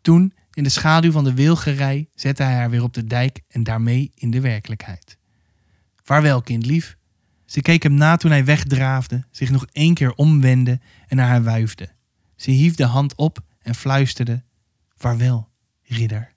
Toen, 0.00 0.32
in 0.52 0.62
de 0.62 0.68
schaduw 0.68 1.10
van 1.10 1.24
de 1.24 1.34
wilgerij, 1.34 2.08
zette 2.14 2.42
hij 2.42 2.54
haar 2.54 2.70
weer 2.70 2.82
op 2.82 2.94
de 2.94 3.04
dijk 3.04 3.42
en 3.48 3.62
daarmee 3.62 4.10
in 4.14 4.30
de 4.30 4.40
werkelijkheid. 4.40 5.18
Vaarwel, 6.02 6.42
kindlief. 6.42 6.96
Ze 7.44 7.60
keek 7.60 7.82
hem 7.82 7.94
na 7.94 8.16
toen 8.16 8.30
hij 8.30 8.44
wegdraafde, 8.44 9.24
zich 9.30 9.50
nog 9.50 9.66
één 9.72 9.94
keer 9.94 10.14
omwendde 10.14 10.80
en 11.08 11.16
naar 11.16 11.28
haar 11.28 11.42
wuifde. 11.42 11.88
Ze 12.36 12.50
hief 12.50 12.74
de 12.74 12.84
hand 12.84 13.14
op 13.14 13.38
en 13.62 13.74
fluisterde: 13.74 14.42
Vaarwel, 14.96 15.54
ridder. 15.86 16.34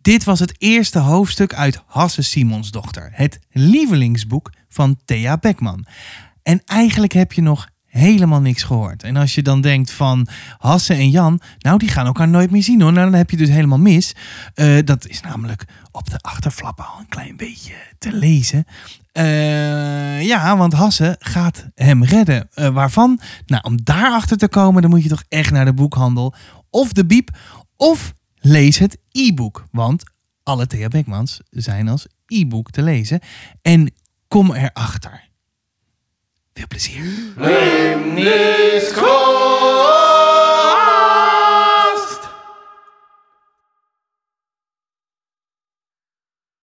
Dit 0.00 0.24
was 0.24 0.40
het 0.40 0.54
eerste 0.58 0.98
hoofdstuk 0.98 1.54
uit 1.54 1.82
Hasse 1.86 2.22
Simonsdochter, 2.22 3.10
het 3.12 3.38
lievelingsboek 3.50 4.52
van 4.68 4.98
Thea 5.04 5.36
Beckman. 5.36 5.86
En 6.42 6.62
eigenlijk 6.64 7.12
heb 7.12 7.32
je 7.32 7.42
nog 7.42 7.68
helemaal 7.92 8.40
niks 8.40 8.62
gehoord. 8.62 9.02
En 9.02 9.16
als 9.16 9.34
je 9.34 9.42
dan 9.42 9.60
denkt 9.60 9.90
van 9.90 10.28
Hasse 10.58 10.94
en 10.94 11.10
Jan, 11.10 11.40
nou 11.58 11.78
die 11.78 11.88
gaan 11.88 12.06
elkaar 12.06 12.28
nooit 12.28 12.50
meer 12.50 12.62
zien 12.62 12.80
hoor. 12.80 12.92
Nou 12.92 13.10
dan 13.10 13.18
heb 13.18 13.30
je 13.30 13.36
dus 13.36 13.48
helemaal 13.48 13.78
mis. 13.78 14.14
Uh, 14.54 14.78
dat 14.84 15.06
is 15.06 15.20
namelijk 15.20 15.64
op 15.90 16.10
de 16.10 16.18
achterflap 16.18 16.80
al 16.80 16.98
een 16.98 17.08
klein 17.08 17.36
beetje 17.36 17.74
te 17.98 18.12
lezen. 18.12 18.64
Uh, 19.12 20.22
ja, 20.22 20.56
want 20.56 20.72
Hasse 20.72 21.16
gaat 21.18 21.66
hem 21.74 22.04
redden. 22.04 22.48
Uh, 22.54 22.68
waarvan? 22.68 23.20
Nou, 23.46 23.62
om 23.62 23.84
daarachter 23.84 24.36
te 24.36 24.48
komen, 24.48 24.82
dan 24.82 24.90
moet 24.90 25.02
je 25.02 25.08
toch 25.08 25.24
echt 25.28 25.50
naar 25.50 25.64
de 25.64 25.74
boekhandel. 25.74 26.34
Of 26.70 26.92
de 26.92 27.06
biep. 27.06 27.38
Of 27.76 28.12
lees 28.42 28.78
het 28.78 28.98
e-book. 29.10 29.64
Want 29.70 30.02
alle 30.42 30.66
Thea 30.66 30.88
Beckmans 30.88 31.40
zijn 31.50 31.88
als 31.88 32.06
e-book 32.26 32.70
te 32.70 32.82
lezen. 32.82 33.20
En 33.62 33.94
kom 34.28 34.54
erachter. 34.54 35.28
Veel 36.52 36.66
plezier. 36.66 37.04
Neem 37.36 38.14